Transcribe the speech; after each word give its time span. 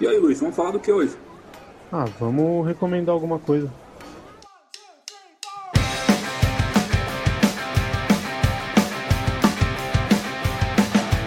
E 0.00 0.08
aí, 0.08 0.18
Luiz, 0.18 0.40
vamos 0.40 0.56
falar 0.56 0.72
do 0.72 0.80
que 0.80 0.90
hoje? 0.90 1.14
Ah, 1.92 2.04
vamos 2.18 2.66
recomendar 2.66 3.14
alguma 3.14 3.38
coisa. 3.38 3.70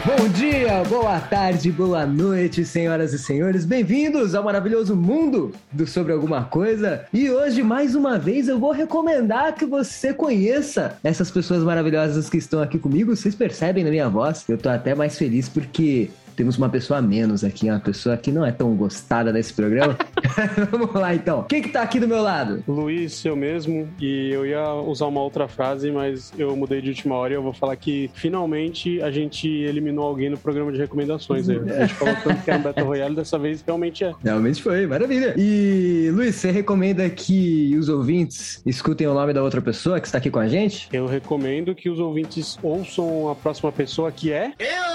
Bom 0.06 0.28
dia, 0.34 0.84
boa 0.84 1.18
tarde, 1.22 1.72
boa 1.72 2.06
noite, 2.06 2.66
senhoras 2.66 3.14
e 3.14 3.20
senhores. 3.20 3.64
Bem-vindos 3.64 4.36
ao 4.36 4.44
maravilhoso 4.44 4.98
mundo 4.98 5.54
do 5.72 5.88
Sobre 5.88 6.12
Alguma 6.12 6.44
Coisa. 6.44 7.06
E 7.14 7.32
hoje, 7.32 7.64
mais 7.64 7.96
uma 7.96 8.20
vez, 8.20 8.50
eu 8.50 8.60
vou 8.60 8.72
recomendar 8.72 9.56
que 9.56 9.66
você 9.66 10.14
conheça 10.14 10.98
essas 11.06 11.32
pessoas 11.32 11.64
maravilhosas 11.64 12.30
que 12.30 12.38
estão 12.38 12.62
aqui 12.62 12.78
comigo. 12.78 13.16
Vocês 13.16 13.34
percebem 13.34 13.86
na 13.86 13.90
minha 13.90 14.10
voz? 14.10 14.44
Eu 14.50 14.58
tô 14.58 14.68
até 14.68 14.94
mais 14.94 15.18
feliz 15.18 15.48
porque 15.48 16.10
temos 16.38 16.56
uma 16.56 16.70
pessoa 16.70 17.00
a 17.00 17.02
menos 17.02 17.44
aqui, 17.44 17.68
uma 17.68 17.80
pessoa 17.80 18.16
que 18.16 18.32
não 18.32 18.46
é 18.46 18.52
tão 18.52 18.74
gostada 18.76 19.34
nesse 19.34 19.52
programa. 19.52 19.98
Vamos 20.72 20.94
lá 20.94 21.16
então. 21.16 21.44
Quem 21.50 21.62
que 21.62 21.70
tá 21.70 21.82
aqui 21.82 22.00
do 22.00 22.08
meu 22.08 22.22
lado? 22.22 22.64
Luiz, 22.68 23.26
eu 23.26 23.36
mesmo. 23.36 23.90
E 24.00 24.30
eu 24.32 24.46
ia 24.46 24.74
usar 24.74 25.08
uma 25.08 25.22
outra 25.22 25.48
frase, 25.48 25.92
mas 25.92 26.32
eu 26.38 26.56
mudei 26.56 26.80
de 26.80 26.90
última 26.90 27.16
hora 27.16 27.34
e 27.34 27.36
eu 27.36 27.42
vou 27.42 27.54
falar 27.54 27.76
que 27.76 28.10
finalmente 28.14 29.02
a 29.02 29.10
gente 29.10 29.48
eliminou 29.48 30.06
alguém 30.06 30.30
no 30.30 30.38
programa 30.38 30.72
de 30.72 30.78
recomendações. 30.78 31.50
Aí. 31.50 31.58
A 31.58 31.82
gente 31.82 31.96
falou 31.96 32.16
tanto 32.24 32.44
que 32.44 32.52
era 32.52 32.60
um 32.60 32.64
Battle 32.64 32.86
Royale, 32.86 33.16
dessa 33.16 33.40
vez 33.40 33.64
realmente 33.66 34.04
é. 34.04 34.14
Realmente 34.24 34.62
foi, 34.62 34.86
maravilha. 34.86 35.34
E 35.36 36.12
Luiz, 36.14 36.36
você 36.36 36.52
recomenda 36.52 37.10
que 37.10 37.76
os 37.76 37.90
ouvintes 37.90 38.62
escutem 38.64 39.08
o 39.08 39.14
nome 39.14 39.34
da 39.34 39.42
outra 39.42 39.62
pessoa 39.62 40.00
que 40.00 40.06
está 40.06 40.20
aqui 40.20 40.30
com 40.30 40.40
a 40.40 40.48
gente? 40.48 40.88
Eu 40.94 41.08
recomendo 41.08 41.74
que 41.74 41.90
os 41.90 42.00
ouvintes 42.00 42.60
ouçam 42.62 43.30
a 43.30 43.36
próxima 43.36 43.72
pessoa 43.72 44.12
que 44.12 44.32
é. 44.32 44.54
Eu! 44.60 44.87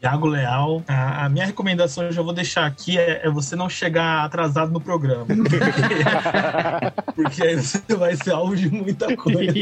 Thiago 0.00 0.26
Leal. 0.26 0.82
A, 0.86 1.26
a 1.26 1.28
minha 1.28 1.46
recomendação 1.46 2.04
eu 2.04 2.12
já 2.12 2.22
vou 2.22 2.32
deixar 2.32 2.66
aqui 2.66 2.98
é, 2.98 3.22
é 3.24 3.30
você 3.30 3.54
não 3.56 3.68
chegar 3.68 4.24
atrasado 4.24 4.72
no 4.72 4.80
programa. 4.80 5.26
Porque 7.14 7.42
aí 7.42 7.56
você 7.56 7.80
vai 7.96 8.16
ser 8.16 8.30
alvo 8.32 8.56
de 8.56 8.70
muita 8.70 9.14
coisa. 9.16 9.52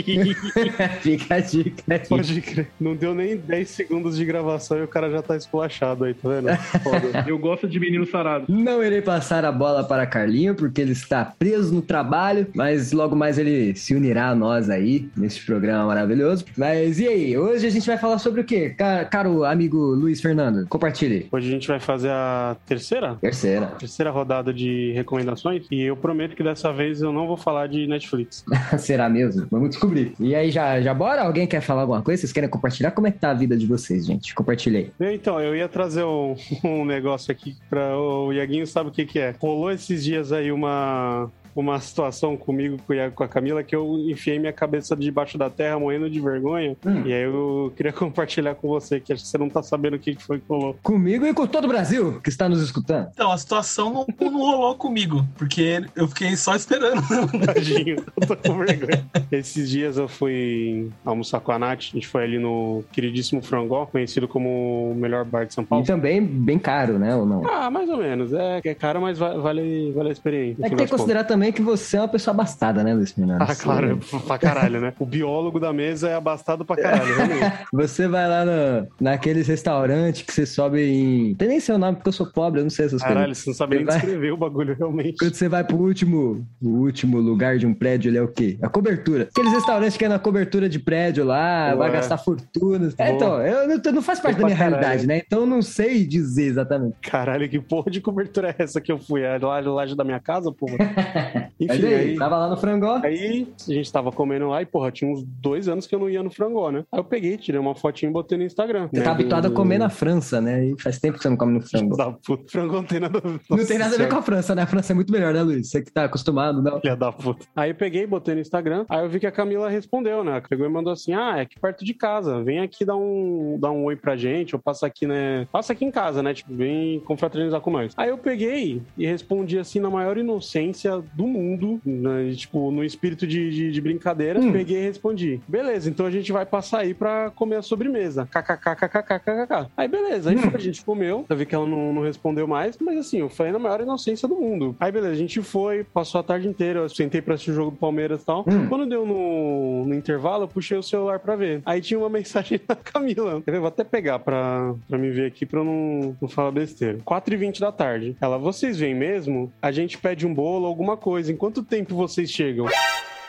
Fica 1.01 1.35
a 1.37 1.41
dica 1.41 1.75
aí. 1.95 1.99
Pode 2.09 2.41
crer. 2.41 2.69
Não 2.81 2.95
deu 2.95 3.15
nem 3.15 3.37
10 3.37 3.69
segundos 3.69 4.17
de 4.17 4.25
gravação 4.25 4.79
e 4.79 4.83
o 4.83 4.89
cara 4.89 5.11
já 5.11 5.23
tá 5.23 5.37
esculachado 5.37 6.05
aí, 6.05 6.15
tá 6.15 6.29
vendo? 6.29 6.49
Foda. 6.83 7.25
Eu 7.29 7.39
gosto 7.39 7.69
de 7.69 7.79
menino 7.79 8.07
sarado. 8.07 8.45
Não 8.49 8.83
irei 8.83 9.03
passar 9.03 9.45
a 9.45 9.53
bola 9.53 9.85
para 9.85 10.07
Carlinho, 10.07 10.55
porque 10.55 10.81
ele 10.81 10.93
está 10.93 11.25
preso 11.25 11.73
no 11.75 11.83
trabalho, 11.83 12.47
mas 12.55 12.93
logo 12.93 13.15
mais 13.17 13.39
ele 13.39 13.75
se 13.75 13.95
unirá 13.95 14.29
a 14.29 14.35
nós 14.35 14.69
aí, 14.71 15.09
neste 15.17 15.45
programa 15.45 15.87
maravilhoso. 15.87 16.45
Mas 16.57 16.99
e 16.99 17.07
aí, 17.09 17.39
hoje 17.39 17.67
a 17.67 17.71
gente 17.71 17.87
vai 17.87 17.99
falar 17.99 18.19
sobre 18.19 18.41
o 18.41 18.45
quê? 18.45 18.71
Ca- 18.71 19.05
Caro 19.05 19.45
amigo 19.45 19.79
Luiz 19.79 20.20
Fernando, 20.21 20.67
compartilhe. 20.69 21.29
Hoje 21.31 21.49
a 21.49 21.51
gente 21.51 21.69
vai 21.69 21.81
fazer 21.81 22.11
a 22.11 22.57
terceira? 22.67 23.17
Terceira. 23.21 23.67
Terceira 23.79 24.11
rodada 24.11 24.53
de 24.53 24.93
recomendações 24.93 25.67
e 25.71 25.83
eu 25.83 25.97
prometo 25.97 26.37
que 26.37 26.43
dessa 26.43 26.73
vez 26.73 27.03
eu 27.03 27.13
não 27.13 27.27
vou 27.27 27.37
falar 27.37 27.67
de 27.67 27.87
Netflix. 27.87 28.45
Será 28.79 29.09
mesmo? 29.09 29.47
Vamos 29.51 29.71
descobrir. 29.71 30.15
E 30.19 30.35
aí, 30.35 30.51
já, 30.51 30.81
já 30.81 30.95
bora? 30.95 31.23
Alguém 31.23 31.47
quer 31.47 31.61
falar 31.61 31.83
alguma 31.83 32.03
coisa? 32.03 32.21
Vocês 32.21 32.33
querem 32.33 32.49
compartilhar? 32.49 32.91
Como 32.93 33.07
é 33.07 33.11
que 33.11 33.19
tá 33.19 33.31
a 33.31 33.35
vida 33.35 33.57
de 33.57 33.67
vocês, 33.67 34.07
gente? 34.07 34.35
Compartilhei. 34.35 34.93
Então, 35.01 35.41
eu 35.41 35.55
ia 35.55 35.69
trazer 35.69 36.05
um, 36.05 36.37
um 36.65 36.85
negócio 36.85 37.33
aqui 37.33 37.57
para 37.69 37.97
o 37.97 38.33
Iaguinho 38.33 38.67
sabe 38.67 38.91
o 38.91 38.93
que 38.93 39.05
que 39.05 39.19
é. 39.19 39.35
Rolou 39.39 39.71
esses 39.71 40.05
dias 40.05 40.33
aí 40.33 40.53
uma 40.53 41.31
uma 41.55 41.81
situação 41.81 42.37
comigo 42.37 42.77
com 43.15 43.25
a 43.25 43.29
Camila 43.29 43.63
que 43.63 43.75
eu 43.75 43.97
enfiei 44.09 44.39
minha 44.39 44.53
cabeça 44.53 44.97
debaixo 44.97 45.37
da 45.39 45.51
terra 45.51 45.79
morrendo 45.79 46.09
de 46.11 46.21
vergonha. 46.21 46.77
Hum. 46.85 47.03
E 47.07 47.13
aí 47.13 47.23
eu 47.23 47.73
queria 47.77 47.93
compartilhar 47.95 48.55
com 48.55 48.69
você 48.69 49.01
que 49.01 49.13
acho 49.13 49.23
que 49.23 49.29
você 49.29 49.39
não 49.39 49.49
tá 49.49 49.63
sabendo 49.63 49.95
o 49.97 49.99
que 49.99 50.15
que 50.15 50.23
foi 50.23 50.39
que 50.39 50.45
rolou. 50.49 50.77
Comigo 50.83 51.27
e 51.27 51.35
com 51.35 51.47
todo 51.47 51.65
o 51.65 51.69
Brasil 51.69 52.21
que 52.23 52.29
está 52.29 52.49
nos 52.49 52.63
escutando. 52.63 53.09
Então, 53.13 53.31
a 53.31 53.39
situação 53.39 53.93
não, 53.93 54.07
não 54.31 54.39
rolou 54.39 54.75
comigo, 54.75 55.25
porque 55.37 55.83
eu 55.97 56.09
fiquei 56.09 56.37
só 56.37 56.55
esperando. 56.55 57.01
Tadinho, 57.47 57.97
eu 58.21 58.27
tô 58.27 58.37
com 58.37 58.59
vergonha. 58.59 59.05
Esses 59.31 59.69
dias 59.71 59.97
eu 59.97 60.09
fui 60.09 60.91
almoçar 61.05 61.41
com 61.41 61.53
a 61.53 61.59
Nath, 61.59 61.79
a 61.79 61.95
gente 61.95 62.07
foi 62.07 62.25
ali 62.25 62.39
no 62.39 62.85
queridíssimo 62.93 63.43
Frangó, 63.43 63.87
conhecido 63.87 64.29
como 64.29 64.91
o 64.91 64.95
melhor 64.95 65.25
bar 65.25 65.47
de 65.47 65.55
São 65.55 65.65
E 65.65 65.67
Paulo. 65.67 65.85
também 65.85 66.23
bem 66.23 66.59
caro, 66.59 66.99
né? 66.99 67.15
Ou 67.17 67.25
não? 67.27 67.49
Ah, 67.49 67.71
mais 67.71 67.89
ou 67.89 67.97
menos. 67.99 68.33
É, 68.33 68.61
é 68.65 68.75
caro, 68.75 69.01
mas 69.01 69.19
va- 69.19 69.37
vale, 69.39 69.93
vale 69.93 70.09
a 70.11 70.13
experiência. 70.13 70.65
É 70.65 70.69
que 70.69 70.77
tem 70.77 70.87
que 70.87 70.93
considerar 70.93 71.25
também 71.25 71.40
que 71.53 71.63
você 71.63 71.97
é 71.97 72.01
uma 72.01 72.09
pessoa 72.09 72.35
abastada, 72.35 72.83
né, 72.85 72.93
Luiz 72.95 73.13
Fernando? 73.13 73.43
Ah, 73.43 73.55
claro, 73.55 73.99
é 74.13 74.19
pra 74.27 74.39
caralho, 74.39 74.81
né? 74.81 74.93
O 74.99 75.07
biólogo 75.07 75.59
da 75.59 75.73
mesa 75.73 76.09
é 76.09 76.15
abastado 76.15 76.65
pra 76.65 76.77
caralho, 76.77 77.15
realmente. 77.15 77.41
Você 77.73 78.07
vai 78.09 78.29
lá 78.29 78.45
no, 78.45 78.89
naqueles 79.01 79.47
restaurantes 79.47 80.23
que 80.23 80.33
você 80.33 80.45
sobe 80.45 80.81
em. 80.83 81.35
Tem 81.35 81.49
nem 81.49 81.61
seu 81.61 81.79
nome, 81.79 81.97
porque 81.97 82.09
eu 82.09 82.13
sou 82.13 82.27
pobre, 82.27 82.61
eu 82.61 82.65
não 82.65 82.71
sei 82.71 82.87
essas 82.87 83.01
Caralho, 83.03 83.27
coisas. 83.27 83.39
você 83.45 83.51
não 83.51 83.55
sabe 83.57 83.77
nem 83.77 83.85
Vai- 83.85 83.95
descrever 83.97 84.33
o 84.33 84.37
bagulho, 84.37 84.75
realmente. 84.77 85.17
Quando 85.19 85.35
você 85.35 85.49
vai 85.49 85.65
pro 85.65 85.77
último, 85.77 86.47
o 86.61 86.69
último 86.69 87.19
lugar 87.21 87.59
de 87.59 87.67
um 87.67 87.73
prédio, 87.75 88.11
ele 88.11 88.19
é 88.19 88.23
o 88.23 88.29
quê? 88.29 88.59
A 88.63 88.69
cobertura. 88.69 89.29
Aqueles 89.31 89.53
restaurantes 89.53 89.97
que 89.97 90.05
é 90.05 90.09
na 90.09 90.19
cobertura 90.19 90.69
de 90.69 90.79
prédio 90.79 91.25
lá, 91.25 91.75
vai 91.75 91.89
Ué. 91.89 91.97
gastar 91.97 92.19
fortunas. 92.19 92.95
É, 92.99 93.13
então, 93.13 93.41
eu, 93.41 93.69
não- 93.69 93.93
não 93.93 94.03
faz 94.03 94.21
parte 94.21 94.37
Boa 94.37 94.49
da 94.51 94.55
minha 94.55 94.59
caralho. 94.59 94.81
realidade, 94.83 95.07
né? 95.07 95.23
Então 95.25 95.41
eu 95.41 95.47
não 95.47 95.63
sei 95.63 96.05
dizer 96.05 96.45
exatamente. 96.47 96.97
Caralho, 97.03 97.49
que 97.49 97.59
porra 97.61 97.91
de 97.91 98.01
cobertura 98.01 98.55
é 98.59 98.63
essa 98.63 98.81
que 98.81 98.91
eu 98.91 98.99
fui? 98.99 99.23
É 99.23 99.39
lá 99.39 99.61
de 99.61 99.69
laje 99.69 99.97
da 99.97 100.05
minha 100.05 100.21
casa, 100.21 100.53
porra? 100.53 100.77
Enfim, 101.61 101.87
aí, 101.87 101.95
aí... 101.95 102.17
tava 102.17 102.37
lá 102.39 102.49
no 102.49 102.57
frangó. 102.57 103.01
Aí 103.03 103.47
a 103.69 103.73
gente 103.73 103.93
tava 103.93 104.11
comendo 104.11 104.49
lá 104.49 104.63
e, 104.63 104.67
porra, 104.67 104.91
tinha 104.91 105.11
uns 105.11 105.23
dois 105.23 105.69
anos 105.69 105.87
que 105.87 105.95
eu 105.95 105.99
não 105.99 106.09
ia 106.09 106.23
no 106.23 106.31
frangó, 106.31 106.71
né? 106.71 106.85
Aí 106.91 107.01
eu 107.01 107.05
peguei, 107.05 107.37
tirei 107.37 107.61
uma 107.61 107.75
fotinha 107.75 108.09
e 108.11 108.13
botei 108.13 108.39
no 108.39 108.45
Instagram. 108.45 108.89
Você 108.91 108.99
né, 108.99 109.05
tá 109.05 109.13
do- 109.13 109.21
habituado 109.21 109.47
a 109.47 109.51
comer 109.51 109.79
na 109.79 109.89
França, 109.89 110.41
né? 110.41 110.67
E 110.67 110.81
faz 110.81 110.99
tempo 110.99 111.17
que 111.17 111.23
você 111.23 111.29
não 111.29 111.37
come 111.37 111.55
no 111.55 111.61
frango. 111.61 111.97
Da 111.97 112.11
puta. 112.13 112.65
Não 112.65 112.85
tem 112.85 113.01
nada 113.01 113.19
a 113.19 113.21
ver. 113.21 113.41
Não 113.51 113.67
tem 113.67 113.79
nada 113.79 113.95
a 113.95 113.99
ver 113.99 114.09
com 114.09 114.17
a 114.17 114.23
França, 114.23 114.55
né? 114.55 114.63
A 114.63 114.67
França 114.67 114.93
é 114.93 114.95
muito 114.95 115.13
melhor, 115.13 115.33
né, 115.35 115.43
Luiz? 115.43 115.69
Você 115.69 115.83
que 115.83 115.93
tá 115.93 116.05
acostumado, 116.05 116.63
não? 116.63 116.81
Filha 116.81 116.97
da 116.97 117.13
puta. 117.13 117.45
Aí 117.55 117.71
eu 117.71 117.75
peguei, 117.75 118.07
botei 118.07 118.35
no 118.35 118.41
Instagram, 118.41 118.85
aí 118.89 119.03
eu 119.05 119.09
vi 119.09 119.21
que 119.21 119.27
a 119.27 119.33
Camila 119.33 119.69
respondeu, 119.69 120.25
né? 120.25 120.33
Ela 120.33 120.41
Pegou 120.41 120.67
e 120.67 120.69
mandou 120.69 120.93
assim: 120.93 121.13
Ah, 121.15 121.39
é 121.39 121.43
aqui 121.43 121.59
perto 121.61 121.85
de 121.85 121.95
casa, 121.95 122.43
vem 122.43 122.61
aqui 122.61 122.85
dar 122.85 122.97
um, 122.97 123.59
dar 123.61 123.71
um 123.71 123.85
oi 123.85 123.97
pra 123.97 124.17
gente, 124.17 124.55
ou 124.55 124.61
passa 124.61 124.87
aqui, 124.87 125.07
né? 125.07 125.47
Passa 125.53 125.73
aqui 125.73 125.85
em 125.85 125.91
casa, 125.91 126.23
né? 126.23 126.35
Tipo, 126.35 126.55
vem 126.55 127.01
confraternizar 127.01 127.61
com 127.61 127.71
nós. 127.71 127.93
Aí 127.97 128.09
eu 128.09 128.19
peguei 128.19 128.83
e 128.97 129.07
respondi 129.07 129.59
assim, 129.59 129.81
na 129.81 129.91
maior 129.91 130.17
inocência 130.19 131.03
do 131.15 131.20
mundo, 131.27 131.81
né? 131.85 132.33
Tipo, 132.35 132.71
no 132.71 132.85
espírito 132.85 133.27
de, 133.27 133.51
de, 133.51 133.73
de 133.73 133.81
brincadeira, 133.81 134.41
Hum. 134.41 134.53
peguei 134.53 134.79
e 134.79 134.83
respondi: 134.85 135.41
Beleza, 135.49 135.89
então 135.91 136.07
a 136.07 136.11
gente 136.11 136.31
vai 136.33 136.45
passar 136.47 136.81
aí 136.81 136.95
pra 136.95 137.31
comer 137.31 137.57
a 137.57 137.63
sobremesa. 137.63 138.29
KKKKKKKK. 138.33 139.71
Aí 139.77 139.89
beleza, 139.89 140.31
aí 140.31 140.37
Hum. 140.37 140.51
a 140.55 140.59
gente 140.59 140.85
comeu, 140.85 141.25
eu 141.29 141.37
vi 141.37 141.47
que 141.47 141.55
ela 141.55 141.67
não, 141.67 141.93
não 141.93 142.03
respondeu 142.03 142.47
mais, 142.47 142.77
mas 142.81 142.99
assim, 142.99 143.19
eu 143.19 143.29
falei 143.29 143.53
na 143.53 143.59
maior 143.59 143.81
inocência 143.81 144.27
do 144.29 144.37
mundo. 144.37 144.77
Aí 144.81 144.91
beleza, 144.93 145.13
a 145.13 145.17
gente 145.17 145.43
foi, 145.43 145.85
passou 145.85 146.21
a 146.21 146.25
tarde 146.25 146.49
inteira, 146.49 146.81
eu 146.81 146.89
sentei 146.89 147.21
pra 147.21 147.35
assistir 147.35 147.51
o 147.51 147.55
jogo 147.55 147.71
do 147.73 147.77
Palmeiras 147.77 148.23
e 148.23 148.25
tal. 148.27 148.45
Hum. 148.47 148.67
Quando 148.69 148.87
deu 148.87 149.05
no, 149.07 149.85
no 149.87 149.95
intervalo, 149.95 150.45
eu 150.45 150.49
puxei 150.49 150.77
o 150.79 150.83
celular 150.83 151.19
pra 151.19 151.37
ver. 151.37 151.63
Aí 151.65 151.81
tinha 151.81 151.99
uma 151.99 152.09
mensagem 152.11 152.61
da 152.67 152.75
Camila. 152.77 153.41
Quer 153.43 153.53
ver? 153.53 153.59
Vou 153.61 153.69
até 153.69 153.85
pegar 153.85 154.19
pra, 154.21 154.75
pra 154.89 154.99
me 154.99 155.11
ver 155.11 155.27
aqui 155.27 155.45
pra 155.47 155.61
eu 155.61 155.65
não, 155.65 156.17
não 156.21 156.29
falar 156.29 156.51
besteira. 156.51 156.99
4h20 156.99 157.61
da 157.61 157.73
tarde. 157.73 158.17
Ela, 158.21 158.39
vocês 158.39 158.79
vêm 158.79 158.95
mesmo? 158.95 159.53
A 159.61 159.71
gente 159.71 159.99
pede 159.99 160.27
um 160.27 160.35
bolo, 160.35 160.67
alguma 160.67 160.97
coisa. 160.97 161.10
Em 161.19 161.37
quanto 161.37 161.63
tempo 161.63 161.95
vocês 161.95 162.31
chegam? 162.31 162.67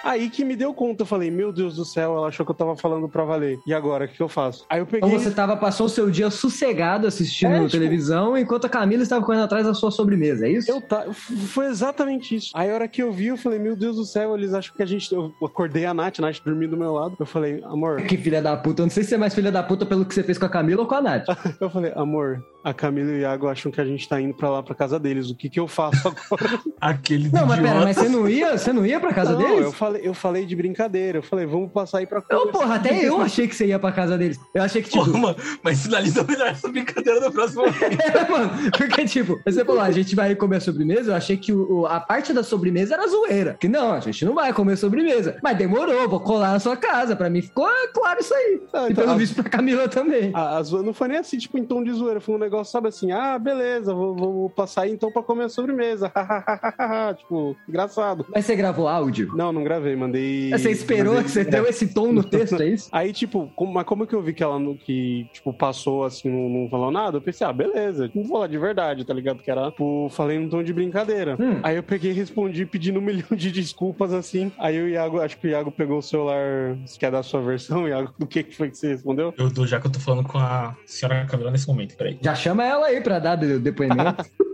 Aí 0.03 0.30
que 0.30 0.44
me 0.44 0.56
deu 0.56 0.74
conta, 0.74 1.03
eu 1.03 1.06
falei, 1.06 1.30
meu 1.30 1.53
Deus 1.53 1.75
do 1.75 1.86
céu, 1.86 2.18
ela 2.18 2.28
achou 2.28 2.44
que 2.46 2.52
eu 2.52 2.56
tava 2.56 2.75
falando 2.75 3.08
pra 3.08 3.24
valer. 3.24 3.59
E 3.68 3.74
agora, 3.74 4.06
o 4.06 4.08
que, 4.08 4.19
eu 4.19 4.28
faço? 4.28 4.66
Aí 4.68 4.80
eu 4.80 4.86
peguei. 4.86 5.08
Então 5.08 5.19
você 5.19 5.30
tava, 5.30 5.56
passou 5.56 5.86
o 5.86 5.90
seu 5.90 6.09
dia 6.09 6.30
sossegado 6.31 7.06
assistindo 7.06 7.52
É, 7.52 7.58
tipo- 7.59 7.69
televisão, 7.72 8.36
enquanto 8.36 8.66
a 8.66 8.69
Camila 8.69 9.03
estava 9.03 9.24
correndo 9.24 9.44
atrás 9.44 9.66
da 9.66 9.74
sua 9.75 9.92
sobremesa, 9.92 10.47
é 10.47 10.52
isso? 10.52 10.72
Eu 10.72 10.81
tá, 10.81 11.06
foi 11.14 11.68
exatamente 11.68 12.36
isso. 12.36 12.52
Aí 12.56 12.72
a 12.72 12.74
hora 12.74 12.88
que 12.88 13.03
eu 13.03 13.12
vi, 13.12 13.28
eu 13.28 13.38
falei, 13.38 13.59
meu 13.59 13.75
Deus 13.75 13.96
do 13.96 14.06
céu, 14.06 14.36
eles 14.36 14.53
acham 14.53 14.75
que 14.75 14.81
a 14.81 14.88
gente. 14.88 15.13
Eu 15.13 15.31
acordei 15.44 15.86
a 15.86 15.94
Nath, 15.94 16.18
a 16.19 16.24
Nath 16.24 16.40
dormiu 16.44 16.69
do 16.69 16.78
meu 16.78 16.94
lado. 16.94 17.16
Eu 17.19 17.25
falei, 17.25 17.62
amor, 17.63 18.02
Que 18.02 18.18
filha 18.18 18.42
da 18.42 18.58
puta. 18.58 18.81
Eu 18.81 18.86
não 18.88 18.92
sei 18.92 19.03
se 19.03 19.13
é 19.13 19.18
mais 19.18 19.36
filha 19.36 19.52
da 19.52 19.62
puta 19.62 19.86
pelo 19.86 20.03
que 20.03 20.16
você 20.16 20.24
fez 20.24 20.38
com 20.40 20.46
a 20.46 20.50
Camila 20.50 20.81
ou 20.81 20.88
com 20.88 20.96
a 20.96 21.02
Nath. 21.02 21.25
eu 21.62 21.69
falei, 21.69 21.92
amor, 21.96 22.44
a 22.63 22.73
Camila 22.73 23.09
e 23.12 23.13
o 23.15 23.18
Iago 23.19 23.47
acham 23.47 23.71
que 23.71 23.80
a 23.81 23.86
gente 23.86 24.07
tá 24.07 24.19
indo 24.21 24.33
pra 24.33 24.50
lá 24.50 24.62
pra 24.63 24.75
casa 24.75 25.00
deles. 25.00 25.30
O 25.30 25.36
que 25.36 25.50
que 25.50 25.59
eu 25.59 25.68
faço 25.68 26.07
agora? 26.07 26.59
Aquele 26.80 27.30
Não, 27.30 27.45
mas 27.45 27.59
pera, 27.62 27.81
mas 27.81 27.95
você 27.97 28.09
não 28.09 28.30
ia? 28.30 28.57
Você 28.57 28.74
não 28.74 28.86
ia 28.86 29.00
pra 29.00 29.13
casa 29.13 29.33
Não, 29.33 29.39
deles? 29.39 29.62
eu 29.65 29.71
falei, 29.71 30.01
eu 30.06 30.13
falei 30.13 30.45
de 30.45 30.56
brincadeira. 30.56 31.19
Eu 31.19 31.24
falei, 31.24 31.45
vamos 31.45 31.71
passar 31.71 32.00
aí 32.00 32.06
pra 32.07 32.21
Não, 32.30 32.39
conversar. 32.39 32.51
porra, 32.59 32.75
até 32.75 33.03
eu 33.07 33.19
achei 33.21 33.47
que 33.47 33.56
você 33.56 33.65
ia 33.68 33.80
pra 33.80 33.91
casa 33.91 34.18
deles. 34.18 34.39
Eu 34.53 34.63
achei 34.63 34.81
que, 34.81 34.89
tipo. 34.89 35.06
Pô, 35.12 35.18
mano, 35.18 35.36
mas 35.63 35.81
finaliza 35.83 36.24
melhor 36.24 36.47
essa 36.47 36.68
brincadeira 36.69 37.19
da 37.19 37.31
próxima 37.31 37.69
vez. 37.71 37.97
É, 38.00 38.30
mano, 38.30 38.51
porque, 38.77 39.06
tipo, 39.06 39.39
você 39.45 39.63
falou, 39.65 39.81
a 39.81 39.91
gente 39.91 40.15
vai 40.15 40.36
comer 40.36 40.57
a 40.57 40.62
sobremesa, 40.62 41.12
eu 41.12 41.15
achei 41.15 41.38
que 41.38 41.51
o, 41.53 41.86
a 41.86 42.00
parte 42.00 42.33
da 42.33 42.44
sobremesa 42.44 42.94
era 42.95 43.07
zoeira. 43.07 43.56
Que 43.59 43.68
não, 43.68 43.91
a 43.94 44.00
gente 44.00 44.24
não 44.25 44.33
vai 44.33 44.53
comer 44.53 44.77
sobremesa. 44.77 45.38
Mas 45.44 45.57
demorou, 45.57 46.07
vou 46.09 46.19
colar 46.19 46.51
na 46.53 46.59
sua 46.59 46.77
casa. 46.77 47.15
Pra 47.15 47.30
mim 47.30 47.41
ficou 47.41 47.68
claro 47.94 48.19
isso 48.19 48.33
aí. 48.33 48.62
Ah, 48.74 48.88
E 48.88 48.91
então, 48.91 49.03
pelo 49.03 49.12
a- 49.15 49.18
visto 49.18 49.36
pra 49.36 49.50
Camila 49.50 49.88
também. 49.88 50.31
A, 50.33 50.57
a 50.57 50.63
zoeira 50.63 50.86
não 50.86 50.94
foi 50.94 51.07
nem 51.07 51.18
assim, 51.18 51.38
tipo, 51.38 51.57
em 51.57 51.63
tom 51.65 51.83
de 51.83 51.91
zoeira. 51.91 52.19
Foi 52.21 52.36
um 52.36 52.38
negócio, 52.51 52.71
sabe 52.71 52.89
assim, 52.89 53.12
ah, 53.12 53.39
beleza, 53.39 53.94
vou, 53.94 54.13
vou 54.15 54.50
passar 54.50 54.81
aí 54.81 54.92
então 54.92 55.09
pra 55.12 55.24
comer 55.24 55.45
a 55.45 55.50
sobremesa. 55.50 56.12
tipo, 57.18 57.56
engraçado. 57.68 58.25
Mas 58.33 58.45
você 58.45 58.56
gravou 58.56 58.88
áudio? 58.88 59.31
Não, 59.36 59.53
não 59.53 59.63
gravei, 59.63 59.95
mandei. 59.95 60.50
Você 60.51 60.69
esperou, 60.69 61.15
mandei- 61.15 61.30
você 61.30 61.45
deu 61.45 61.65
esse 61.65 61.94
tom 61.94 62.12
no 62.12 62.24
texto, 62.24 62.62
é 62.62 62.68
isso? 62.68 62.89
Aí, 62.92 63.13
tipo, 63.13 63.50
como, 63.56 63.74
mas 63.74 63.86
como 63.86 64.06
que 64.06 64.13
eu 64.13 64.21
vi 64.21 64.33
que 64.33 64.44
ela 64.44 64.59
não- 64.59 64.75
que, 64.75 65.27
tipo, 65.31 65.53
passou 65.53 66.03
assim, 66.03 66.30
não, 66.30 66.50
não 66.50 66.69
falou 66.69 66.92
nada? 66.92 67.18
Eu 67.18 67.21
pensei, 67.21 67.48
ah, 67.48 67.53
beleza, 67.53 68.12
não 68.13 68.24
vou 68.24 68.33
falar 68.33 68.48
de 68.48 68.57
verdade, 68.57 69.06
tá 69.06 69.13
ligado? 69.13 69.42
Que 69.42 69.50
era, 69.50 69.71
tipo, 69.71 70.09
falei 70.12 70.38
num 70.38 70.50
tom 70.50 70.62
de 70.62 70.74
brincadeira. 70.74 71.38
Hum. 71.39 71.59
Aí 71.63 71.77
eu 71.77 71.83
peguei 71.83 72.12
e 72.12 72.13
respondi 72.13 72.65
pedindo 72.65 73.00
um 73.00 73.03
milhão 73.03 73.30
de 73.31 73.51
desculpas, 73.51 74.13
assim. 74.13 74.51
Aí 74.59 74.81
o 74.81 74.89
Iago, 74.89 75.21
acho 75.21 75.38
que 75.38 75.48
o 75.48 75.50
Iago 75.50 75.71
pegou 75.71 76.00
o 76.00 76.01
celular. 76.01 76.75
Você 76.86 77.00
quer 77.00 77.12
dar 77.12 77.19
a 77.19 77.24
sua 77.24 77.42
versão, 77.42 77.88
Iago? 77.88 78.13
Do 78.19 78.27
que, 78.27 78.44
que 78.44 78.56
foi 78.56 78.69
que 78.69 78.77
você 78.77 78.89
respondeu? 78.89 79.33
Eu 79.38 79.65
já 79.65 79.80
que 79.80 79.88
eu 79.88 79.92
tô 79.92 80.00
falando 80.00 80.27
com 80.27 80.38
a 80.38 80.75
senhora 80.86 81.25
Camila 81.25 81.51
nesse 81.51 81.68
momento, 81.68 81.95
peraí. 81.95 82.18
Já 82.21 82.36
chama 82.41 82.63
ela 82.65 82.88
aí 82.88 82.99
pra 83.01 83.19
dar 83.19 83.35
de- 83.35 83.59
depoimento. 83.59 84.25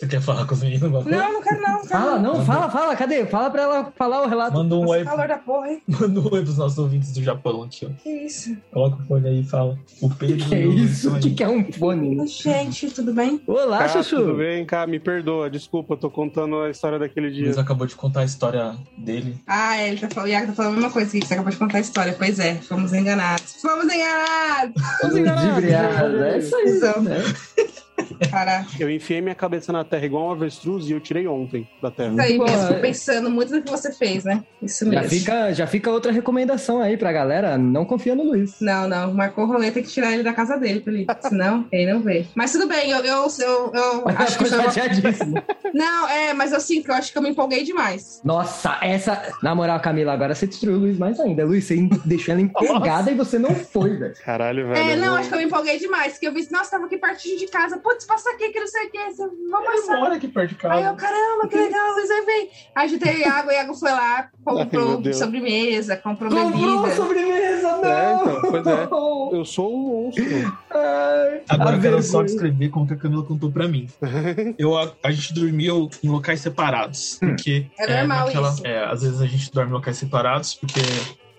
Você 0.00 0.06
quer 0.06 0.22
falar 0.22 0.46
com 0.46 0.54
os 0.54 0.62
meninos? 0.62 0.82
alguma 0.84 1.02
coisa? 1.02 1.18
Não, 1.18 1.32
não 1.34 1.42
quero 1.42 1.60
não. 1.60 1.76
Quero 1.76 1.88
Fala, 1.88 2.18
não, 2.18 2.42
fala, 2.46 2.70
fala, 2.70 2.96
cadê? 2.96 3.26
Fala 3.26 3.50
pra 3.50 3.62
ela 3.62 3.92
falar 3.94 4.22
o 4.22 4.28
relato. 4.28 4.54
Manda 4.54 4.74
um 4.74 4.88
oi, 4.88 5.04
calor 5.04 5.28
da 5.28 5.36
porra, 5.36 5.72
hein? 5.72 5.82
manda 5.86 6.20
um 6.20 6.32
oi 6.32 6.42
pros 6.42 6.56
nossos 6.56 6.78
ouvintes 6.78 7.12
do 7.12 7.22
Japão 7.22 7.64
aqui, 7.64 7.84
ó. 7.84 7.90
Que 8.02 8.08
isso? 8.08 8.56
Coloca 8.72 8.96
o 9.02 9.06
fone 9.06 9.28
aí 9.28 9.40
e 9.40 9.44
fala. 9.44 9.78
O 10.00 10.08
Pedro. 10.08 10.48
Que 10.48 10.54
é 10.54 10.66
isso? 10.66 11.14
O 11.14 11.20
que, 11.20 11.30
que 11.34 11.44
é 11.44 11.48
um 11.50 11.70
fone? 11.70 12.26
Gente, 12.28 12.90
tudo 12.90 13.12
bem? 13.12 13.42
Olá, 13.46 13.76
Cá, 13.80 13.88
Chuchu. 13.88 14.16
tudo 14.16 14.36
bem? 14.36 14.64
Cá, 14.64 14.86
me 14.86 14.98
perdoa, 14.98 15.50
desculpa, 15.50 15.92
eu 15.92 15.98
tô 15.98 16.08
contando 16.08 16.58
a 16.60 16.70
história 16.70 16.98
daquele 16.98 17.30
dia. 17.30 17.44
Luiz 17.44 17.58
acabou 17.58 17.86
de 17.86 17.94
contar 17.94 18.20
a 18.20 18.24
história 18.24 18.74
dele. 18.96 19.36
Ah, 19.46 19.76
é, 19.76 19.88
ele 19.90 20.00
tá 20.00 20.08
falando, 20.08 20.30
o 20.30 20.32
Iago 20.32 20.46
tá 20.46 20.52
falando 20.54 20.72
a 20.72 20.76
mesma 20.76 20.90
coisa 20.90 21.10
que 21.10 21.26
você 21.26 21.34
acabou 21.34 21.52
de 21.52 21.58
contar 21.58 21.76
a 21.76 21.80
história. 21.82 22.14
Pois 22.16 22.38
é, 22.38 22.54
fomos 22.54 22.94
enganados. 22.94 23.56
Fomos 23.60 23.84
enganados! 23.84 24.82
Ludibriada, 25.02 26.30
é 26.30 26.38
isso 26.38 26.56
aí. 26.56 26.70
Então. 26.70 27.02
né? 27.02 27.16
Caraca. 28.30 28.66
Eu 28.78 28.90
enfiei 28.90 29.20
minha 29.20 29.34
cabeça 29.34 29.72
na 29.72 29.84
terra 29.84 30.04
igual 30.06 30.28
um 30.28 30.32
avestruz 30.32 30.86
e 30.88 30.92
eu 30.92 31.00
tirei 31.00 31.26
ontem 31.26 31.68
da 31.82 31.90
terra. 31.90 32.10
Isso 32.12 32.20
aí 32.22 32.36
Pô, 32.36 32.44
mesmo, 32.44 32.68
é. 32.74 32.78
pensando 32.80 33.30
muito 33.30 33.54
no 33.54 33.62
que 33.62 33.70
você 33.70 33.92
fez, 33.92 34.24
né? 34.24 34.42
Isso 34.62 34.84
Já 34.84 34.90
mesmo. 35.02 35.08
fica, 35.18 35.52
já 35.54 35.66
fica 35.66 35.90
outra 35.90 36.12
recomendação 36.12 36.80
aí 36.80 36.96
pra 36.96 37.12
galera. 37.12 37.56
Não 37.58 37.84
confia 37.84 38.14
no 38.14 38.24
Luiz. 38.24 38.56
Não, 38.60 38.88
não, 38.88 39.12
marcou 39.14 39.44
o 39.44 39.46
rolê, 39.46 39.70
tem 39.70 39.82
que 39.82 39.88
tirar 39.90 40.12
ele 40.12 40.22
da 40.22 40.32
casa 40.32 40.56
dele, 40.56 40.80
Felipe. 40.80 41.12
Senão, 41.20 41.66
ele 41.72 41.92
não 41.92 42.00
vê. 42.00 42.26
Mas 42.34 42.52
tudo 42.52 42.66
bem, 42.66 42.90
eu, 42.90 42.98
eu, 43.04 43.26
eu, 43.40 43.72
eu 43.72 44.04
acho 44.18 44.38
que 44.38 44.44
eu 44.44 44.48
já... 44.48 44.70
chateadíssimo. 44.70 45.42
Não, 45.74 46.08
é, 46.08 46.34
mas 46.34 46.52
eu 46.52 46.60
sinto 46.60 46.84
que 46.84 46.90
eu 46.90 46.94
acho 46.94 47.12
que 47.12 47.18
eu 47.18 47.22
me 47.22 47.30
empolguei 47.30 47.62
demais. 47.64 48.20
Nossa, 48.24 48.78
essa. 48.82 49.32
Na 49.42 49.54
moral, 49.54 49.80
Camila, 49.80 50.12
agora 50.12 50.34
você 50.34 50.46
destruiu 50.46 50.76
o 50.76 50.80
Luiz 50.80 50.98
mais 50.98 51.18
ainda. 51.20 51.44
Luiz, 51.44 51.64
você 51.64 51.76
deixou 52.04 52.32
ela 52.32 52.40
empolgada 52.40 53.10
e 53.10 53.14
você 53.14 53.38
não 53.38 53.54
foi, 53.54 53.96
velho. 53.96 54.14
Caralho, 54.24 54.68
velho. 54.68 54.90
É, 54.90 54.96
não, 54.96 55.08
vou- 55.10 55.16
acho 55.18 55.28
que 55.28 55.34
eu 55.34 55.38
me 55.38 55.44
empolguei 55.44 55.78
demais. 55.78 56.18
Que 56.18 56.26
eu 56.26 56.32
vi, 56.32 56.46
nossa, 56.50 56.72
tava 56.72 56.86
aqui 56.86 56.98
pertinho 56.98 57.38
de 57.38 57.46
casa. 57.46 57.78
Putz, 57.78 57.99
passa 58.06 58.30
aqui, 58.30 58.48
que 58.50 58.60
não 58.60 58.66
sei 58.66 58.86
o 58.86 58.90
que. 58.90 58.98
Vamos 58.98 59.68
Ele 59.68 59.80
passar. 59.80 59.96
mora 59.98 60.14
aqui 60.16 60.28
perto 60.28 60.54
de 60.54 60.66
Aí 60.66 60.78
eu, 60.84 60.94
casa. 60.94 60.96
caramba, 60.96 61.48
que 61.48 61.56
legal, 61.56 61.92
Luiz. 61.94 62.10
Aí 62.10 62.50
agitei 62.74 63.14
o 63.16 63.18
Iago, 63.18 63.48
o 63.48 63.52
Iago 63.52 63.74
foi 63.74 63.90
lá, 63.90 64.16
Ai, 64.46 64.56
comprou 64.56 65.00
Deus. 65.00 65.16
sobremesa, 65.18 65.96
comprou 65.96 66.30
Comprou 66.30 66.82
bebida. 66.82 66.96
sobremesa, 66.96 67.76
não! 67.76 67.84
É, 67.84 68.14
então, 68.14 68.40
pois 68.50 68.66
é. 68.66 68.86
Não. 68.86 69.30
Eu 69.40 69.44
sou 69.44 69.74
um 69.74 70.04
monstro. 70.04 70.24
Ai, 70.70 71.42
Agora 71.48 71.70
a 71.70 71.76
eu 71.76 71.80
quero 71.82 72.02
só 72.02 72.22
descrever 72.22 72.68
como 72.68 72.86
que 72.86 72.94
a 72.94 72.96
Camila 72.96 73.24
contou 73.24 73.50
pra 73.50 73.66
mim. 73.68 73.88
Eu, 74.58 74.76
a, 74.76 74.92
a 75.02 75.10
gente 75.10 75.32
dormiu 75.34 75.88
em 76.02 76.08
locais 76.08 76.40
separados. 76.40 77.16
Porque. 77.20 77.66
É 77.78 77.98
normal 77.98 78.28
isso. 78.30 78.66
É, 78.66 78.84
às 78.86 79.02
vezes 79.02 79.20
a 79.20 79.26
gente 79.26 79.50
dorme 79.52 79.70
em 79.70 79.74
locais 79.74 79.96
separados, 79.96 80.54
porque 80.54 80.80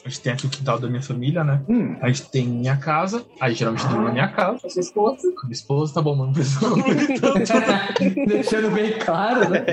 a 0.04 0.10
gente 0.10 0.22
tem 0.22 0.34
aqui 0.34 0.46
o 0.46 0.50
quintal 0.50 0.80
da 0.80 0.88
minha 0.88 1.02
família, 1.02 1.44
né? 1.44 1.62
Hum, 1.70 1.96
A 2.02 2.08
gente 2.08 2.30
tem 2.30 2.48
minha 2.48 2.76
casa, 2.78 3.24
aí 3.40 3.54
geralmente 3.54 3.86
dorme 3.88 4.06
na 4.06 4.12
minha 4.12 4.28
casa. 4.30 4.60
Com 4.60 4.70
sua 4.70 4.82
esposa. 4.82 5.32
Com 5.34 5.42
minha 5.48 5.54
esposa, 5.54 5.94
tá 5.94 6.02
bom, 6.02 6.16
mano, 6.16 6.34
pessoal. 6.34 6.74
deixando 8.28 8.72
bem 8.72 8.98
claro, 9.00 9.50
né? 9.50 9.66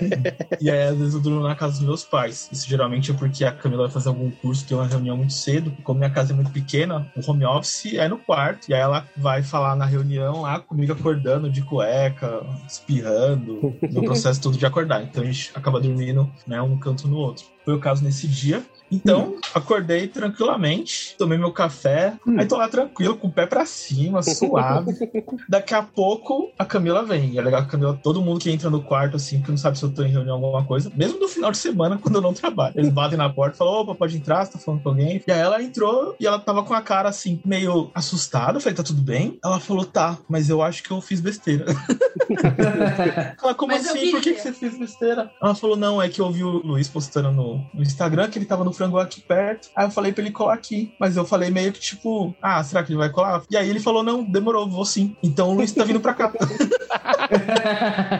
E 0.60 0.70
aí, 0.70 0.88
às 0.88 0.98
vezes, 0.98 1.14
eu 1.14 1.20
durmo 1.20 1.40
na 1.40 1.54
casa 1.54 1.74
dos 1.74 1.82
meus 1.82 2.04
pais. 2.04 2.48
Isso 2.52 2.68
geralmente 2.68 3.10
é 3.10 3.14
porque 3.14 3.44
a 3.44 3.52
Camila 3.52 3.84
vai 3.84 3.92
fazer 3.92 4.08
algum 4.08 4.30
curso, 4.30 4.66
tem 4.66 4.76
uma 4.76 4.86
reunião 4.86 5.16
muito 5.16 5.32
cedo. 5.32 5.72
E 5.78 5.82
como 5.82 5.98
minha 5.98 6.10
casa 6.10 6.32
é 6.32 6.36
muito 6.36 6.50
pequena, 6.50 7.10
o 7.16 7.30
home 7.30 7.44
office 7.44 7.94
é 7.94 8.08
no 8.08 8.18
quarto. 8.18 8.68
E 8.68 8.74
aí 8.74 8.80
ela 8.80 9.06
vai 9.16 9.42
falar 9.42 9.76
na 9.76 9.84
reunião 9.84 10.42
lá 10.42 10.60
comigo 10.60 10.92
acordando 10.92 11.50
de 11.50 11.62
cueca, 11.62 12.42
espirrando, 12.68 13.74
no 13.90 14.02
processo 14.02 14.40
todo 14.40 14.56
de 14.58 14.66
acordar. 14.66 15.02
Então 15.02 15.22
a 15.22 15.26
gente 15.26 15.50
acaba 15.54 15.80
dormindo, 15.80 16.30
né, 16.46 16.60
um 16.60 16.78
canto 16.78 17.08
no 17.08 17.16
outro. 17.16 17.44
Foi 17.64 17.74
o 17.74 17.80
caso 17.80 18.02
nesse 18.04 18.26
dia. 18.26 18.62
Então, 18.90 19.36
acordei 19.54 20.06
tranquilamente, 20.08 21.14
tomei 21.18 21.38
meu 21.38 21.52
café, 21.52 22.14
Hum. 22.26 22.38
aí 22.38 22.46
tô 22.46 22.56
lá 22.56 22.68
tranquilo, 22.68 23.16
com 23.16 23.28
o 23.28 23.32
pé 23.32 23.46
pra 23.46 23.64
cima, 23.66 24.22
suave. 24.22 24.92
Daqui 25.48 25.74
a 25.74 25.82
pouco 25.82 26.50
a 26.58 26.64
Camila 26.64 27.02
vem. 27.04 27.32
E 27.32 27.38
é 27.38 27.42
legal 27.42 27.62
que 27.62 27.68
a 27.68 27.70
Camila, 27.70 27.98
todo 28.02 28.20
mundo 28.22 28.40
que 28.40 28.50
entra 28.50 28.70
no 28.70 28.82
quarto, 28.82 29.16
assim, 29.16 29.42
que 29.42 29.50
não 29.50 29.56
sabe 29.58 29.78
se 29.78 29.84
eu 29.84 29.92
tô 29.92 30.02
em 30.02 30.10
reunião 30.10 30.36
alguma 30.36 30.64
coisa, 30.64 30.90
mesmo 30.94 31.18
no 31.18 31.28
final 31.28 31.50
de 31.50 31.58
semana, 31.58 31.98
quando 31.98 32.16
eu 32.16 32.20
não 32.22 32.32
trabalho. 32.32 32.74
Eles 32.76 32.90
batem 32.90 33.18
na 33.18 33.28
porta 33.28 33.54
e 33.54 33.58
falam: 33.58 33.74
opa, 33.74 33.94
pode 33.94 34.16
entrar, 34.16 34.44
você 34.44 34.52
tá 34.52 34.58
falando 34.58 34.82
com 34.82 34.88
alguém. 34.90 35.22
E 35.26 35.32
aí 35.32 35.40
ela 35.40 35.62
entrou 35.62 36.16
e 36.18 36.26
ela 36.26 36.38
tava 36.38 36.62
com 36.62 36.74
a 36.74 36.80
cara 36.82 37.08
assim, 37.08 37.40
meio 37.44 37.90
assustada. 37.94 38.56
Eu 38.58 38.60
falei, 38.60 38.76
tá 38.76 38.82
tudo 38.82 39.02
bem? 39.02 39.38
Ela 39.44 39.60
falou, 39.60 39.84
tá, 39.84 40.18
mas 40.28 40.48
eu 40.48 40.62
acho 40.62 40.82
que 40.82 40.90
eu 40.90 41.00
fiz 41.00 41.20
besteira. 41.20 41.66
Ela, 43.42 43.54
como 43.54 43.72
Mas 43.72 43.88
assim? 43.88 44.10
Por 44.10 44.20
que, 44.20 44.34
que 44.34 44.40
você 44.40 44.52
fez 44.52 44.78
besteira? 44.78 45.30
Ela 45.42 45.54
falou, 45.54 45.76
não, 45.76 46.00
é 46.00 46.08
que 46.08 46.20
eu 46.20 46.30
vi 46.30 46.44
o 46.44 46.50
Luiz 46.50 46.88
postando 46.88 47.30
no, 47.32 47.64
no 47.72 47.82
Instagram 47.82 48.28
que 48.28 48.38
ele 48.38 48.44
tava 48.46 48.64
no 48.64 48.72
frango 48.78 48.98
aqui 48.98 49.20
perto. 49.20 49.68
Aí 49.76 49.86
eu 49.86 49.90
falei 49.90 50.12
pra 50.12 50.22
ele 50.22 50.32
colar 50.32 50.54
aqui. 50.54 50.94
Mas 50.98 51.16
eu 51.16 51.24
falei 51.24 51.50
meio 51.50 51.72
que 51.72 51.80
tipo, 51.80 52.34
ah, 52.40 52.62
será 52.62 52.82
que 52.82 52.92
ele 52.92 52.98
vai 52.98 53.10
colar? 53.10 53.42
E 53.50 53.56
aí 53.56 53.68
ele 53.68 53.80
falou, 53.80 54.02
não, 54.02 54.22
demorou, 54.22 54.68
vou 54.70 54.84
sim. 54.84 55.16
Então 55.22 55.50
o 55.50 55.54
Luiz 55.54 55.72
tá 55.72 55.84
vindo 55.84 56.00
pra 56.00 56.14
cá. 56.14 56.32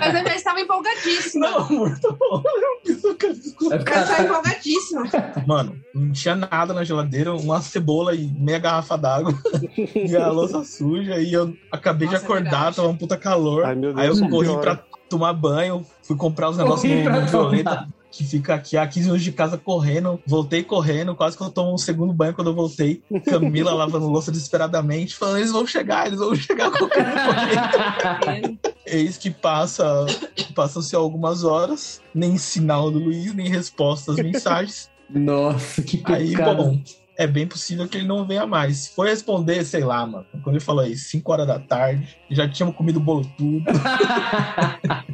Mas 0.01 0.15
eu 0.15 0.27
já 0.27 0.35
estava 0.35 0.61
empolgadíssima. 0.61 1.49
não, 1.51 1.59
amor, 1.61 1.99
tá 1.99 2.11
bom. 2.11 2.43
Eu 2.85 3.79
estava 3.79 4.23
empolgadíssima. 4.23 5.03
Mano, 5.47 5.81
não 5.95 6.13
tinha 6.13 6.37
nada 6.37 6.75
na 6.75 6.85
geladeira, 6.85 7.35
uma 7.35 7.63
cebola 7.63 8.15
e 8.15 8.27
meia 8.27 8.59
garrafa 8.59 8.99
d'água. 8.99 9.33
e 9.95 10.17
a 10.17 10.29
louça 10.29 10.65
suja. 10.65 11.19
E 11.19 11.33
eu 11.33 11.55
acabei 11.73 12.07
Nossa, 12.07 12.19
de 12.19 12.23
é 12.23 12.27
acordar, 12.27 12.51
verdade. 12.51 12.77
tava 12.77 12.89
um 12.89 12.97
puta 12.97 13.17
calor. 13.17 13.65
Ai, 13.65 13.75
meu 13.75 13.97
Aí 13.97 14.09
eu 14.09 14.15
Deus, 14.15 14.31
corri 14.31 14.61
pra 14.61 14.83
tomar 15.09 15.33
banho, 15.33 15.87
fui 16.03 16.17
comprar 16.17 16.51
os 16.51 16.59
negócios 16.59 16.83
Corri 16.83 17.03
no, 17.05 17.21
no 17.21 17.27
Violeta. 17.27 17.89
Que 18.11 18.25
fica 18.25 18.55
aqui 18.55 18.77
a 18.77 18.87
15 18.87 19.07
minutos 19.07 19.25
de 19.25 19.33
casa 19.33 19.59
correndo. 19.59 20.21
Voltei 20.27 20.63
correndo, 20.63 21.15
quase 21.15 21.37
que 21.37 21.43
eu 21.43 21.51
tomo 21.51 21.75
um 21.75 21.79
segundo 21.79 22.13
banho 22.13 22.35
quando 22.35 22.51
eu 22.51 22.55
voltei. 22.55 23.03
Camila 23.25 23.73
lavando 23.75 24.09
louça 24.09 24.31
desesperadamente, 24.31 25.15
falando: 25.15 25.39
eles 25.39 25.53
vão 25.53 25.67
chegar, 25.67 26.07
eles 26.07 26.19
vão 26.19 26.35
chegar 26.35 26.69
a 26.69 26.71
qualquer 26.71 27.07
momento. 27.07 28.75
Eis 28.87 29.19
que 29.19 29.31
passa, 29.31 30.07
passam-se 30.55 30.97
algumas 30.97 31.45
horas, 31.45 32.01
nem 32.15 32.39
sinal 32.39 32.91
do 32.91 32.99
Luiz, 32.99 33.35
nem 33.35 33.49
resposta 33.49 34.13
às 34.13 34.19
mensagens. 34.19 34.91
Nossa, 35.11 35.83
que 35.83 36.03
Aí, 36.07 36.33
pecado. 36.33 36.65
bom, 36.65 36.83
é 37.19 37.27
bem 37.27 37.45
possível 37.47 37.89
que 37.89 37.99
ele 37.99 38.07
não 38.07 38.25
venha 38.25 38.47
mais. 38.47 38.77
Se 38.79 38.95
for 38.95 39.07
responder, 39.09 39.65
sei 39.65 39.83
lá, 39.85 40.07
mano. 40.07 40.25
Quando 40.45 40.55
ele 40.57 40.65
falou 40.65 40.85
aí, 40.85 40.95
5 40.97 41.33
horas 41.33 41.47
da 41.49 41.59
tarde, 41.59 42.17
já 42.31 42.49
tínhamos 42.49 42.77
comido 42.77 42.99
o 42.99 43.01
bolo 43.01 43.27
tudo. 43.37 43.65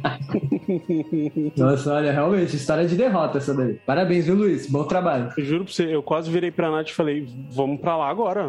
Nossa, 1.57 1.93
olha, 1.93 2.11
realmente, 2.11 2.55
história 2.55 2.85
de 2.87 2.95
derrota 2.95 3.37
essa 3.37 3.53
daí. 3.53 3.79
Parabéns, 3.85 4.25
viu, 4.25 4.35
Luiz? 4.35 4.67
Bom 4.67 4.83
trabalho. 4.83 5.31
Eu 5.37 5.45
juro 5.45 5.63
pra 5.65 5.73
você, 5.73 5.93
eu 5.95 6.03
quase 6.03 6.29
virei 6.29 6.51
pra 6.51 6.71
Nath 6.71 6.89
e 6.89 6.93
falei, 6.93 7.27
vamos 7.51 7.79
pra 7.79 7.95
lá 7.97 8.09
agora. 8.09 8.43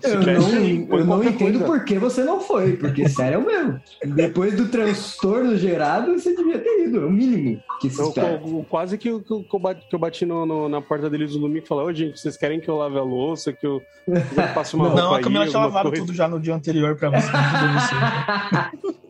Se 0.00 0.10
Eu 0.10 0.20
não, 0.22 0.98
eu 0.98 1.04
não 1.06 1.24
entendo 1.24 1.58
coisa. 1.60 1.64
por 1.64 1.84
que 1.84 1.98
você 1.98 2.24
não 2.24 2.40
foi, 2.40 2.76
porque 2.76 3.08
sério 3.08 3.44
mesmo. 3.44 3.80
Depois 4.14 4.56
do 4.56 4.68
transtorno 4.68 5.56
gerado, 5.56 6.12
você 6.12 6.34
devia 6.34 6.58
ter 6.58 6.86
ido, 6.86 7.02
é 7.02 7.06
o 7.06 7.10
mínimo 7.10 7.60
que 7.80 7.90
se 7.90 8.00
Eu, 8.00 8.08
espera. 8.08 8.40
eu- 8.44 8.66
quase 8.68 8.96
que, 8.98 9.08
eu- 9.08 9.20
que 9.20 9.32
eu 9.32 9.98
bati, 9.98 10.22
eu 10.22 10.28
no- 10.28 10.46
no- 10.46 10.68
na 10.68 10.80
porta 10.80 11.08
deles 11.10 11.34
no 11.34 11.40
domingo 11.42 11.64
e 11.64 11.68
falei, 11.68 11.86
ô 11.86 11.92
gente, 11.92 12.18
vocês 12.20 12.36
querem 12.36 12.60
que 12.60 12.68
eu 12.68 12.82
lave 12.84 12.98
a 12.98 13.02
louça, 13.02 13.52
que 13.52 13.66
eu, 13.66 13.82
eu 14.08 14.54
passe 14.54 14.74
uma 14.74 14.84
Não, 14.84 14.90
roupa 14.92 15.02
Não, 15.02 15.14
a 15.14 15.16
aí, 15.18 15.22
Camila 15.22 15.46
tinha 15.46 15.56
alguma 15.62 15.68
lavado 15.76 15.88
coisa? 15.90 16.06
tudo 16.06 16.16
já 16.16 16.28
no 16.28 16.40
dia 16.40 16.54
anterior 16.54 16.96
pra 16.96 17.10
você. 17.10 17.30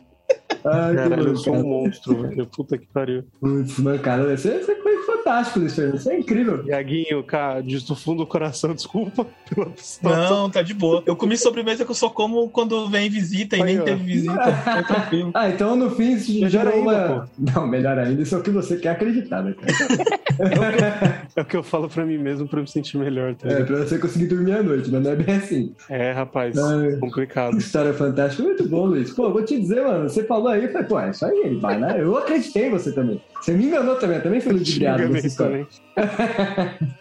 Ai, 0.64 0.90
que 0.90 0.96
Caralho, 0.96 1.28
eu 1.28 1.36
sou 1.36 1.54
um 1.54 1.62
monstro, 1.62 2.22
velho. 2.22 2.46
Puta 2.46 2.78
que 2.78 2.86
pariu. 2.86 3.24
Putz, 3.40 3.78
mancada. 3.78 4.36
Você, 4.36 4.58
você 4.62 4.74
foi 4.76 5.02
fantástico, 5.02 5.68
Fernando. 5.68 5.98
Você 5.98 6.12
é 6.12 6.18
incrível. 6.18 6.64
Iaguinho, 6.66 7.22
cara, 7.22 7.60
diz 7.60 7.82
do 7.82 7.94
fundo 7.94 8.18
do 8.18 8.26
coração, 8.26 8.74
desculpa 8.74 9.26
pela 9.54 9.70
situação. 9.76 10.42
Não, 10.42 10.50
tá 10.50 10.62
de 10.62 10.72
boa. 10.74 11.02
Eu 11.06 11.16
comi 11.16 11.36
sobremesa 11.36 11.84
que 11.84 11.90
eu 11.90 11.94
só 11.94 12.08
como 12.08 12.48
quando 12.48 12.88
vem 12.88 13.10
visita 13.10 13.56
e 13.56 13.62
Aí, 13.62 13.66
nem 13.66 13.80
ó. 13.80 13.84
teve 13.84 14.02
visita. 14.04 14.52
Foi 14.52 14.82
tranquilo. 14.84 15.30
Ah, 15.34 15.48
então 15.48 15.76
no 15.76 15.90
fim 15.90 16.14
isso 16.14 16.40
Melhor 16.40 16.66
ainda, 16.66 16.80
uma... 16.80 17.30
Não, 17.38 17.66
melhor 17.66 17.98
ainda. 17.98 18.22
Isso 18.22 18.34
é 18.34 18.38
o 18.38 18.42
que 18.42 18.50
você 18.50 18.76
quer 18.76 18.90
acreditar, 18.90 19.42
né, 19.42 19.54
cara? 19.54 21.28
É 21.36 21.40
o 21.40 21.44
que 21.44 21.56
eu 21.56 21.62
falo 21.62 21.88
pra 21.88 22.04
mim 22.04 22.18
mesmo 22.18 22.48
pra 22.48 22.58
eu 22.58 22.62
me 22.62 22.68
sentir 22.68 22.96
melhor, 22.98 23.34
tá 23.34 23.48
É, 23.48 23.62
pra 23.64 23.78
você 23.78 23.98
conseguir 23.98 24.26
dormir 24.26 24.52
à 24.52 24.62
noite, 24.62 24.90
mas 24.90 25.02
não 25.02 25.10
é 25.10 25.16
bem 25.16 25.36
assim. 25.36 25.74
É, 25.88 26.12
rapaz, 26.12 26.56
Ai. 26.56 26.96
complicado. 27.00 27.56
História 27.58 27.92
fantástica, 27.92 28.42
muito 28.42 28.68
bom, 28.68 28.86
Luiz. 28.86 29.10
Pô, 29.12 29.30
vou 29.30 29.44
te 29.44 29.60
dizer, 29.60 29.82
mano, 29.82 30.08
você 30.08 30.24
falou 30.24 30.48
aí, 30.54 30.64
eu 30.64 30.72
falei, 30.72 30.86
pô, 30.86 31.00
é 31.00 31.10
isso 31.10 31.24
aí, 31.26 31.38
ele 31.44 31.58
vai, 31.58 31.78
né? 31.78 31.96
Eu 31.98 32.16
acreditei 32.16 32.66
em 32.66 32.70
você 32.70 32.92
também. 32.92 33.20
Você 33.40 33.52
me 33.52 33.66
enganou 33.66 33.96
também, 33.96 34.16
eu 34.16 34.22
também 34.22 34.40
fui 34.40 34.52
ludibriado 34.52 35.08
nessa 35.08 35.26
história. 35.26 35.66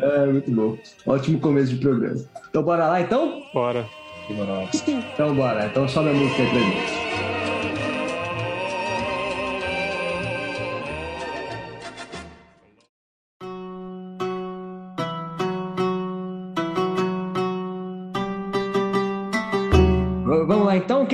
É, 0.00 0.26
muito 0.26 0.50
bom. 0.50 0.76
Ótimo 1.06 1.38
começo 1.38 1.72
de 1.72 1.76
programa. 1.80 2.20
Então 2.48 2.62
bora 2.64 2.88
lá, 2.88 3.00
então? 3.00 3.40
Bora. 3.52 3.86
Então 5.14 5.34
bora, 5.34 5.66
então 5.66 5.86
sobe 5.86 6.08
a 6.08 6.12
música 6.12 6.42
aí 6.42 6.50
pra 6.50 6.58
gente. 6.58 7.03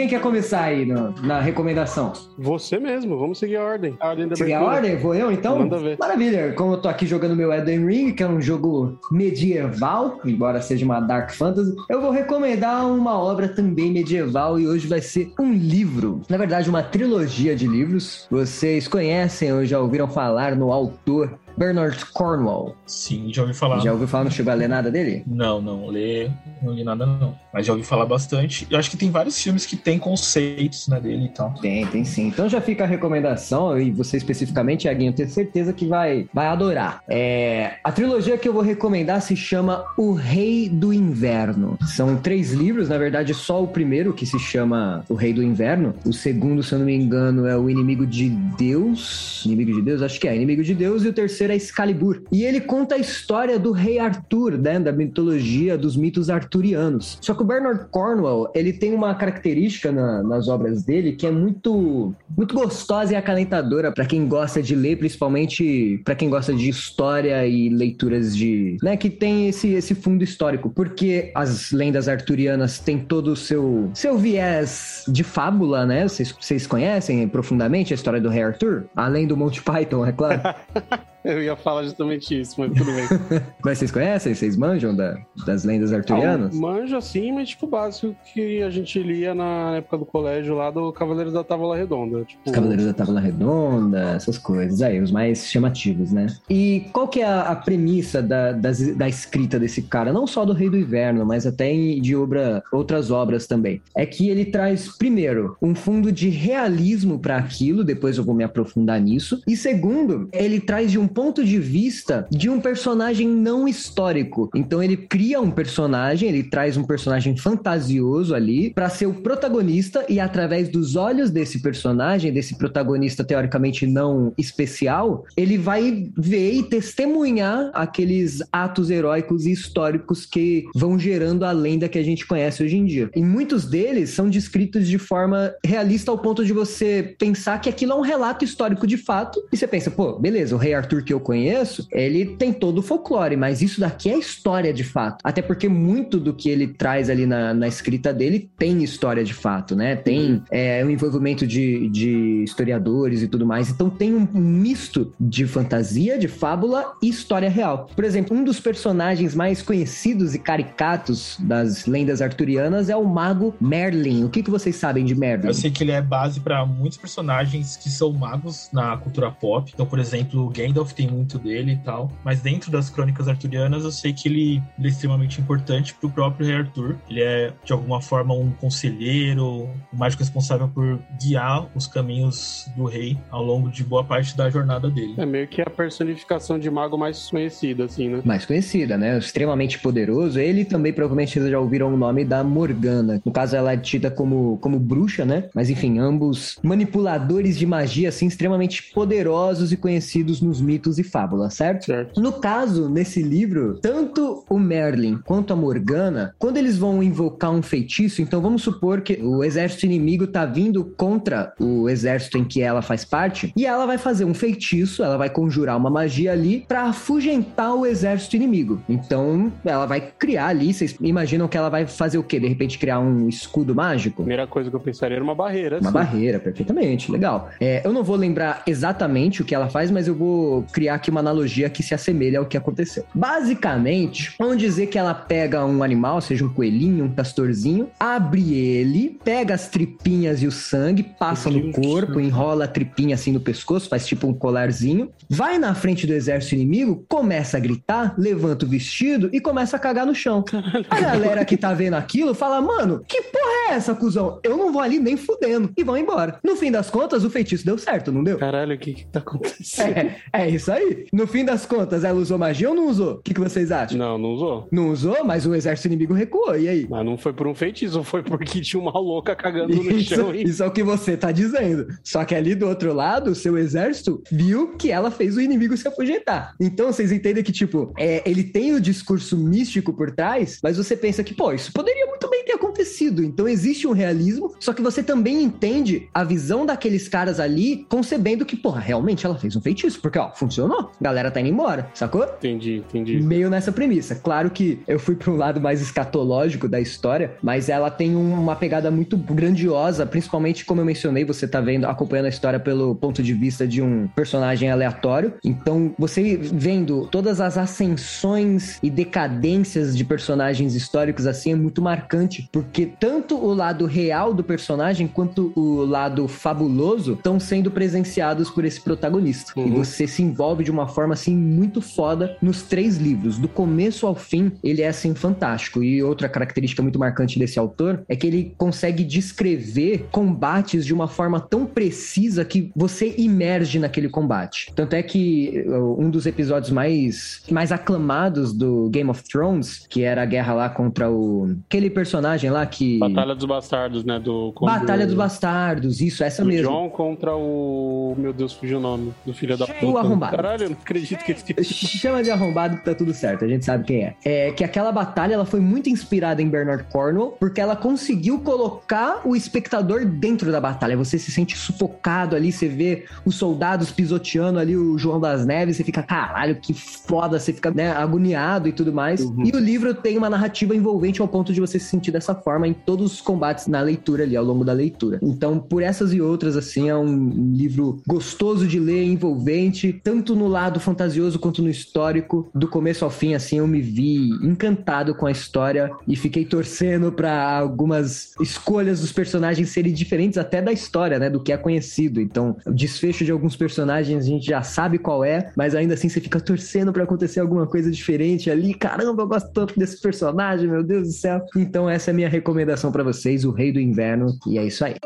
Quem 0.01 0.09
quer 0.09 0.21
começar 0.23 0.63
aí 0.63 0.87
no- 0.87 1.13
na 1.23 1.41
recomendação? 1.41 2.15
Você 2.39 2.79
mesmo, 2.79 3.19
vamos 3.19 3.39
seguir 3.39 3.57
a 3.57 3.63
ordem. 3.65 3.95
A 4.01 4.09
ordem 4.09 4.29
da 4.29 4.35
Seguir 4.35 4.55
a 4.55 4.63
ordem? 4.63 4.97
Vou 4.97 5.15
eu 5.15 5.31
então? 5.31 5.59
Manda 5.59 5.77
ver. 5.79 5.99
Maravilha, 6.01 6.55
como 6.57 6.73
eu 6.73 6.79
tô 6.79 6.89
aqui 6.89 7.07
jogando 7.07 7.37
meu 7.37 7.53
Elden 7.53 7.85
Ring, 7.87 8.13
que 8.15 8.23
é 8.23 8.27
um 8.27 8.41
jogo 8.41 8.99
medieval, 9.13 10.19
embora 10.25 10.63
seja 10.63 10.87
uma 10.87 11.01
Dark 11.01 11.33
Fantasy, 11.33 11.75
eu 11.91 12.01
vou 12.01 12.11
recomendar 12.11 12.87
uma 12.91 13.19
obra 13.19 13.47
também 13.49 13.93
medieval 13.93 14.59
e 14.59 14.67
hoje 14.67 14.89
vai 14.89 15.03
ser 15.03 15.31
um 15.39 15.53
livro. 15.53 16.23
Na 16.31 16.39
verdade, 16.39 16.71
uma 16.71 16.83
trilogia 16.83 17.55
de 17.55 17.67
livros. 17.67 18.27
Vocês 18.31 18.89
conhecem 18.89 19.53
ou 19.53 19.67
já 19.67 19.79
ouviram 19.81 20.09
falar 20.09 20.57
no 20.57 20.73
autor 20.73 21.39
Bernard 21.61 22.07
Cornwell? 22.15 22.75
Sim, 22.87 23.31
já 23.31 23.43
ouvi 23.43 23.53
falar. 23.53 23.81
Já 23.81 23.93
ouviu 23.93 24.09
falar, 24.09 24.25
não 24.25 24.31
chegou 24.31 24.51
a 24.51 24.57
ler 24.57 24.67
nada 24.67 24.91
dele? 24.91 25.23
Não, 25.27 25.61
não, 25.61 25.89
ler, 25.89 26.31
não 26.63 26.73
li 26.73 26.83
nada 26.83 27.05
não. 27.05 27.39
Mas 27.53 27.67
já 27.67 27.75
ouvi 27.75 27.85
falar 27.85 28.07
bastante. 28.07 28.67
Eu 28.71 28.79
acho 28.79 28.91
que 28.91 28.97
tem 28.97 29.11
vários 29.11 29.39
filmes 29.39 29.67
que 29.67 29.77
tem 29.77 29.99
conceitos, 29.99 30.89
né, 30.89 30.99
dele 30.99 31.27
e 31.27 31.29
tal. 31.29 31.53
Tem, 31.61 31.87
tem 31.89 32.03
sim. 32.03 32.29
Então 32.29 32.49
já 32.49 32.63
fica 32.63 32.85
a 32.85 32.87
recomendação, 32.87 33.79
e 33.79 33.91
você 33.91 34.17
especificamente, 34.17 34.87
Iaguinho, 34.87 35.11
eu 35.11 35.15
tenho 35.15 35.29
certeza 35.29 35.71
que 35.75 35.85
vai, 35.85 36.27
vai 36.33 36.47
adorar. 36.47 37.03
É, 37.07 37.75
a 37.85 37.93
trilogia 37.93 38.39
que 38.39 38.49
eu 38.49 38.55
vou 38.55 38.63
recomendar 38.63 39.21
se 39.21 39.37
chama 39.37 39.85
O 39.99 40.15
Rei 40.15 40.67
do 40.67 40.95
Inverno. 40.95 41.77
São 41.83 42.17
três 42.17 42.53
livros, 42.53 42.89
na 42.89 42.97
verdade, 42.97 43.35
só 43.35 43.63
o 43.63 43.69
primeiro 43.69 44.15
que 44.15 44.25
se 44.25 44.39
chama 44.39 45.05
O 45.11 45.15
Rei 45.15 45.35
do 45.35 45.43
Inverno. 45.43 45.95
O 46.07 46.13
segundo, 46.15 46.63
se 46.63 46.73
eu 46.73 46.79
não 46.79 46.87
me 46.87 46.95
engano, 46.95 47.47
é 47.47 47.55
O 47.55 47.69
Inimigo 47.69 48.07
de 48.07 48.31
Deus. 48.31 49.43
Inimigo 49.45 49.75
de 49.75 49.83
Deus? 49.83 50.01
Acho 50.01 50.19
que 50.19 50.27
é, 50.27 50.35
Inimigo 50.35 50.65
de 50.65 50.75
Deus. 50.75 51.05
E 51.05 51.09
o 51.09 51.13
terceiro 51.13 51.50
é 51.53 51.57
Excalibur. 51.57 52.23
E 52.33 52.45
ele 52.45 52.61
conta 52.61 52.95
a 52.95 52.99
história 52.99 53.59
do 53.59 53.73
rei 53.73 53.99
Arthur, 53.99 54.57
né? 54.59 54.79
Da 54.79 54.93
mitologia, 54.93 55.77
dos 55.77 55.97
mitos 55.97 56.31
arturianos. 56.31 57.19
Só 57.21 57.35
que 57.35 57.43
o 57.43 57.45
Bernard 57.45 57.87
Cornwell, 57.91 58.51
ele 58.55 58.73
tem 58.73 58.93
uma 58.95 59.15
característica 59.15 59.91
na- 59.93 60.23
nas 60.23 60.49
obras 60.49 60.83
dele 60.83 61.13
que 61.13 61.27
é 61.27 61.31
muito, 61.31 62.15
muito 62.37 62.55
gostosa 62.55 63.13
e 63.13 63.17
acalentadora 63.17 63.93
para 63.93 64.05
quem 64.05 64.27
gosta 64.29 64.63
de 64.63 64.75
ler, 64.75 64.97
principalmente 64.99 66.01
para 66.05 66.15
quem 66.15 66.29
gosta 66.31 66.53
de 66.53 66.69
história 66.69 67.47
e 67.47 67.69
leituras 67.69 68.37
de, 68.37 68.77
né, 68.83 68.97
que 68.97 69.11
tem 69.11 69.49
esse 69.49 69.71
esse 69.71 69.95
fundo 69.95 70.23
histórico, 70.25 70.69
porque 70.71 71.31
as 71.35 71.71
lendas 71.73 72.09
arturianas 72.09 72.79
têm 72.79 72.99
todo 72.99 73.29
o 73.33 73.37
seu 73.37 73.91
seu 73.95 74.17
viés 74.19 75.05
de 75.09 75.23
fábula, 75.25 75.87
né? 75.87 76.07
Vocês 76.07 76.67
conhecem 76.67 77.27
profundamente 77.29 77.93
a 77.93 77.97
história 77.97 78.21
do 78.21 78.29
rei 78.29 78.43
Arthur, 78.43 78.85
além 78.95 79.27
do 79.27 79.37
Monty 79.37 79.63
Python, 79.63 80.07
é 80.07 80.13
claro. 80.13 80.41
Eu 81.25 81.43
ia 81.43 81.55
falar 81.55 81.83
justamente 81.85 82.41
isso, 82.41 82.55
mas 82.59 82.73
tudo 82.73 82.91
bem. 82.93 83.05
Mas 83.63 83.77
vocês 83.79 83.91
conhecem? 83.91 84.35
Vocês 84.35 84.57
manjam 84.57 84.95
da- 84.97 85.19
das 85.47 85.65
lendas 85.65 85.93
arturianas? 85.93 86.57
Ah, 86.57 86.59
Manjo 86.61 86.97
assim, 86.97 87.31
mas 87.31 87.51
tipo, 87.51 87.67
básico 87.67 88.17
que 88.33 88.63
a 88.63 88.71
gente 88.71 88.99
lia 89.03 89.35
na 89.35 89.77
época 89.77 89.99
do 89.99 90.07
colégio 90.07 90.55
lá 90.55 90.71
do 90.71 90.91
Cavaleiros 90.93 91.35
da 91.35 91.45
Távola 91.45 91.77
Redonda. 91.77 92.25
Tipo, 92.25 92.41
Os 92.47 92.53
Cavaleiros 92.53 92.87
da 92.87 92.95
Távola 92.95 93.21
Redonda, 93.21 94.01
essas 94.17 94.39
coisas 94.39 94.81
aí, 94.81 94.99
os 95.01 95.11
mais 95.11 95.47
chamativos, 95.51 96.11
né? 96.11 96.27
E 96.49 96.87
qual 96.93 97.07
que 97.07 97.21
é 97.21 97.25
a, 97.27 97.43
a 97.43 97.57
premissa 97.57 98.23
da, 98.23 98.53
das- 98.53 98.97
da 98.97 99.07
escrita 99.09 99.59
desse 99.59 99.83
cara? 99.83 100.13
Não 100.15 100.27
só 100.27 100.45
do 100.47 100.55
Rei 100.55 100.71
do 100.71 100.79
Inverno, 100.79 101.27
mas 101.27 101.47
até 101.47 101.71
de 101.71 102.17
obra, 102.17 102.63
outras 102.73 103.11
obras 103.11 103.47
também. 103.47 103.83
É 103.95 104.07
que 104.07 104.29
ele 104.31 104.47
traz, 104.47 104.89
primeiro, 104.97 105.57
um 105.61 105.75
fundo 105.75 106.11
de 106.11 106.31
realismo 106.31 107.19
para 107.19 107.37
aquilo, 107.37 107.85
depois 107.85 108.17
eu 108.17 108.25
vou 108.25 108.35
me 108.35 108.43
aprofundar 108.45 108.99
nisso. 109.01 109.43
E 109.47 109.55
segundo, 109.55 110.29
ele 110.33 110.59
traz 110.61 110.91
de 110.91 110.99
um 110.99 111.10
ponto 111.13 111.45
de 111.45 111.59
vista 111.59 112.27
de 112.31 112.49
um 112.49 112.61
personagem 112.61 113.29
não 113.29 113.69
histórico. 113.69 114.51
Então 114.55 114.83
ele 114.83 114.97
cria 114.97 115.41
um 115.41 115.51
personagem, 115.51 116.29
ele 116.29 116.43
traz 116.43 116.77
um 116.77 116.85
personagem 116.85 117.37
fantasioso 117.37 118.35
ali 118.35 118.73
para 118.73 118.89
ser 118.89 119.07
o 119.07 119.15
protagonista 119.15 120.05
e 120.09 120.19
através 120.21 120.69
dos 120.69 120.97
olhos 120.97 121.31
desse 121.31 121.61
personagem, 121.61 122.33
desse 122.33 122.57
protagonista 122.57 123.25
teoricamente 123.25 123.87
não 123.87 124.33
especial, 124.37 125.25
ele 125.37 125.59
vai 125.59 126.11
ver 126.17 126.53
e 126.53 126.63
testemunhar 126.63 127.71
aqueles 127.75 128.43
atos 128.53 128.91
heróicos 128.91 129.47
e 129.47 129.53
históricos 129.53 130.27
que 130.27 130.65
vão 130.75 130.99
gerando 130.99 131.45
a 131.45 131.53
lenda 131.53 131.89
que 131.89 131.99
a 131.99 132.03
gente 132.03 132.27
conhece 132.27 132.63
hoje 132.63 132.77
em 132.77 132.85
dia. 132.85 133.11
E 133.15 133.23
muitos 133.23 133.65
deles 133.65 134.11
são 134.11 134.29
descritos 134.29 134.87
de 134.87 134.99
forma 134.99 135.53
realista 135.65 136.11
ao 136.11 136.19
ponto 136.19 136.45
de 136.45 136.53
você 136.53 137.15
pensar 137.19 137.61
que 137.61 137.69
aquilo 137.69 137.93
é 137.93 137.95
um 137.97 138.01
relato 138.01 138.45
histórico 138.45 138.87
de 138.87 138.97
fato 138.97 139.41
e 139.53 139.57
você 139.57 139.67
pensa, 139.67 139.91
pô, 139.91 140.19
beleza, 140.19 140.55
o 140.55 140.59
rei 140.59 140.75
Arthur 140.75 141.00
que 141.03 141.13
eu 141.13 141.21
conheço, 141.21 141.87
ele 141.91 142.27
tem 142.37 142.53
todo 142.53 142.79
o 142.79 142.83
folclore, 142.83 143.37
mas 143.37 143.63
isso 143.63 143.81
daqui 143.81 144.11
é 144.11 144.19
história 144.19 144.73
de 144.73 144.85
fato. 144.85 145.19
Até 145.23 145.43
porque 145.43 145.69
muito 145.69 146.19
do 146.19 146.35
que 146.35 146.49
ele 146.49 146.69
traz 146.69 147.11
ali 147.11 147.27
na, 147.27 147.55
na 147.55 147.69
escrita 147.69 148.13
dele 148.13 148.51
tem 148.59 148.83
história 148.83 149.25
de 149.25 149.35
fato, 149.35 149.75
né? 149.75 149.97
Tem 149.97 150.43
é, 150.51 150.85
um 150.85 150.91
envolvimento 150.91 151.47
de, 151.47 151.89
de 151.89 152.43
historiadores 152.43 153.23
e 153.23 153.29
tudo 153.29 153.47
mais. 153.47 153.71
Então 153.71 153.89
tem 153.89 154.15
um, 154.15 154.27
misto 154.33 155.13
de 155.19 155.47
fantasia, 155.47 156.19
de 156.19 156.29
fábula 156.29 156.93
e 157.03 157.09
história 157.09 157.49
real. 157.49 157.89
Por 157.95 158.05
exemplo, 158.05 158.37
um 158.37 158.45
dos 158.45 158.61
personagens 158.61 159.35
mais 159.35 159.63
conhecidos 159.63 160.35
e 160.35 160.39
caricatos 160.39 161.37
das 161.41 161.87
lendas 161.87 162.21
arturianas 162.21 162.89
é 162.89 162.97
o 162.97 163.05
mago 163.05 163.55
Merlin. 163.61 164.25
O 164.25 164.29
que, 164.29 164.43
que 164.43 164.51
vocês 164.51 164.77
sabem 164.77 165.05
de 165.05 165.15
Merlin? 165.15 165.49
Eu 165.49 165.55
sei 165.55 165.71
que 165.71 165.83
ele 165.83 165.93
é 165.93 166.03
base 166.03 166.41
para 166.41 166.65
muitos 166.67 166.99
personagens 166.99 167.77
que 167.77 167.89
são 167.89 168.13
magos 168.13 168.69
na 168.73 168.97
cultura 168.97 169.31
pop. 169.31 169.71
Então, 169.73 169.87
por 169.87 169.99
exemplo, 169.99 170.47
o 170.47 170.51
Tem 170.95 171.09
muito 171.09 171.39
dele 171.39 171.73
e 171.73 171.77
tal. 171.79 172.11
Mas 172.25 172.41
dentro 172.41 172.71
das 172.71 172.91
crônicas 172.91 173.29
arturianas, 173.29 173.85
eu 173.85 173.91
sei 173.91 174.13
que 174.13 174.29
ele, 174.29 174.63
ele 174.79 174.89
é 174.89 174.91
extremamente 174.91 175.41
importante 175.41 175.95
pro 175.95 176.11
próprio 176.11 176.47
rei 176.47 176.57
Arthur. 176.57 176.97
Ele 177.09 177.23
é, 177.23 177.53
de 177.65 177.73
alguma 177.73 178.01
forma, 178.01 178.35
um 178.35 178.51
conselheiro, 178.53 179.69
um 179.93 179.97
mágico 179.97 180.23
responsável 180.23 180.69
por 180.69 180.99
guiar 181.21 181.69
os 181.75 181.87
caminhos 181.87 182.69
do 182.77 182.85
rei 182.85 183.17
ao 183.31 183.43
longo 183.43 183.71
de 183.71 183.85
boa 183.85 184.05
parte 184.05 184.37
da 184.37 184.51
jornada 184.51 184.91
dele. 184.91 185.15
É 185.17 185.27
meio 185.27 185.47
que 185.49 185.63
a 185.63 185.71
personificação 185.71 186.59
de 186.59 186.71
mago 186.71 186.97
mais 186.97 187.29
conhecida, 187.31 187.85
assim, 187.85 188.09
né? 188.09 188.23
mais 188.25 188.45
conhecida, 188.45 188.97
né? 188.97 189.19
Extremamente 189.19 189.79
poderoso. 189.79 190.39
Ele 190.39 190.65
também 190.65 190.93
provavelmente 190.93 191.33
vocês 191.33 191.51
já 191.51 191.59
ouviram 191.59 191.93
o 191.93 191.97
nome 191.97 192.25
da 192.25 192.43
Morgana. 192.45 193.21
No 193.25 193.33
caso, 193.33 193.57
ela 193.57 193.73
é 193.73 193.77
tida 193.77 194.11
como, 194.11 194.59
como 194.59 194.79
bruxa, 194.79 195.25
né? 195.25 195.49
Mas 195.55 195.71
enfim, 195.71 195.99
ambos 195.99 196.59
manipuladores 196.63 197.59
de 197.59 197.67
magia, 197.67 198.09
assim, 198.09 198.27
extremamente 198.27 198.83
poderosos 198.93 199.73
e 199.73 199.77
conhecidos 199.77 200.41
nos 200.41 200.61
mitos 200.61 200.80
e 200.99 201.03
fábulas, 201.03 201.55
certo? 201.55 201.87
Certo. 201.87 202.21
No 202.21 202.33
caso, 202.33 202.89
nesse 202.89 203.23
livro, 203.23 203.79
tanto 203.81 204.45
o 204.49 204.59
Merlin 204.59 205.19
quanto 205.25 205.53
a 205.53 205.57
Morgana, 205.57 206.35
quando 206.39 206.57
eles 206.57 206.79
vão 206.79 207.03
invocar 207.03 207.51
um 207.51 207.63
feitiço, 207.63 208.23
então 208.23 208.41
vamos 208.41 208.63
supor 208.63 209.01
que 209.01 209.21
o 209.23 209.45
exército 209.45 209.87
inimigo 209.87 210.27
tá 210.27 210.45
vindo 210.45 210.85
contra 210.97 211.53
o 211.59 211.89
exército 211.89 212.39
em 212.39 212.45
que 212.45 212.61
ela 212.61 212.83
faz 212.83 213.05
parte, 213.05 213.53
e 213.57 213.67
ela 213.67 213.87
vai 213.87 213.99
fazer 213.99 214.25
um 214.25 214.35
feitiço, 214.35 215.03
ela 215.03 215.17
vai 215.17 215.31
conjurar 215.31 215.77
uma 215.77 215.91
magia 215.91 216.33
ali 216.33 216.65
pra 216.67 216.85
afugentar 216.85 217.75
o 217.75 217.87
exército 217.87 218.37
inimigo. 218.37 218.83
Então, 218.89 219.53
ela 219.65 219.87
vai 219.87 220.01
criar 220.19 220.49
ali, 220.49 220.73
vocês 220.73 220.97
imaginam 221.01 221.49
que 221.49 221.57
ela 221.57 221.69
vai 221.69 221.87
fazer 221.87 222.19
o 222.19 222.23
quê? 222.23 222.39
De 222.39 222.47
repente 222.47 222.79
criar 222.79 223.01
um 223.01 223.29
escudo 223.29 223.75
mágico? 223.75 224.23
Primeira 224.23 224.47
coisa 224.47 224.71
que 224.71 224.77
eu 224.77 224.81
pensaria 224.81 225.17
era 225.17 225.25
uma 225.25 225.35
barreira. 225.35 225.79
Uma 225.79 225.89
assim. 225.89 225.93
barreira, 225.93 226.39
perfeitamente, 226.39 227.11
legal. 227.11 227.51
É, 227.61 227.83
eu 227.85 227.93
não 227.93 228.03
vou 228.03 228.17
lembrar 228.17 228.63
exatamente 228.67 229.43
o 229.43 229.45
que 229.45 229.55
ela 229.55 229.69
faz, 229.69 229.91
mas 229.91 230.09
eu 230.09 230.15
vou 230.15 230.65
criar 230.71 230.95
aqui 230.95 231.11
uma 231.11 231.21
analogia 231.21 231.69
que 231.69 231.83
se 231.83 231.95
assemelha 231.95 232.39
ao 232.39 232.47
que 232.47 232.57
aconteceu. 232.57 233.05
Basicamente, 233.15 234.35
vamos 234.39 234.59
dizer 234.59 234.87
que 234.87 234.99
ela 234.99 235.15
pega 235.15 235.65
um 235.65 235.83
animal, 235.83 236.21
seja 236.21 236.45
um 236.45 236.49
coelhinho, 236.49 237.05
um 237.05 237.15
castorzinho, 237.15 237.91
abre 237.99 238.55
ele, 238.55 239.19
pega 239.25 239.55
as 239.55 239.69
tripinhas 239.69 240.43
e 240.43 240.47
o 240.47 240.53
sangue, 240.53 241.03
passa 241.03 241.51
no 241.51 241.73
corpo, 241.73 242.21
enrola 242.21 242.65
a 242.65 242.69
tripinha 242.69 243.15
assim 243.15 243.33
no 243.33 243.41
pescoço, 243.41 243.89
faz 243.89 244.07
tipo 244.07 244.27
um 244.27 244.35
colarzinho, 244.35 245.11
vai 245.29 245.59
na 245.59 245.75
frente 245.75 246.07
do 246.07 246.13
exército 246.13 246.55
inimigo, 246.55 247.05
começa 247.09 247.57
a 247.57 247.61
gritar, 247.61 248.15
levanta 248.17 248.65
o 248.65 248.69
vestido 248.69 249.31
e 249.33 249.41
começa 249.41 249.77
a 249.77 249.81
cagar 249.81 250.07
no 250.07 250.15
chão. 250.15 250.45
A 250.89 251.01
galera 251.01 251.45
que 251.45 251.57
tá 251.57 251.73
vendo 251.73 251.95
aquilo 251.95 252.35
fala, 252.35 252.61
mano, 252.61 253.05
que 253.07 253.23
porra 253.23 253.71
é 253.71 253.75
essa, 253.75 253.95
cuzão? 253.95 254.41
Eu 254.43 254.57
não 254.57 254.73
vão 254.73 254.83
ali 254.83 254.99
nem 254.99 255.17
fudendo 255.17 255.73
e 255.77 255.85
vão 255.85 255.97
embora. 255.97 256.39
No 256.45 256.57
fim 256.57 256.71
das 256.71 256.91
contas, 256.91 257.25
o 257.25 257.31
feitiço 257.31 257.65
deu 257.65 257.79
certo, 257.79 258.13
não 258.13 258.23
deu? 258.23 258.39
Caralho, 258.39 258.75
o 258.75 258.79
que 258.79 258.95
que 258.95 259.07
tá 259.07 259.21
acontecendo? 259.21 259.97
É, 259.97 260.17
é 260.33 260.51
isso 260.51 260.60
aí. 260.69 261.07
No 261.13 261.27
fim 261.27 261.45
das 261.45 261.65
contas, 261.65 262.03
ela 262.03 262.19
usou 262.19 262.37
magia 262.37 262.69
ou 262.71 262.75
não 262.75 262.89
usou? 262.89 263.15
O 263.15 263.23
que, 263.23 263.33
que 263.33 263.41
vocês 263.41 263.71
acham? 263.71 263.97
Não, 263.97 264.19
não 264.19 264.31
usou. 264.31 264.69
Não 264.73 264.91
usou, 264.91 265.25
mas 265.25 265.47
o 265.47 265.55
exército 265.55 265.87
inimigo 265.87 266.13
recuou. 266.13 266.57
E 266.59 266.69
aí? 266.69 266.87
Mas 266.89 267.05
não 267.05 267.17
foi 267.17 267.33
por 267.33 267.47
um 267.47 267.55
feitiço, 267.55 268.03
foi 268.05 268.23
porque 268.23 268.61
tinha 268.61 268.81
uma 268.81 268.99
louca 268.99 269.37
cagando 269.37 269.77
no 269.77 269.93
Isso, 269.93 270.15
chão 270.15 270.35
e 270.35 270.43
isso 270.43 270.63
é 270.63 270.67
o 270.67 270.71
que 270.71 270.83
você 270.83 271.17
tá 271.17 271.31
dizendo. 271.31 271.87
Só 272.03 272.25
que 272.25 272.35
ali 272.35 272.55
do 272.55 272.67
outro 272.67 272.93
lado, 272.93 273.31
o 273.31 273.35
seu 273.35 273.57
exército 273.57 274.23
viu 274.31 274.77
que 274.77 274.91
ela 274.91 275.11
fez 275.11 275.37
o 275.37 275.41
inimigo 275.41 275.77
se 275.77 275.87
afugentar. 275.87 276.55
Então 276.61 276.93
vocês 276.93 277.13
entendem 277.13 277.45
que, 277.45 277.53
tipo, 277.53 277.93
é, 277.99 278.23
ele 278.29 278.45
tem 278.45 278.73
o 278.75 278.81
discurso 278.81 279.37
místico 279.37 279.93
por 279.93 280.11
trás, 280.11 280.59
mas 280.63 280.77
você 280.77 280.97
pensa 280.97 281.23
que, 281.23 281.35
pô, 281.35 281.53
isso 281.53 281.73
poderia 281.73 282.07
muito 282.07 282.29
bem 282.29 282.45
ter 282.45 282.53
acontecido. 282.53 283.23
Então 283.23 283.47
existe 283.47 283.87
um 283.87 283.93
realismo, 283.93 284.55
só 284.59 284.73
que 284.73 284.83
você 284.83 285.03
também 285.03 285.43
entende 285.43 286.09
a 286.13 286.25
visão 286.25 286.65
daqueles 286.67 287.09
caras 287.09 287.39
ali, 287.39 287.87
concebendo 287.89 288.45
que, 288.45 288.57
porra, 288.57 288.81
realmente 288.81 289.27
ela 289.27 289.39
fez 289.39 289.57
um 289.57 289.61
feitiço. 289.61 290.01
Porque, 290.01 290.19
ó, 290.19 290.31
funcionou. 290.51 290.91
A 291.01 291.05
galera 291.05 291.31
tá 291.31 291.41
indo 291.41 291.49
embora, 291.49 291.89
sacou? 291.95 292.25
Entendi, 292.25 292.77
entendi. 292.89 293.21
meio 293.23 293.49
nessa 293.49 293.71
premissa. 293.73 294.15
Claro 294.17 294.51
que 294.51 294.81
eu 294.87 294.99
fui 294.99 295.15
para 295.15 295.31
um 295.31 295.37
lado 295.37 295.61
mais 295.61 295.81
escatológico 295.81 296.69
da 296.69 296.81
história, 296.81 297.33
mas 297.43 297.69
ela 297.69 297.91
tem 297.91 298.17
um- 298.17 298.35
uma 298.35 298.57
pegada 298.57 298.91
muito 298.91 299.17
grandiosa, 299.17 300.05
principalmente 300.05 300.65
como 300.65 300.81
eu 300.81 300.85
mencionei, 300.85 301.25
você 301.25 301.47
tá 301.47 301.61
vendo, 301.61 301.85
acompanhando 301.87 302.27
a 302.27 302.29
história 302.31 302.59
pelo 302.59 302.95
ponto 302.95 303.23
de 303.23 303.33
vista 303.33 303.67
de 303.67 303.81
um 303.81 304.09
personagem 304.09 304.71
aleatório. 304.71 305.35
Então, 305.45 305.95
você 305.99 306.37
vendo 306.37 307.07
todas 307.11 307.41
as 307.41 307.57
ascensões 307.57 308.79
e 308.83 308.91
decadências 308.91 309.97
de 309.97 310.05
personagens 310.05 310.75
históricos 310.75 311.27
assim 311.27 311.53
é 311.53 311.55
muito 311.57 311.81
marcante, 311.83 312.49
porque 312.53 312.87
tanto 312.99 313.37
o 313.37 313.53
lado 313.55 313.87
real 313.87 314.33
do 314.35 314.43
personagem 314.43 315.07
quanto 315.07 315.53
o 315.55 315.85
lado 315.85 316.27
fabuloso 316.27 317.13
estão 317.15 317.39
sendo 317.39 317.71
presenciados 317.71 318.51
por 318.51 318.65
esse 318.65 318.81
protagonista. 318.81 319.53
E 319.57 319.61
Uhum. 319.61 319.75
você 319.75 320.07
se 320.07 320.23
envolve 320.41 320.65
de 320.65 320.71
uma 320.71 320.89
forma 320.89 321.13
assim 321.13 321.37
muito 321.37 321.83
foda 321.83 322.35
nos 322.41 322.63
três 322.63 322.97
livros. 322.97 323.37
Do 323.37 323.47
começo 323.47 324.07
ao 324.07 324.15
fim, 324.15 324.51
ele 324.65 324.81
é 324.81 324.89
assim 324.89 325.15
fantástico. 325.15 325.83
E 325.85 326.03
outra 326.03 326.31
característica 326.31 326.81
muito 326.83 326.99
marcante 326.99 327.39
desse 327.39 327.59
autor 327.59 328.03
é 328.09 328.17
que 328.17 328.27
ele 328.27 328.55
consegue 328.57 329.05
descrever 329.05 330.07
combates 330.11 330.87
de 330.87 330.95
uma 330.95 331.07
forma 331.07 331.39
tão 331.39 331.67
precisa 331.67 332.43
que 332.45 332.73
você 332.75 333.15
imerge 333.19 333.79
naquele 333.79 334.09
combate. 334.09 334.73
Tanto 334.75 334.95
é 334.95 335.03
que 335.03 335.63
uh, 335.67 336.01
um 336.01 336.09
dos 336.09 336.25
episódios 336.25 336.71
mais, 336.71 337.43
mais 337.51 337.71
aclamados 337.71 338.55
do 338.55 338.89
Game 338.89 339.11
of 339.11 339.23
Thrones, 339.25 339.87
que 339.91 340.03
era 340.03 340.23
a 340.23 340.27
guerra 340.27 340.55
lá 340.55 340.69
contra 340.71 341.11
o 341.11 341.55
aquele 341.67 341.91
personagem 341.91 342.49
lá 342.51 342.65
que 342.65 342.99
Batalha 342.99 343.35
dos 343.35 343.45
Bastardos, 343.45 344.05
né? 344.05 344.19
Do, 344.19 344.55
Batalha 344.59 345.05
o- 345.05 345.07
dos 345.07 345.17
Bastardos, 345.17 346.01
isso, 346.01 346.25
essa 346.25 346.43
do 346.43 346.49
mesmo. 346.49 346.71
John 346.71 346.89
contra 346.89 347.37
o. 347.37 348.15
Meu 348.17 348.33
Deus, 348.33 348.53
fugiu 348.55 348.79
o 348.79 348.81
nome. 348.81 349.13
Do 349.27 349.35
filho 349.35 349.57
da 349.59 349.67
puta. 349.67 349.81
Arrombado. 350.21 350.37
Caralho, 350.37 350.65
eu 350.65 350.71
não 350.71 350.77
acredito 350.81 351.25
que 351.25 351.33
ele 351.33 351.65
Chama 351.65 352.23
de 352.23 352.31
arrombado 352.31 352.77
que 352.77 352.85
tá 352.85 352.95
tudo 352.95 353.13
certo, 353.15 353.45
a 353.45 353.49
gente 353.49 353.65
sabe 353.65 353.85
quem 353.85 354.05
é. 354.05 354.15
É 354.25 354.53
que 354.53 354.63
aquela 354.63 354.93
batalha 354.93 355.35
ela 355.35 355.45
foi 355.45 355.61
muito 355.61 355.89
inspirada 355.89 356.43
em 356.43 356.49
Bernard 356.49 356.85
Cornwell, 356.85 357.37
porque 357.39 357.61
ela 357.61 357.75
conseguiu 357.75 358.41
colocar 358.41 359.23
o 359.25 359.35
espectador 359.35 360.05
dentro 360.05 360.53
da 360.53 360.61
batalha. 360.61 360.97
Você 360.97 361.19
se 361.19 361.31
sente 361.31 361.57
sufocado 361.57 362.37
ali, 362.37 362.53
você 362.53 362.69
vê 362.69 363.05
os 363.25 363.35
soldados 363.35 363.91
pisoteando 363.91 364.59
ali 364.59 364.77
o 364.77 364.99
João 364.99 365.21
das 365.21 365.47
Neves, 365.47 365.77
você 365.77 365.85
fica, 365.85 366.03
caralho, 366.03 366.57
que 366.57 366.75
foda, 366.75 367.39
você 367.39 367.53
fica 367.53 367.71
né, 367.71 367.91
agoniado 367.91 368.69
e 368.69 368.73
tudo 368.73 368.93
mais. 368.93 369.21
Uhum. 369.21 369.45
E 369.45 369.53
o 369.53 369.59
livro 369.59 369.95
tem 369.95 370.19
uma 370.19 370.31
narrativa 370.31 370.75
envolvente 370.75 371.21
ao 371.21 371.29
ponto 371.29 371.53
de 371.53 371.61
você 371.61 371.79
se 371.79 371.87
sentir 371.87 372.11
dessa 372.11 372.35
forma 372.35 372.67
em 372.67 372.73
todos 372.73 373.15
os 373.15 373.21
combates 373.21 373.67
na 373.67 373.81
leitura 373.81 374.25
ali, 374.25 374.37
ao 374.37 374.45
longo 374.45 374.65
da 374.65 374.73
leitura. 374.73 375.19
Então, 375.23 375.59
por 375.59 375.83
essas 375.83 376.13
e 376.13 376.21
outras, 376.21 376.57
assim, 376.57 376.89
é 376.89 376.97
um 376.97 377.53
livro 377.53 378.01
gostoso 378.07 378.67
de 378.67 378.79
ler, 378.79 379.05
envolvente, 379.05 379.93
tanto 380.11 380.35
no 380.35 380.49
lado 380.49 380.81
fantasioso 380.81 381.39
quanto 381.39 381.63
no 381.63 381.71
histórico. 381.71 382.51
Do 382.53 382.67
começo 382.67 383.05
ao 383.05 383.11
fim, 383.13 383.35
assim, 383.35 383.59
eu 383.59 383.67
me 383.69 383.81
vi 383.81 384.31
encantado 384.43 385.15
com 385.15 385.25
a 385.25 385.31
história 385.31 385.89
e 386.07 386.17
fiquei 386.17 386.45
torcendo 386.45 387.13
pra 387.13 387.59
algumas 387.59 388.35
escolhas 388.41 389.01
dos 389.01 389.13
personagens 389.13 389.69
serem 389.71 389.93
diferentes 389.93 390.37
até 390.37 390.61
da 390.61 390.73
história, 390.73 391.17
né, 391.17 391.31
do 391.31 391.41
que 391.41 391.53
é 391.53 391.57
conhecido. 391.57 392.21
Então, 392.21 392.57
o 392.67 392.73
desfecho 392.73 393.25
de 393.25 393.31
alguns 393.31 393.55
personagens 393.55 394.25
a 394.25 394.27
gente 394.27 394.47
já 394.47 394.65
sabe 394.65 394.99
qual 394.99 395.25
é, 395.25 395.53
mas 395.57 395.77
ainda 395.77 395.95
assim 395.95 396.09
você 396.09 396.21
fica 396.21 396.41
torcendo 396.41 396.93
pra 396.93 397.05
acontecer 397.05 397.39
alguma 397.39 397.69
coisa 397.69 397.89
diferente 397.89 398.51
ali. 398.51 398.75
Caramba, 398.75 399.23
eu 399.23 399.29
gosto 399.29 399.53
tanto 399.53 399.79
desse 399.79 400.03
personagem, 400.03 400.69
meu 400.69 400.83
Deus 400.83 401.07
do 401.07 401.15
céu. 401.15 401.41
Então, 401.55 401.89
essa 401.89 402.11
é 402.11 402.13
a 402.13 402.15
minha 402.15 402.29
recomendação 402.29 402.91
pra 402.91 403.05
vocês, 403.05 403.45
O 403.45 403.53
Rei 403.53 403.71
do 403.71 403.79
Inverno, 403.79 404.37
e 404.45 404.59
é 404.59 404.67
isso 404.67 404.85
aí. 404.85 404.97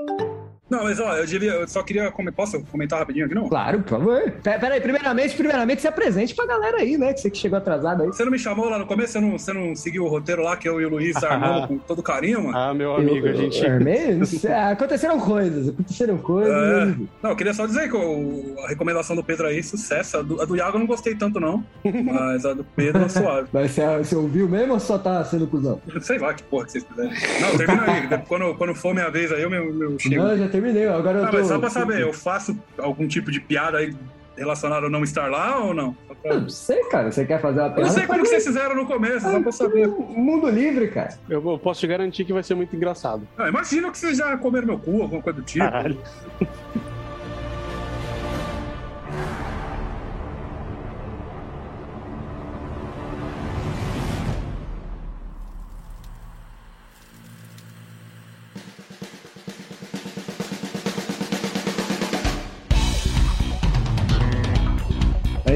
Não, 0.70 0.84
mas 0.84 0.98
ó, 0.98 1.14
eu 1.16 1.26
devia. 1.26 1.52
Eu 1.52 1.68
só 1.68 1.82
queria. 1.82 2.10
Posso 2.34 2.62
comentar 2.64 2.98
rapidinho 2.98 3.26
aqui, 3.26 3.34
não? 3.34 3.48
Claro, 3.48 3.80
por 3.82 3.90
favor. 3.90 4.30
Pera, 4.42 4.58
pera 4.58 4.74
aí, 4.74 4.80
primeiramente, 4.80 5.36
primeiramente, 5.36 5.82
se 5.82 5.86
apresente 5.88 6.34
pra 6.34 6.46
galera 6.46 6.78
aí, 6.78 6.96
né? 6.96 7.12
Que 7.12 7.20
você 7.20 7.30
que 7.30 7.36
chegou 7.38 7.58
atrasado 7.58 8.02
aí. 8.02 8.08
Você 8.08 8.24
não 8.24 8.32
me 8.32 8.38
chamou 8.38 8.68
lá 8.68 8.78
no 8.78 8.86
começo? 8.86 9.12
Você 9.12 9.20
não, 9.20 9.38
você 9.38 9.52
não 9.52 9.76
seguiu 9.76 10.04
o 10.04 10.08
roteiro 10.08 10.42
lá 10.42 10.56
que 10.56 10.66
eu 10.68 10.80
e 10.80 10.86
o 10.86 10.88
Luiz 10.88 11.16
armamos 11.22 11.66
com 11.66 11.78
todo 11.78 12.02
carinho, 12.02 12.44
mano? 12.44 12.56
Ah, 12.56 12.72
meu 12.74 12.94
amigo, 12.96 13.26
Eu- 13.26 13.32
a 13.32 13.36
gente. 13.36 13.64
Armei? 13.66 14.18
Ah, 14.48 14.70
aconteceram 14.70 15.20
coisas, 15.20 15.68
aconteceram 15.68 16.16
coisas. 16.18 16.52
É. 16.54 16.94
Não, 17.22 17.30
eu 17.30 17.36
queria 17.36 17.52
só 17.54 17.66
dizer 17.66 17.88
que 17.90 17.96
o- 17.96 18.56
a 18.64 18.68
recomendação 18.68 19.14
do 19.14 19.22
Pedro 19.22 19.46
aí, 19.46 19.62
sucesso. 19.62 20.16
A 20.18 20.22
do, 20.22 20.40
a 20.40 20.44
do 20.46 20.56
Iago 20.56 20.76
eu 20.76 20.80
não 20.80 20.86
gostei 20.86 21.14
tanto, 21.14 21.38
não. 21.38 21.62
Mas 21.84 22.44
a 22.46 22.54
do 22.54 22.64
Pedro 22.64 23.02
é 23.04 23.08
suave. 23.08 23.48
Mas 23.52 23.70
você, 23.72 23.98
você 23.98 24.16
ouviu 24.16 24.48
mesmo 24.48 24.72
ou 24.72 24.80
só 24.80 24.96
tá 24.98 25.22
sendo 25.24 25.46
cuzão? 25.46 25.80
Sei 26.00 26.18
lá 26.18 26.32
que 26.32 26.42
porra 26.44 26.64
que 26.64 26.72
vocês 26.72 26.84
quiserem. 26.84 27.12
Não, 27.40 27.56
termina 27.58 27.82
aí. 27.84 28.00
Depois, 28.06 28.24
Quando, 28.34 28.54
quando 28.56 28.74
for 28.74 28.94
minha 28.94 29.10
vez 29.10 29.30
aí, 29.30 29.42
eu, 29.42 29.52
eu, 29.52 29.82
eu 29.82 29.98
chego. 29.98 30.16
Não, 30.16 30.30
eu 30.32 30.38
já 30.38 30.48
terminei. 30.60 30.86
Agora 30.88 31.18
eu 31.18 31.24
Ah, 31.24 31.28
tô... 31.28 31.38
mas 31.38 31.48
só 31.48 31.58
pra 31.58 31.70
saber, 31.70 32.00
eu 32.00 32.12
faço 32.12 32.56
algum 32.78 33.06
tipo 33.08 33.30
de 33.30 33.40
piada 33.40 33.78
aí 33.78 33.94
relacionada 34.36 34.86
a 34.86 34.90
não 34.90 35.02
estar 35.04 35.30
lá 35.30 35.58
ou 35.60 35.72
não? 35.74 35.96
Pra- 36.22 36.34
Não 36.40 36.48
sei, 36.48 36.82
cara. 36.84 37.10
Você 37.12 37.24
quer 37.24 37.40
fazer 37.40 37.60
uma 37.60 37.66
Eu 37.66 37.68
não 37.70 37.74
piada? 37.76 37.90
sei 37.92 38.06
como 38.06 38.22
que 38.22 38.28
vocês 38.28 38.44
fizeram 38.46 38.74
no 38.74 38.86
começo, 38.86 39.20
só 39.30 39.40
pra 39.40 39.52
saber. 39.52 39.86
Mundo 39.88 40.48
livre, 40.48 40.88
cara. 40.88 41.10
Eu 41.28 41.42
eu 41.50 41.58
posso 41.58 41.80
te 41.80 41.86
garantir 41.86 42.24
que 42.24 42.32
vai 42.32 42.42
ser 42.42 42.54
muito 42.54 42.74
engraçado. 42.74 43.26
Ah, 43.38 43.48
imagina 43.48 43.90
que 43.90 43.98
vocês 43.98 44.16
já 44.18 44.36
comeram 44.36 44.66
meu 44.66 44.78
cu, 44.78 45.02
alguma 45.02 45.20
coisa 45.22 45.40
do 45.40 45.44
tipo. 45.44 45.64
Caralho. 45.64 45.98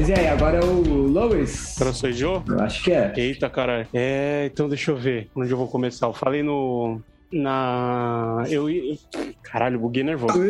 Mas 0.09 0.17
e 0.17 0.21
aí, 0.21 0.27
agora 0.27 0.57
é 0.57 0.63
o 0.63 0.81
Lois? 1.07 1.77
Jô? 2.13 2.41
Eu 2.47 2.59
acho 2.61 2.83
que 2.83 2.91
é. 2.91 3.13
Eita, 3.15 3.47
caralho. 3.47 3.85
É, 3.93 4.49
então 4.51 4.67
deixa 4.67 4.89
eu 4.89 4.97
ver 4.97 5.29
onde 5.35 5.51
eu 5.51 5.57
vou 5.57 5.67
começar. 5.67 6.07
Eu 6.07 6.13
falei 6.13 6.41
no. 6.41 6.99
Na. 7.31 8.43
Eu 8.49 8.67
ia. 8.67 8.97
Caralho, 9.43 9.77
buguei 9.77 10.03
nervoso. 10.03 10.41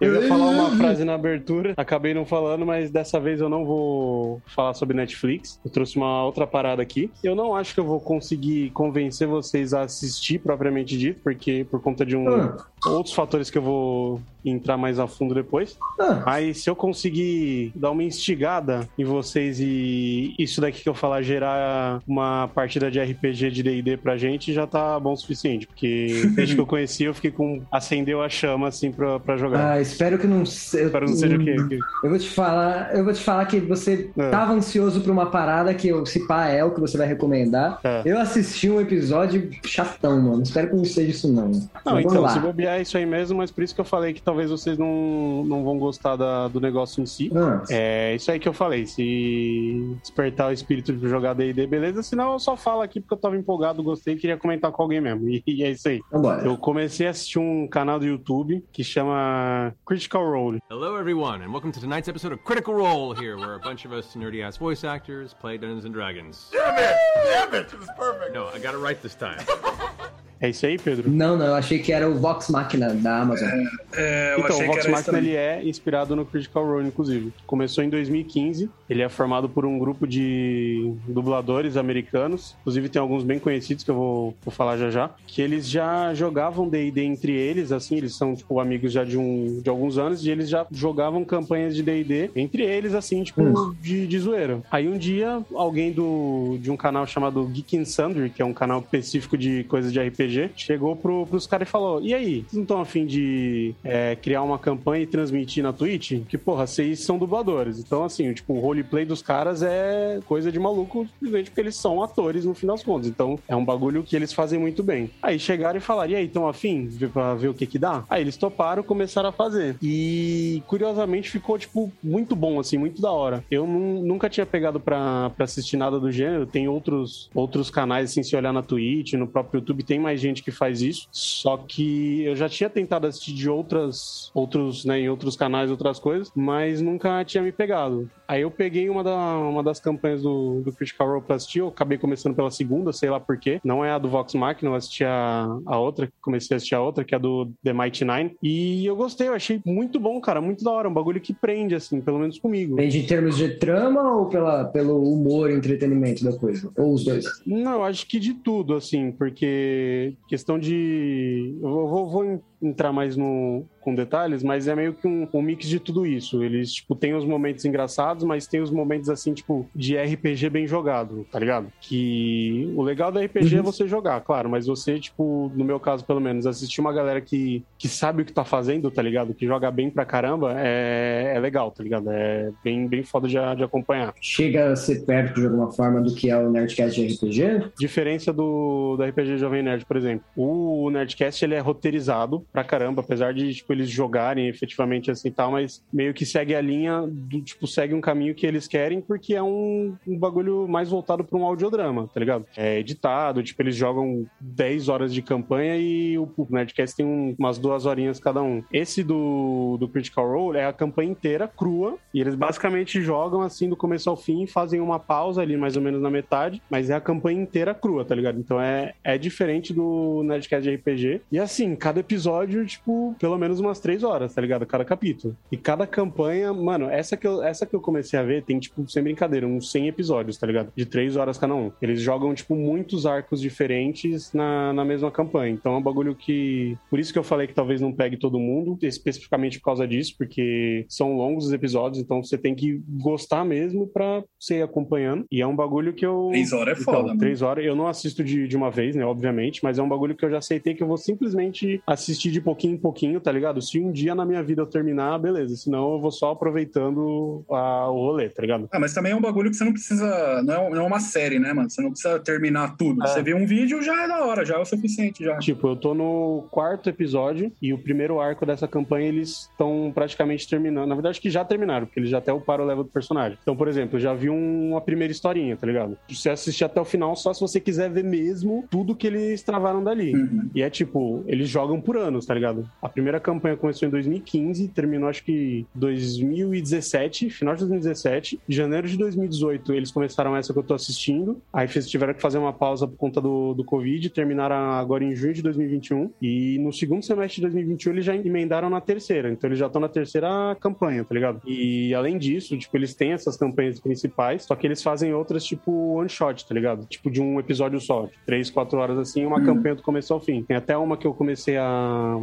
Eu 0.00 0.22
ia 0.22 0.28
falar 0.28 0.46
uma 0.46 0.76
frase 0.76 1.04
na 1.04 1.14
abertura, 1.14 1.74
acabei 1.76 2.14
não 2.14 2.24
falando, 2.24 2.64
mas 2.64 2.88
dessa 2.88 3.18
vez 3.18 3.40
eu 3.40 3.48
não 3.48 3.64
vou 3.64 4.40
falar 4.46 4.74
sobre 4.74 4.96
Netflix. 4.96 5.58
Eu 5.64 5.72
trouxe 5.72 5.96
uma 5.96 6.24
outra 6.24 6.46
parada 6.46 6.80
aqui. 6.80 7.10
Eu 7.22 7.34
não 7.34 7.56
acho 7.56 7.74
que 7.74 7.80
eu 7.80 7.84
vou 7.84 7.98
conseguir 7.98 8.70
convencer 8.70 9.26
vocês 9.26 9.74
a 9.74 9.82
assistir 9.82 10.38
propriamente 10.38 10.96
dito, 10.96 11.20
porque 11.24 11.66
por 11.68 11.80
conta 11.82 12.06
de 12.06 12.16
um, 12.16 12.28
Ah. 12.28 12.56
Outros 12.86 13.14
fatores 13.14 13.50
que 13.50 13.58
eu 13.58 13.62
vou 13.62 14.20
entrar 14.44 14.76
mais 14.76 14.98
a 14.98 15.06
fundo 15.06 15.34
depois. 15.34 15.76
Ah, 15.98 16.22
Mas 16.26 16.58
se 16.62 16.68
eu 16.68 16.76
conseguir 16.76 17.72
dar 17.74 17.90
uma 17.92 18.02
instigada 18.02 18.86
em 18.98 19.02
vocês 19.04 19.58
e 19.58 20.34
isso 20.38 20.60
daqui 20.60 20.82
que 20.82 20.88
eu 20.88 20.92
falar 20.94 21.22
gerar 21.22 22.02
uma 22.06 22.46
partida 22.54 22.90
de 22.90 23.00
RPG 23.00 23.50
de 23.50 23.62
D&D 23.62 23.96
pra 23.96 24.18
gente, 24.18 24.52
já 24.52 24.66
tá 24.66 25.00
bom 25.00 25.12
o 25.14 25.16
suficiente. 25.16 25.66
Porque 25.66 26.30
desde 26.36 26.54
que 26.54 26.60
eu 26.60 26.66
conheci, 26.66 27.04
eu 27.04 27.14
fiquei 27.14 27.30
com... 27.30 27.62
Acendeu 27.72 28.22
a 28.22 28.28
chama, 28.28 28.68
assim, 28.68 28.92
pra, 28.92 29.18
pra 29.18 29.36
jogar. 29.38 29.72
ah, 29.72 29.80
espero 29.80 30.18
que 30.18 30.26
não 30.26 30.44
seja. 30.44 30.86
Espero 30.86 31.06
não 31.06 31.14
seja 31.16 31.36
o 31.36 31.44
quê? 31.44 31.56
Que- 31.68 31.78
Eu 32.02 32.10
vou 32.10 32.18
te 32.18 32.28
falar, 32.28 32.94
eu 32.94 33.02
vou 33.02 33.14
te 33.14 33.20
falar 33.22 33.46
que 33.46 33.60
você 33.60 34.10
É. 34.18 34.28
tava 34.28 34.52
ansioso 34.52 35.00
pra 35.00 35.10
uma 35.12 35.26
parada 35.30 35.72
que 35.72 35.88
eu, 35.88 36.04
se 36.04 36.26
pá 36.26 36.48
é 36.48 36.62
o 36.62 36.70
que 36.70 36.80
você 36.80 36.98
vai 36.98 37.06
recomendar. 37.06 37.80
É. 37.82 38.02
Eu 38.04 38.18
assisti 38.18 38.68
um 38.68 38.78
episódio 38.78 39.48
chatão, 39.64 40.20
mano. 40.20 40.42
Espero 40.42 40.68
que 40.68 40.76
não 40.76 40.84
seja 40.84 41.10
isso 41.10 41.32
não. 41.32 41.50
Não, 41.84 41.98
então, 41.98 42.14
vamos 42.16 42.32
se 42.32 42.38
bobear 42.40 42.73
é 42.78 42.82
isso 42.82 42.96
aí 42.96 43.06
mesmo, 43.06 43.38
mas 43.38 43.50
por 43.50 43.62
isso 43.64 43.74
que 43.74 43.80
eu 43.80 43.84
falei 43.84 44.12
que 44.12 44.22
talvez 44.22 44.50
vocês 44.50 44.76
não, 44.78 45.44
não 45.44 45.64
vão 45.64 45.78
gostar 45.78 46.16
da- 46.16 46.48
do 46.48 46.60
negócio 46.60 47.02
em 47.02 47.06
si. 47.06 47.30
Ah, 47.34 47.62
É 47.70 48.14
isso 48.14 48.30
aí 48.30 48.38
que 48.38 48.48
eu 48.48 48.52
falei. 48.52 48.86
Se 48.86 49.96
despertar 50.00 50.50
o 50.50 50.52
espírito 50.52 50.92
de 50.92 51.08
jogar 51.08 51.34
DD, 51.34 51.66
beleza. 51.66 52.02
Senão 52.02 52.32
eu 52.34 52.38
só 52.38 52.56
falo 52.56 52.82
aqui 52.82 53.00
porque 53.00 53.14
eu 53.14 53.18
tava 53.18 53.36
empolgado, 53.36 53.82
gostei 53.82 54.14
e 54.14 54.16
queria 54.18 54.36
comentar 54.36 54.70
com 54.72 54.82
alguém 54.82 55.00
mesmo. 55.00 55.28
E, 55.28 55.42
e 55.46 55.62
é 55.64 55.70
isso 55.70 55.88
aí. 55.88 56.00
vambora. 56.10 56.44
Eu 56.44 56.56
comecei 56.58 57.06
a 57.06 57.10
assistir 57.10 57.38
um 57.38 57.66
canal 57.68 57.98
do 57.98 58.06
YouTube 58.06 58.64
que 58.72 58.84
chama 58.84 59.74
Critical 59.86 60.24
Role. 60.30 60.58
Hello, 60.70 60.96
everyone, 60.98 61.42
and 61.44 61.50
welcome 61.50 61.72
to 61.72 61.80
tonight's 61.80 62.08
episode 62.08 62.32
of 62.34 62.42
Critical 62.44 62.74
Role 62.74 63.14
here, 63.14 63.36
where 63.36 63.54
a 63.54 63.58
bunch 63.58 63.86
of 63.86 63.92
us 63.92 64.14
nerdy 64.16 64.42
ass 64.42 64.56
voice 64.56 64.84
actors 64.84 65.34
play 65.34 65.56
Dungeons 65.58 65.84
and 65.84 65.92
Dragons. 65.92 66.50
Damn 66.52 66.78
it! 66.78 66.96
Damn 67.32 67.54
it! 67.54 67.72
It 67.72 67.78
was 67.78 67.88
perfect! 67.96 68.34
No, 68.34 68.46
I 68.54 68.58
got 68.58 68.74
it 68.74 68.78
right 68.78 69.00
this 69.02 69.14
time. 69.14 69.38
É 70.40 70.48
isso 70.50 70.66
aí, 70.66 70.78
Pedro? 70.78 71.10
Não, 71.10 71.36
não, 71.36 71.46
eu 71.46 71.54
achei 71.54 71.78
que 71.78 71.92
era 71.92 72.08
o 72.08 72.14
Vox 72.14 72.48
Machina 72.50 72.92
da 72.94 73.20
Amazon. 73.22 73.48
É, 73.94 74.34
eu 74.34 74.40
Então, 74.40 74.56
achei 74.56 74.66
o 74.66 74.70
que 74.70 74.76
Vox 74.76 74.86
Machina 74.88 75.18
ele 75.18 75.34
é 75.34 75.62
inspirado 75.64 76.14
no 76.14 76.24
Critical 76.26 76.64
Role, 76.66 76.86
inclusive. 76.86 77.32
Começou 77.46 77.82
em 77.82 77.88
2015. 77.88 78.68
Ele 78.90 79.02
é 79.02 79.08
formado 79.08 79.48
por 79.48 79.64
um 79.64 79.78
grupo 79.78 80.06
de 80.06 80.92
dubladores 81.08 81.76
americanos. 81.76 82.54
Inclusive 82.60 82.88
tem 82.88 83.00
alguns 83.00 83.22
bem 83.24 83.38
conhecidos 83.38 83.84
que 83.84 83.90
eu 83.90 83.94
vou, 83.94 84.34
vou 84.44 84.52
falar 84.52 84.76
já 84.76 84.90
já. 84.90 85.10
Que 85.26 85.40
eles 85.40 85.68
já 85.68 86.12
jogavam 86.14 86.68
D&D 86.68 87.02
entre 87.02 87.32
eles, 87.32 87.72
assim. 87.72 87.96
Eles 87.96 88.14
são, 88.16 88.34
tipo, 88.34 88.60
amigos 88.60 88.92
já 88.92 89.04
de, 89.04 89.16
um, 89.16 89.60
de 89.62 89.70
alguns 89.70 89.96
anos. 89.98 90.24
E 90.26 90.30
eles 90.30 90.48
já 90.48 90.66
jogavam 90.70 91.24
campanhas 91.24 91.74
de 91.74 91.82
D&D 91.82 92.30
entre 92.36 92.62
eles, 92.64 92.94
assim, 92.94 93.22
tipo, 93.22 93.42
Hum. 93.44 93.74
de, 93.80 94.06
de 94.06 94.18
zoeira. 94.18 94.60
Aí 94.70 94.88
um 94.88 94.96
dia, 94.96 95.40
alguém 95.54 95.92
do, 95.92 96.56
de 96.60 96.70
um 96.70 96.76
canal 96.76 97.06
chamado 97.06 97.44
Geek 97.46 97.76
and 97.78 97.84
Sundry, 97.84 98.30
que 98.30 98.40
é 98.40 98.44
um 98.44 98.52
canal 98.54 98.80
específico 98.80 99.36
de 99.36 99.64
coisas 99.64 99.92
de 99.92 100.00
RPG, 100.00 100.23
chegou 100.56 100.94
pro, 100.96 101.26
pros 101.26 101.46
caras 101.46 101.68
e 101.68 101.70
falou: 101.70 102.00
E 102.02 102.14
aí, 102.14 102.40
vocês 102.42 102.52
não 102.54 102.62
estão 102.62 102.80
afim 102.80 103.06
de 103.06 103.74
é, 103.84 104.16
criar 104.16 104.42
uma 104.42 104.58
campanha 104.58 105.02
e 105.02 105.06
transmitir 105.06 105.62
na 105.62 105.72
Twitch? 105.72 106.22
Que, 106.28 106.36
porra, 106.38 106.66
vocês 106.66 107.00
são 107.00 107.18
dubladores. 107.18 107.78
Então, 107.78 108.04
assim, 108.04 108.32
tipo, 108.32 108.54
o 108.54 108.60
roleplay 108.60 109.04
dos 109.04 109.22
caras 109.22 109.62
é 109.62 110.20
coisa 110.26 110.50
de 110.50 110.58
maluco, 110.58 111.06
simplesmente 111.14 111.50
porque 111.50 111.60
eles 111.60 111.76
são 111.76 112.02
atores 112.02 112.44
no 112.44 112.54
fim 112.54 112.66
das 112.66 112.82
contas. 112.82 113.08
Então, 113.08 113.38
é 113.48 113.54
um 113.56 113.64
bagulho 113.64 114.02
que 114.02 114.14
eles 114.16 114.32
fazem 114.32 114.58
muito 114.58 114.82
bem. 114.82 115.10
Aí 115.22 115.38
chegaram 115.38 115.78
e 115.78 115.80
falaram: 115.80 116.12
E 116.12 116.16
aí, 116.16 116.26
estão 116.26 116.46
afim 116.48 116.88
pra 117.12 117.34
ver 117.34 117.48
o 117.48 117.54
que 117.54 117.66
que 117.66 117.78
dá? 117.78 118.04
Aí 118.08 118.22
eles 118.22 118.36
toparam 118.36 118.82
começaram 118.82 119.28
a 119.28 119.32
fazer. 119.32 119.76
E, 119.82 120.62
curiosamente, 120.66 121.30
ficou, 121.30 121.58
tipo, 121.58 121.92
muito 122.02 122.34
bom, 122.36 122.58
assim, 122.60 122.76
muito 122.78 123.00
da 123.00 123.10
hora. 123.10 123.44
Eu 123.50 123.66
nu- 123.66 124.02
nunca 124.02 124.28
tinha 124.28 124.44
pegado 124.46 124.78
pra, 124.80 125.30
pra 125.30 125.44
assistir 125.44 125.76
nada 125.76 125.98
do 125.98 126.10
gênero. 126.10 126.46
Tem 126.46 126.68
outros, 126.68 127.30
outros 127.34 127.70
canais, 127.70 128.10
assim, 128.10 128.22
se 128.22 128.36
olhar 128.36 128.52
na 128.52 128.62
Twitch, 128.62 129.14
no 129.14 129.26
próprio 129.26 129.58
YouTube, 129.60 129.82
tem 129.82 129.98
mais 129.98 130.13
gente 130.16 130.42
que 130.42 130.50
faz 130.50 130.82
isso. 130.82 131.08
Só 131.10 131.56
que 131.56 132.22
eu 132.22 132.36
já 132.36 132.48
tinha 132.48 132.70
tentado 132.70 133.06
assistir 133.06 133.32
de 133.32 133.48
outras, 133.48 134.30
outros, 134.34 134.84
né, 134.84 135.00
em 135.00 135.08
outros 135.08 135.36
canais, 135.36 135.70
outras 135.70 135.98
coisas, 135.98 136.30
mas 136.34 136.80
nunca 136.80 137.24
tinha 137.24 137.42
me 137.42 137.52
pegado. 137.52 138.10
Aí 138.26 138.42
eu 138.42 138.50
peguei 138.50 138.88
uma, 138.88 139.04
da, 139.04 139.38
uma 139.38 139.62
das 139.62 139.78
campanhas 139.78 140.22
do, 140.22 140.62
do 140.62 140.72
Critical 140.72 141.08
Role 141.08 141.22
pra 141.22 141.36
assistir, 141.36 141.58
eu 141.58 141.68
acabei 141.68 141.98
começando 141.98 142.34
pela 142.34 142.50
segunda, 142.50 142.92
sei 142.92 143.10
lá 143.10 143.20
por 143.20 143.36
quê. 143.38 143.60
Não 143.62 143.84
é 143.84 143.90
a 143.90 143.98
do 143.98 144.08
Vox 144.08 144.34
Machina, 144.34 144.70
eu 144.70 144.74
assisti 144.74 145.04
a, 145.04 145.46
a 145.66 145.78
outra, 145.78 146.10
comecei 146.20 146.54
a 146.54 146.56
assistir 146.56 146.74
a 146.74 146.80
outra, 146.80 147.04
que 147.04 147.14
é 147.14 147.18
a 147.18 147.20
do 147.20 147.50
The 147.62 147.72
Mighty 147.72 148.04
Nine. 148.04 148.36
E 148.42 148.86
eu 148.86 148.96
gostei, 148.96 149.28
eu 149.28 149.34
achei 149.34 149.60
muito 149.64 150.00
bom, 150.00 150.20
cara, 150.20 150.40
muito 150.40 150.64
da 150.64 150.70
hora, 150.70 150.88
um 150.88 150.94
bagulho 150.94 151.20
que 151.20 151.34
prende, 151.34 151.74
assim, 151.74 152.00
pelo 152.00 152.18
menos 152.18 152.38
comigo. 152.38 152.76
Vende 152.76 152.98
em 152.98 153.06
termos 153.06 153.36
de 153.36 153.48
trama 153.56 154.16
ou 154.16 154.26
pela, 154.26 154.64
pelo 154.64 155.02
humor 155.12 155.50
e 155.50 155.54
entretenimento 155.54 156.24
da 156.24 156.32
coisa? 156.32 156.70
Ou 156.76 156.94
os 156.94 157.04
dois? 157.04 157.24
Não, 157.46 157.74
eu 157.74 157.84
acho 157.84 158.06
que 158.06 158.18
de 158.18 158.34
tudo, 158.34 158.74
assim, 158.74 159.12
porque 159.12 160.03
questão 160.28 160.58
de. 160.58 161.58
Eu 161.62 161.88
vou, 161.88 162.08
vou- 162.08 162.42
entrar 162.66 162.92
mais 162.92 163.16
no, 163.16 163.64
com 163.80 163.94
detalhes, 163.94 164.42
mas 164.42 164.66
é 164.66 164.74
meio 164.74 164.94
que 164.94 165.06
um, 165.06 165.28
um 165.32 165.42
mix 165.42 165.66
de 165.68 165.78
tudo 165.78 166.06
isso. 166.06 166.42
Eles, 166.42 166.72
tipo, 166.72 166.94
tem 166.94 167.14
os 167.14 167.24
momentos 167.24 167.64
engraçados, 167.64 168.24
mas 168.24 168.46
tem 168.46 168.60
os 168.60 168.70
momentos, 168.70 169.10
assim, 169.10 169.34
tipo, 169.34 169.68
de 169.74 169.96
RPG 169.96 170.48
bem 170.50 170.66
jogado, 170.66 171.26
tá 171.30 171.38
ligado? 171.38 171.68
Que 171.80 172.72
o 172.74 172.82
legal 172.82 173.12
do 173.12 173.18
RPG 173.20 173.56
é 173.56 173.58
Uhum. 173.58 173.64
você 173.64 173.86
jogar, 173.86 174.20
claro, 174.22 174.48
mas 174.48 174.66
você, 174.66 174.98
tipo, 174.98 175.50
no 175.54 175.64
meu 175.64 175.78
caso, 175.78 176.04
pelo 176.04 176.20
menos, 176.20 176.46
assistir 176.46 176.80
uma 176.80 176.92
galera 176.92 177.20
que, 177.20 177.64
que 177.78 177.88
sabe 177.88 178.22
o 178.22 178.24
que 178.24 178.32
tá 178.32 178.44
fazendo, 178.44 178.90
tá 178.90 179.02
ligado? 179.02 179.34
Que 179.34 179.46
joga 179.46 179.70
bem 179.70 179.90
pra 179.90 180.04
caramba, 180.04 180.54
é, 180.58 181.32
é 181.36 181.38
legal, 181.40 181.70
tá 181.70 181.82
ligado? 181.82 182.10
É 182.10 182.50
bem, 182.62 182.86
bem 182.88 183.02
foda 183.02 183.28
de, 183.28 183.34
de 183.56 183.62
acompanhar. 183.62 184.14
Chega 184.20 184.72
a 184.72 184.76
ser 184.76 185.04
perto 185.04 185.40
de 185.40 185.46
alguma 185.46 185.70
forma 185.72 186.00
do 186.00 186.14
que 186.14 186.30
é 186.30 186.36
o 186.36 186.50
Nerdcast 186.50 187.00
de 187.00 187.14
RPG? 187.14 187.72
Diferença 187.78 188.32
do, 188.32 188.96
do 188.96 189.02
RPG 189.04 189.36
Jovem 189.38 189.62
Nerd, 189.62 189.84
por 189.84 189.96
exemplo. 189.96 190.24
O 190.36 190.88
Nerdcast, 190.90 191.44
ele 191.44 191.54
é 191.54 191.60
roteirizado 191.60 192.44
pra 192.54 192.62
caramba, 192.62 193.00
apesar 193.02 193.34
de, 193.34 193.52
tipo, 193.52 193.72
eles 193.72 193.90
jogarem 193.90 194.46
efetivamente 194.48 195.10
assim 195.10 195.28
tal, 195.30 195.50
mas 195.50 195.82
meio 195.92 196.14
que 196.14 196.24
segue 196.24 196.54
a 196.54 196.60
linha 196.60 197.02
do, 197.06 197.42
tipo, 197.42 197.66
segue 197.66 197.92
um 197.92 198.00
caminho 198.00 198.32
que 198.32 198.46
eles 198.46 198.68
querem, 198.68 199.00
porque 199.00 199.34
é 199.34 199.42
um, 199.42 199.96
um 200.06 200.16
bagulho 200.16 200.68
mais 200.68 200.88
voltado 200.88 201.24
pra 201.24 201.36
um 201.36 201.44
audiodrama, 201.44 202.08
tá 202.14 202.20
ligado? 202.20 202.46
É 202.56 202.78
editado, 202.78 203.42
tipo, 203.42 203.60
eles 203.60 203.74
jogam 203.74 204.24
10 204.40 204.88
horas 204.88 205.12
de 205.12 205.20
campanha 205.20 205.76
e 205.76 206.16
o, 206.16 206.30
o 206.36 206.46
Nerdcast 206.48 206.96
tem 206.96 207.04
um- 207.04 207.34
umas 207.36 207.58
duas 207.58 207.86
horinhas 207.86 208.20
cada 208.20 208.40
um. 208.40 208.62
Esse 208.72 209.02
do, 209.02 209.76
do 209.80 209.88
Critical 209.88 210.30
Role 210.30 210.58
é 210.58 210.64
a 210.66 210.72
campanha 210.72 211.10
inteira, 211.10 211.48
crua, 211.48 211.98
e 212.14 212.20
eles 212.20 212.36
basicamente 212.36 213.02
jogam 213.02 213.42
assim 213.42 213.68
do 213.68 213.76
começo 213.76 214.08
ao 214.08 214.16
fim, 214.16 214.46
fazem 214.46 214.80
uma 214.80 215.00
pausa 215.00 215.42
ali 215.42 215.56
mais 215.56 215.74
ou 215.76 215.82
menos 215.82 216.00
na 216.00 216.08
metade, 216.10 216.62
mas 216.70 216.88
é 216.88 216.94
a 216.94 217.00
campanha 217.00 217.42
inteira 217.42 217.74
crua, 217.74 218.04
tá 218.04 218.14
ligado? 218.14 218.38
Então 218.38 218.60
é, 218.60 218.94
é 219.02 219.18
diferente 219.18 219.72
do 219.74 220.22
Nerdcast 220.24 220.62
de 220.68 220.76
RPG. 220.76 221.20
E 221.32 221.38
assim, 221.40 221.74
cada 221.74 221.98
episódio, 221.98 222.43
tipo, 222.46 223.14
pelo 223.18 223.38
menos 223.38 223.60
umas 223.60 223.80
três 223.80 224.02
horas, 224.02 224.34
tá 224.34 224.40
ligado? 224.40 224.66
Cada 224.66 224.84
capítulo. 224.84 225.36
E 225.50 225.56
cada 225.56 225.86
campanha, 225.86 226.52
mano, 226.52 226.88
essa 226.88 227.16
que 227.16 227.26
eu, 227.26 227.42
essa 227.42 227.66
que 227.66 227.74
eu 227.74 227.80
comecei 227.80 228.18
a 228.18 228.22
ver 228.22 228.44
tem, 228.44 228.58
tipo, 228.58 228.88
sem 228.88 229.02
brincadeira, 229.02 229.46
uns 229.46 229.70
100 229.70 229.88
episódios, 229.88 230.36
tá 230.38 230.46
ligado? 230.46 230.72
De 230.76 230.86
três 230.86 231.16
horas 231.16 231.38
cada 231.38 231.54
um. 231.54 231.72
Eles 231.80 232.00
jogam, 232.00 232.34
tipo, 232.34 232.54
muitos 232.54 233.06
arcos 233.06 233.40
diferentes 233.40 234.32
na, 234.32 234.72
na 234.72 234.84
mesma 234.84 235.10
campanha. 235.10 235.52
Então 235.52 235.74
é 235.74 235.78
um 235.78 235.82
bagulho 235.82 236.14
que. 236.14 236.76
Por 236.90 236.98
isso 236.98 237.12
que 237.12 237.18
eu 237.18 237.24
falei 237.24 237.46
que 237.46 237.54
talvez 237.54 237.80
não 237.80 237.92
pegue 237.92 238.16
todo 238.16 238.38
mundo, 238.38 238.78
especificamente 238.82 239.58
por 239.58 239.66
causa 239.66 239.86
disso, 239.86 240.14
porque 240.18 240.84
são 240.88 241.16
longos 241.16 241.46
os 241.46 241.52
episódios, 241.52 242.02
então 242.02 242.22
você 242.22 242.36
tem 242.38 242.54
que 242.54 242.80
gostar 242.88 243.44
mesmo 243.44 243.86
pra 243.86 244.22
você 244.38 244.58
ir 244.58 244.62
acompanhando. 244.62 245.24
E 245.30 245.40
é 245.40 245.46
um 245.46 245.54
bagulho 245.56 245.92
que 245.92 246.04
eu. 246.04 246.28
Três 246.30 246.52
horas 246.52 246.78
é 246.78 246.82
Então, 246.82 246.94
foda, 246.94 247.08
mano. 247.08 247.18
três 247.18 247.42
horas. 247.42 247.64
Eu 247.64 247.76
não 247.76 247.86
assisto 247.86 248.22
de, 248.24 248.46
de 248.48 248.56
uma 248.56 248.70
vez, 248.70 248.94
né? 248.96 249.04
Obviamente, 249.04 249.62
mas 249.62 249.78
é 249.78 249.82
um 249.82 249.88
bagulho 249.88 250.14
que 250.14 250.24
eu 250.24 250.30
já 250.30 250.38
aceitei 250.38 250.74
que 250.74 250.82
eu 250.82 250.86
vou 250.86 250.96
simplesmente 250.96 251.82
assistir 251.86 252.23
de 252.30 252.40
pouquinho 252.40 252.74
em 252.74 252.78
pouquinho, 252.78 253.20
tá 253.20 253.30
ligado? 253.32 253.60
Se 253.62 253.78
um 253.80 253.90
dia 253.92 254.14
na 254.14 254.24
minha 254.24 254.42
vida 254.42 254.62
eu 254.62 254.66
terminar, 254.66 255.18
beleza. 255.18 255.56
Senão 255.56 255.92
eu 255.94 256.00
vou 256.00 256.10
só 256.10 256.32
aproveitando 256.32 257.44
a- 257.50 257.90
o 257.90 257.94
rolê, 257.96 258.28
tá 258.28 258.42
ligado? 258.42 258.68
Ah, 258.72 258.78
mas 258.80 258.92
também 258.94 259.12
é 259.12 259.16
um 259.16 259.20
bagulho 259.20 259.50
que 259.50 259.56
você 259.56 259.64
não 259.64 259.72
precisa. 259.72 260.42
Não 260.42 260.54
é, 260.54 260.70
não 260.70 260.82
é 260.82 260.86
uma 260.86 261.00
série, 261.00 261.38
né, 261.38 261.52
mano? 261.52 261.68
Você 261.70 261.82
não 261.82 261.90
precisa 261.90 262.18
terminar 262.18 262.76
tudo. 262.76 263.02
É. 263.04 263.06
Você 263.06 263.22
vê 263.22 263.34
um 263.34 263.46
vídeo, 263.46 263.82
já 263.82 264.04
é 264.04 264.08
da 264.08 264.24
hora, 264.24 264.44
já 264.44 264.56
é 264.56 264.58
o 264.58 264.64
suficiente, 264.64 265.24
já. 265.24 265.38
Tipo, 265.38 265.68
eu 265.68 265.76
tô 265.76 265.94
no 265.94 266.44
quarto 266.50 266.88
episódio 266.88 267.52
e 267.60 267.72
o 267.72 267.78
primeiro 267.78 268.20
arco 268.20 268.44
dessa 268.46 268.66
campanha 268.66 269.08
eles 269.08 269.48
estão 269.50 269.90
praticamente 269.94 270.48
terminando. 270.48 270.88
Na 270.88 270.94
verdade, 270.94 271.12
acho 271.12 271.20
que 271.20 271.30
já 271.30 271.44
terminaram, 271.44 271.86
porque 271.86 272.00
eles 272.00 272.10
já 272.10 272.18
até 272.18 272.32
uparam 272.32 272.64
o 272.64 272.66
level 272.66 272.84
do 272.84 272.90
personagem. 272.90 273.38
Então, 273.42 273.56
por 273.56 273.68
exemplo, 273.68 273.96
eu 273.96 274.00
já 274.00 274.14
vi 274.14 274.30
um- 274.30 274.70
uma 274.70 274.80
primeira 274.80 275.12
historinha, 275.12 275.56
tá 275.56 275.66
ligado? 275.66 275.96
Você 276.08 276.30
assistir 276.30 276.64
até 276.64 276.80
o 276.80 276.84
final 276.84 277.14
só 277.16 277.32
se 277.32 277.40
você 277.40 277.60
quiser 277.60 277.90
ver 277.90 278.04
mesmo 278.04 278.64
tudo 278.70 278.94
que 278.94 279.06
eles 279.06 279.42
travaram 279.42 279.82
dali. 279.82 280.14
Uhum. 280.14 280.48
E 280.54 280.62
é 280.62 280.70
tipo, 280.70 281.22
eles 281.26 281.48
jogam 281.48 281.80
por 281.80 281.96
anos, 282.14 282.26
tá 282.26 282.34
ligado? 282.34 282.68
A 282.80 282.88
primeira 282.88 283.18
campanha 283.20 283.56
começou 283.56 283.86
em 283.86 283.90
2015, 283.90 284.68
terminou 284.68 285.08
acho 285.08 285.24
que 285.24 285.66
2017, 285.74 287.30
final 287.30 287.54
de 287.54 287.60
2017. 287.60 288.40
Em 288.48 288.52
janeiro 288.52 288.88
de 288.88 288.96
2018, 288.96 289.72
eles 289.72 289.90
começaram 289.90 290.36
essa 290.36 290.52
que 290.52 290.58
eu 290.58 290.62
tô 290.62 290.74
assistindo. 290.74 291.40
Aí 291.52 291.68
eles 291.72 291.88
tiveram 291.88 292.14
que 292.14 292.20
fazer 292.22 292.38
uma 292.38 292.52
pausa 292.52 292.86
por 292.86 292.96
conta 292.96 293.20
do, 293.20 293.54
do 293.54 293.64
Covid, 293.64 294.08
terminaram 294.10 294.54
agora 294.72 295.04
em 295.04 295.14
junho 295.14 295.34
de 295.34 295.42
2021. 295.42 296.10
E 296.22 296.58
no 296.58 296.72
segundo 296.72 297.02
semestre 297.04 297.36
de 297.36 297.42
2021, 297.42 297.92
eles 297.92 298.04
já 298.04 298.14
emendaram 298.16 298.70
na 298.70 298.80
terceira. 298.80 299.30
Então 299.30 299.48
eles 299.48 299.58
já 299.58 299.66
estão 299.66 299.80
na 299.80 299.88
terceira 299.88 300.56
campanha, 300.60 301.04
tá 301.04 301.14
ligado? 301.14 301.40
E 301.46 301.94
além 301.94 302.18
disso, 302.18 302.56
tipo, 302.56 302.76
eles 302.76 302.94
têm 302.94 303.12
essas 303.12 303.36
campanhas 303.36 303.80
principais, 303.80 304.44
só 304.44 304.54
que 304.54 304.66
eles 304.66 304.82
fazem 304.82 305.12
outras, 305.12 305.44
tipo, 305.44 305.94
one 305.98 306.08
shot, 306.08 306.46
tá 306.46 306.54
ligado? 306.54 306.86
Tipo, 306.86 307.10
de 307.10 307.20
um 307.20 307.38
episódio 307.40 307.80
só. 307.80 308.06
de 308.06 308.12
Três, 308.26 308.50
quatro 308.50 308.78
horas 308.78 308.98
assim, 308.98 309.24
uma 309.24 309.38
Hum. 309.38 309.44
campanha 309.44 309.74
do 309.74 309.82
começo 309.82 310.12
ao 310.12 310.20
fim. 310.20 310.42
Tem 310.42 310.56
até 310.56 310.76
uma 310.76 310.96
que 310.96 311.06
eu 311.06 311.12
comecei 311.14 311.56
a, 311.56 311.64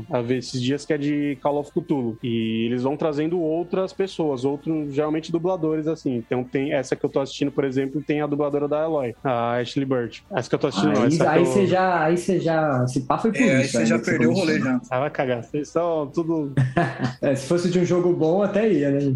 a 0.09 0.21
ver 0.21 0.37
esses 0.37 0.61
dias 0.61 0.85
que 0.85 0.93
é 0.93 0.97
de 0.97 1.37
Call 1.41 1.59
of 1.59 1.71
Cthulhu. 1.71 2.17
E 2.23 2.65
eles 2.65 2.83
vão 2.83 2.95
trazendo 2.97 3.39
outras 3.39 3.93
pessoas, 3.93 4.45
outros, 4.45 4.93
geralmente 4.93 5.31
dubladores, 5.31 5.87
assim. 5.87 6.15
Então 6.15 6.43
tem 6.43 6.73
essa 6.73 6.95
que 6.95 7.05
eu 7.05 7.09
tô 7.09 7.19
assistindo, 7.19 7.51
por 7.51 7.63
exemplo, 7.63 8.01
tem 8.01 8.21
a 8.21 8.27
dubladora 8.27 8.67
da 8.67 8.83
Eloy, 8.83 9.15
a 9.23 9.57
Ashley 9.57 9.85
Burt. 9.85 10.21
Essa 10.31 10.49
que 10.49 10.55
eu 10.55 10.59
tô 10.59 10.67
assistindo, 10.67 10.93
não. 10.93 11.03
Aí, 11.03 11.27
aí 11.27 11.39
eu... 11.39 11.45
você 11.45 11.67
já, 11.67 12.03
aí 12.03 12.17
você 12.17 12.39
já, 12.39 12.85
se 12.87 13.01
pá 13.01 13.17
foi 13.17 13.31
por 13.31 13.41
É, 13.41 13.55
aí 13.57 13.61
isso. 13.61 13.71
você 13.73 13.79
né, 13.79 13.85
já 13.85 13.97
você 13.97 14.11
perdeu 14.11 14.31
o 14.31 14.33
rolê 14.33 14.59
já. 14.59 14.81
Ah, 14.89 14.99
vai 14.99 15.09
cagar. 15.09 15.43
Vocês 15.43 15.69
são 15.69 16.07
tudo. 16.07 16.53
É, 17.21 17.35
se 17.35 17.47
fosse 17.47 17.69
de 17.69 17.79
um 17.79 17.85
jogo 17.85 18.13
bom, 18.13 18.41
até 18.41 18.71
ia, 18.71 18.89
né? 18.91 19.15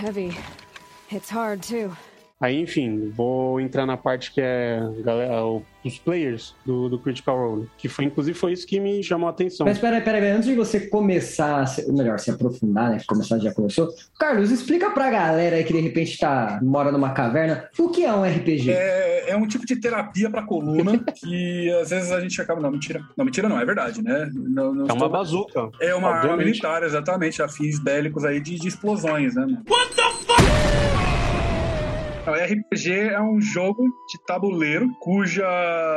Heavy. 0.00 0.36
It's 1.12 1.30
hard 1.30 1.60
too. 1.60 1.90
Aí, 2.38 2.60
enfim, 2.60 3.10
vou 3.16 3.58
entrar 3.60 3.86
na 3.86 3.96
parte 3.96 4.30
que 4.30 4.40
é 4.42 4.78
galera, 5.02 5.42
os 5.82 5.98
players 5.98 6.54
do, 6.66 6.88
do 6.88 6.98
Critical 6.98 7.36
Role. 7.38 7.70
Que 7.78 7.88
foi, 7.88 8.04
inclusive, 8.04 8.36
foi 8.36 8.52
isso 8.52 8.66
que 8.66 8.78
me 8.78 9.02
chamou 9.02 9.26
a 9.26 9.30
atenção. 9.30 9.64
Mas 9.66 9.78
peraí, 9.78 10.02
peraí, 10.02 10.30
antes 10.30 10.46
de 10.46 10.54
você 10.54 10.80
começar, 10.80 11.60
a 11.60 11.66
se- 11.66 11.86
ou 11.86 11.96
melhor, 11.96 12.18
se 12.18 12.30
aprofundar, 12.30 12.90
né? 12.90 13.00
Começar 13.06 13.38
já 13.38 13.54
começou. 13.54 13.88
Carlos, 14.18 14.50
explica 14.50 14.90
pra 14.90 15.08
galera 15.10 15.56
aí 15.56 15.64
que 15.64 15.72
de 15.72 15.80
repente 15.80 16.18
tá, 16.18 16.60
mora 16.62 16.92
numa 16.92 17.10
caverna, 17.12 17.68
o 17.78 17.88
que 17.88 18.04
é 18.04 18.12
um 18.12 18.24
RPG? 18.24 18.70
É, 18.70 19.30
é 19.30 19.36
um 19.36 19.46
tipo 19.46 19.64
de 19.64 19.76
terapia 19.76 20.28
pra 20.28 20.42
coluna 20.42 20.98
que 21.18 21.70
às 21.80 21.88
vezes 21.88 22.12
a 22.12 22.20
gente 22.20 22.38
acaba. 22.40 22.60
Não, 22.60 22.70
mentira. 22.70 23.00
Não, 23.16 23.24
mentira 23.24 23.48
não, 23.48 23.58
é 23.58 23.64
verdade, 23.64 24.02
né? 24.02 24.30
Não, 24.34 24.74
não 24.74 24.82
É 24.82 24.92
uma 24.92 24.92
estou- 24.92 25.08
bazuca. 25.08 25.70
É 25.80 25.94
uma 25.94 26.10
arma 26.10 26.36
militar, 26.36 26.82
exatamente, 26.82 27.40
a 27.42 27.48
fins 27.48 27.78
bélicos 27.78 28.24
aí 28.26 28.40
de, 28.40 28.56
de 28.56 28.68
explosões, 28.68 29.34
né, 29.34 29.42
mano? 29.42 29.62
Não, 32.26 32.34
RPG 32.34 32.90
é 32.92 33.20
um 33.22 33.40
jogo 33.40 33.84
de 33.84 34.18
tabuleiro 34.26 34.88
cuja 35.00 35.46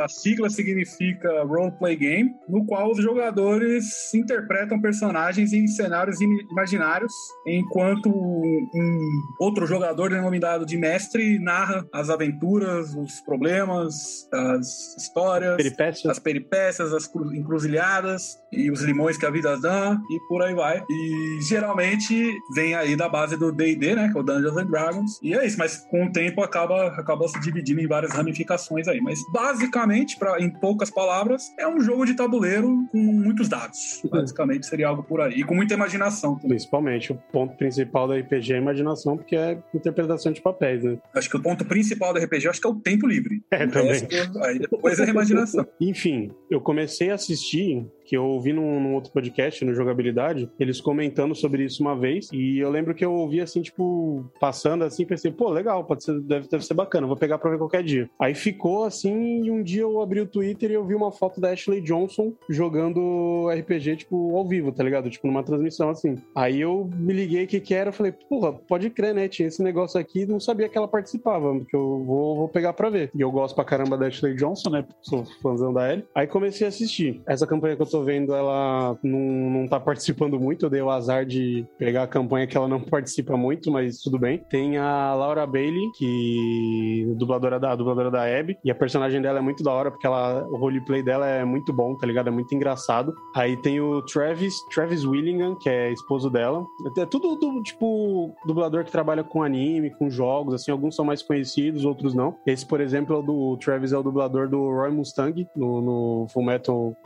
sigla 0.08 0.48
significa 0.48 1.42
Role 1.42 1.72
Play 1.76 1.96
Game, 1.96 2.30
no 2.48 2.64
qual 2.66 2.92
os 2.92 3.02
jogadores 3.02 4.14
interpretam 4.14 4.80
personagens 4.80 5.52
em 5.52 5.66
cenários 5.66 6.20
im- 6.20 6.46
imaginários, 6.52 7.12
enquanto 7.44 8.08
um 8.10 9.22
outro 9.40 9.66
jogador 9.66 10.10
denominado 10.10 10.64
de 10.64 10.76
mestre 10.76 11.40
narra 11.40 11.84
as 11.92 12.08
aventuras, 12.10 12.94
os 12.94 13.20
problemas, 13.22 14.28
as 14.32 14.96
histórias, 14.98 15.56
Peripécias. 15.56 16.06
as 16.12 16.18
peripécias, 16.20 16.92
as 16.92 17.08
cru- 17.08 17.34
encruzilhadas 17.34 18.38
e 18.52 18.70
os 18.70 18.82
limões 18.82 19.16
que 19.18 19.26
a 19.26 19.30
vida 19.30 19.58
dá 19.60 19.98
e 20.10 20.20
por 20.28 20.42
aí 20.44 20.54
vai. 20.54 20.80
E 20.88 21.38
geralmente 21.48 22.32
vem 22.54 22.74
aí 22.76 22.94
da 22.94 23.08
base 23.08 23.36
do 23.36 23.50
D&D, 23.50 23.96
né, 23.96 24.08
que 24.12 24.16
é 24.16 24.20
o 24.20 24.22
Dungeons 24.24 24.56
and 24.56 24.66
Dragons. 24.66 25.18
E 25.22 25.34
é 25.34 25.44
isso, 25.44 25.58
mas 25.58 25.78
com 25.90 26.04
o 26.06 26.12
tempo 26.20 26.42
acaba, 26.42 26.88
acaba 26.88 27.26
se 27.28 27.40
dividindo 27.40 27.80
em 27.80 27.86
várias 27.86 28.12
ramificações 28.12 28.86
aí. 28.86 29.00
Mas 29.00 29.18
basicamente, 29.32 30.18
pra, 30.18 30.38
em 30.40 30.50
poucas 30.50 30.90
palavras, 30.90 31.50
é 31.58 31.66
um 31.66 31.80
jogo 31.80 32.04
de 32.04 32.14
tabuleiro 32.14 32.86
com 32.92 32.98
muitos 32.98 33.48
dados. 33.48 34.02
Basicamente 34.10 34.66
seria 34.66 34.88
algo 34.88 35.02
por 35.02 35.20
aí. 35.20 35.40
E 35.40 35.44
com 35.44 35.54
muita 35.54 35.74
imaginação 35.74 36.34
também. 36.34 36.50
Principalmente, 36.50 37.12
o 37.12 37.14
ponto 37.32 37.56
principal 37.56 38.06
da 38.06 38.16
RPG 38.18 38.52
é 38.52 38.56
a 38.56 38.58
imaginação, 38.60 39.16
porque 39.16 39.34
é 39.34 39.58
interpretação 39.74 40.30
de 40.32 40.42
papéis, 40.42 40.84
né? 40.84 40.98
Acho 41.14 41.30
que 41.30 41.36
o 41.36 41.42
ponto 41.42 41.64
principal 41.64 42.12
do 42.12 42.20
RPG 42.20 42.48
acho 42.48 42.60
que 42.60 42.66
é 42.66 42.70
o 42.70 42.74
tempo 42.74 43.06
livre. 43.06 43.42
É, 43.50 43.64
O 43.64 43.70
também. 43.70 43.88
resto, 43.88 44.44
aí 44.44 44.58
depois 44.58 44.98
é 44.98 45.04
a 45.04 45.08
imaginação. 45.08 45.66
Enfim, 45.80 46.30
eu 46.50 46.60
comecei 46.60 47.10
a 47.10 47.14
assistir, 47.14 47.86
que 48.10 48.16
eu 48.16 48.24
ouvi 48.24 48.52
num, 48.52 48.80
num 48.80 48.94
outro 48.94 49.12
podcast, 49.12 49.64
no 49.64 49.72
Jogabilidade, 49.72 50.50
eles 50.58 50.80
comentando 50.80 51.32
sobre 51.32 51.62
isso 51.62 51.80
uma 51.80 51.94
vez, 51.94 52.28
e 52.32 52.58
eu 52.58 52.68
lembro 52.68 52.92
que 52.92 53.04
eu 53.04 53.14
ouvi 53.14 53.40
assim, 53.40 53.62
tipo, 53.62 54.28
passando 54.40 54.82
assim, 54.82 55.06
pensei, 55.06 55.30
pô, 55.30 55.48
legal, 55.48 55.84
pode 55.84 56.02
ser, 56.02 56.18
deve, 56.20 56.48
deve 56.48 56.66
ser 56.66 56.74
bacana, 56.74 57.06
vou 57.06 57.16
pegar 57.16 57.38
pra 57.38 57.52
ver 57.52 57.58
qualquer 57.58 57.84
dia. 57.84 58.10
Aí 58.18 58.34
ficou 58.34 58.82
assim, 58.82 59.44
e 59.44 59.50
um 59.52 59.62
dia 59.62 59.82
eu 59.82 60.00
abri 60.00 60.20
o 60.20 60.26
Twitter 60.26 60.72
e 60.72 60.74
eu 60.74 60.84
vi 60.84 60.92
uma 60.92 61.12
foto 61.12 61.40
da 61.40 61.50
Ashley 61.50 61.80
Johnson 61.80 62.32
jogando 62.48 63.48
RPG, 63.48 63.98
tipo, 63.98 64.36
ao 64.36 64.44
vivo, 64.44 64.72
tá 64.72 64.82
ligado? 64.82 65.08
Tipo, 65.08 65.28
numa 65.28 65.44
transmissão 65.44 65.88
assim. 65.88 66.18
Aí 66.34 66.60
eu 66.60 66.90
me 66.92 67.12
liguei 67.12 67.46
que 67.46 67.60
que 67.60 67.74
era, 67.74 67.92
falei, 67.92 68.10
porra, 68.10 68.52
pode 68.52 68.90
crer, 68.90 69.14
né? 69.14 69.28
Tinha 69.28 69.46
esse 69.46 69.62
negócio 69.62 70.00
aqui, 70.00 70.26
não 70.26 70.40
sabia 70.40 70.68
que 70.68 70.76
ela 70.76 70.88
participava, 70.88 71.54
porque 71.54 71.76
eu 71.76 72.02
vou, 72.04 72.34
vou 72.34 72.48
pegar 72.48 72.72
pra 72.72 72.90
ver. 72.90 73.12
E 73.14 73.20
eu 73.20 73.30
gosto 73.30 73.54
pra 73.54 73.64
caramba 73.64 73.96
da 73.96 74.08
Ashley 74.08 74.34
Johnson, 74.34 74.70
né? 74.70 74.84
Sou 75.00 75.24
fãzão 75.40 75.72
da 75.72 75.92
Ellie. 75.92 76.04
Aí 76.12 76.26
comecei 76.26 76.66
a 76.66 76.70
assistir. 76.70 77.22
Essa 77.24 77.46
campanha 77.46 77.76
que 77.76 77.82
eu 77.82 77.86
tô 77.86 77.99
vendo, 78.02 78.34
ela 78.34 78.96
não, 79.02 79.18
não 79.18 79.68
tá 79.68 79.78
participando 79.78 80.38
muito. 80.38 80.66
Eu 80.66 80.70
dei 80.70 80.82
o 80.82 80.90
azar 80.90 81.24
de 81.24 81.66
pegar 81.78 82.04
a 82.04 82.08
campanha 82.08 82.46
que 82.46 82.56
ela 82.56 82.68
não 82.68 82.80
participa 82.80 83.36
muito, 83.36 83.70
mas 83.70 83.98
tudo 84.00 84.18
bem. 84.18 84.38
Tem 84.50 84.78
a 84.78 85.14
Laura 85.14 85.46
Bailey, 85.46 85.90
que 85.96 87.12
dubladora 87.16 87.58
da 87.58 87.74
dubladora 87.74 88.10
da 88.10 88.22
Abby, 88.22 88.56
e 88.64 88.70
a 88.70 88.74
personagem 88.74 89.20
dela 89.20 89.38
é 89.38 89.42
muito 89.42 89.62
da 89.62 89.72
hora 89.72 89.90
porque 89.90 90.06
ela 90.06 90.46
o 90.48 90.56
roleplay 90.56 91.02
dela 91.02 91.26
é 91.26 91.44
muito 91.44 91.72
bom, 91.72 91.96
tá 91.96 92.06
ligado? 92.06 92.28
É 92.28 92.30
muito 92.30 92.54
engraçado. 92.54 93.12
Aí 93.34 93.56
tem 93.56 93.80
o 93.80 94.02
Travis, 94.02 94.54
Travis 94.74 95.04
Willingham, 95.04 95.56
que 95.56 95.68
é 95.68 95.92
esposo 95.92 96.30
dela. 96.30 96.64
É 96.98 97.06
tudo 97.06 97.36
do 97.36 97.62
tipo 97.62 98.34
dublador 98.46 98.84
que 98.84 98.92
trabalha 98.92 99.22
com 99.24 99.42
anime, 99.42 99.90
com 99.90 100.10
jogos, 100.10 100.54
assim, 100.54 100.70
alguns 100.70 100.94
são 100.94 101.04
mais 101.04 101.22
conhecidos, 101.22 101.84
outros 101.84 102.14
não. 102.14 102.36
Esse, 102.46 102.66
por 102.66 102.80
exemplo, 102.80 103.16
é 103.16 103.18
o 103.18 103.22
do 103.22 103.50
o 103.50 103.56
Travis 103.56 103.92
é 103.92 103.98
o 103.98 104.02
dublador 104.02 104.48
do 104.48 104.58
Roy 104.70 104.90
Mustang 104.90 105.46
no, 105.56 105.80
no 105.80 106.26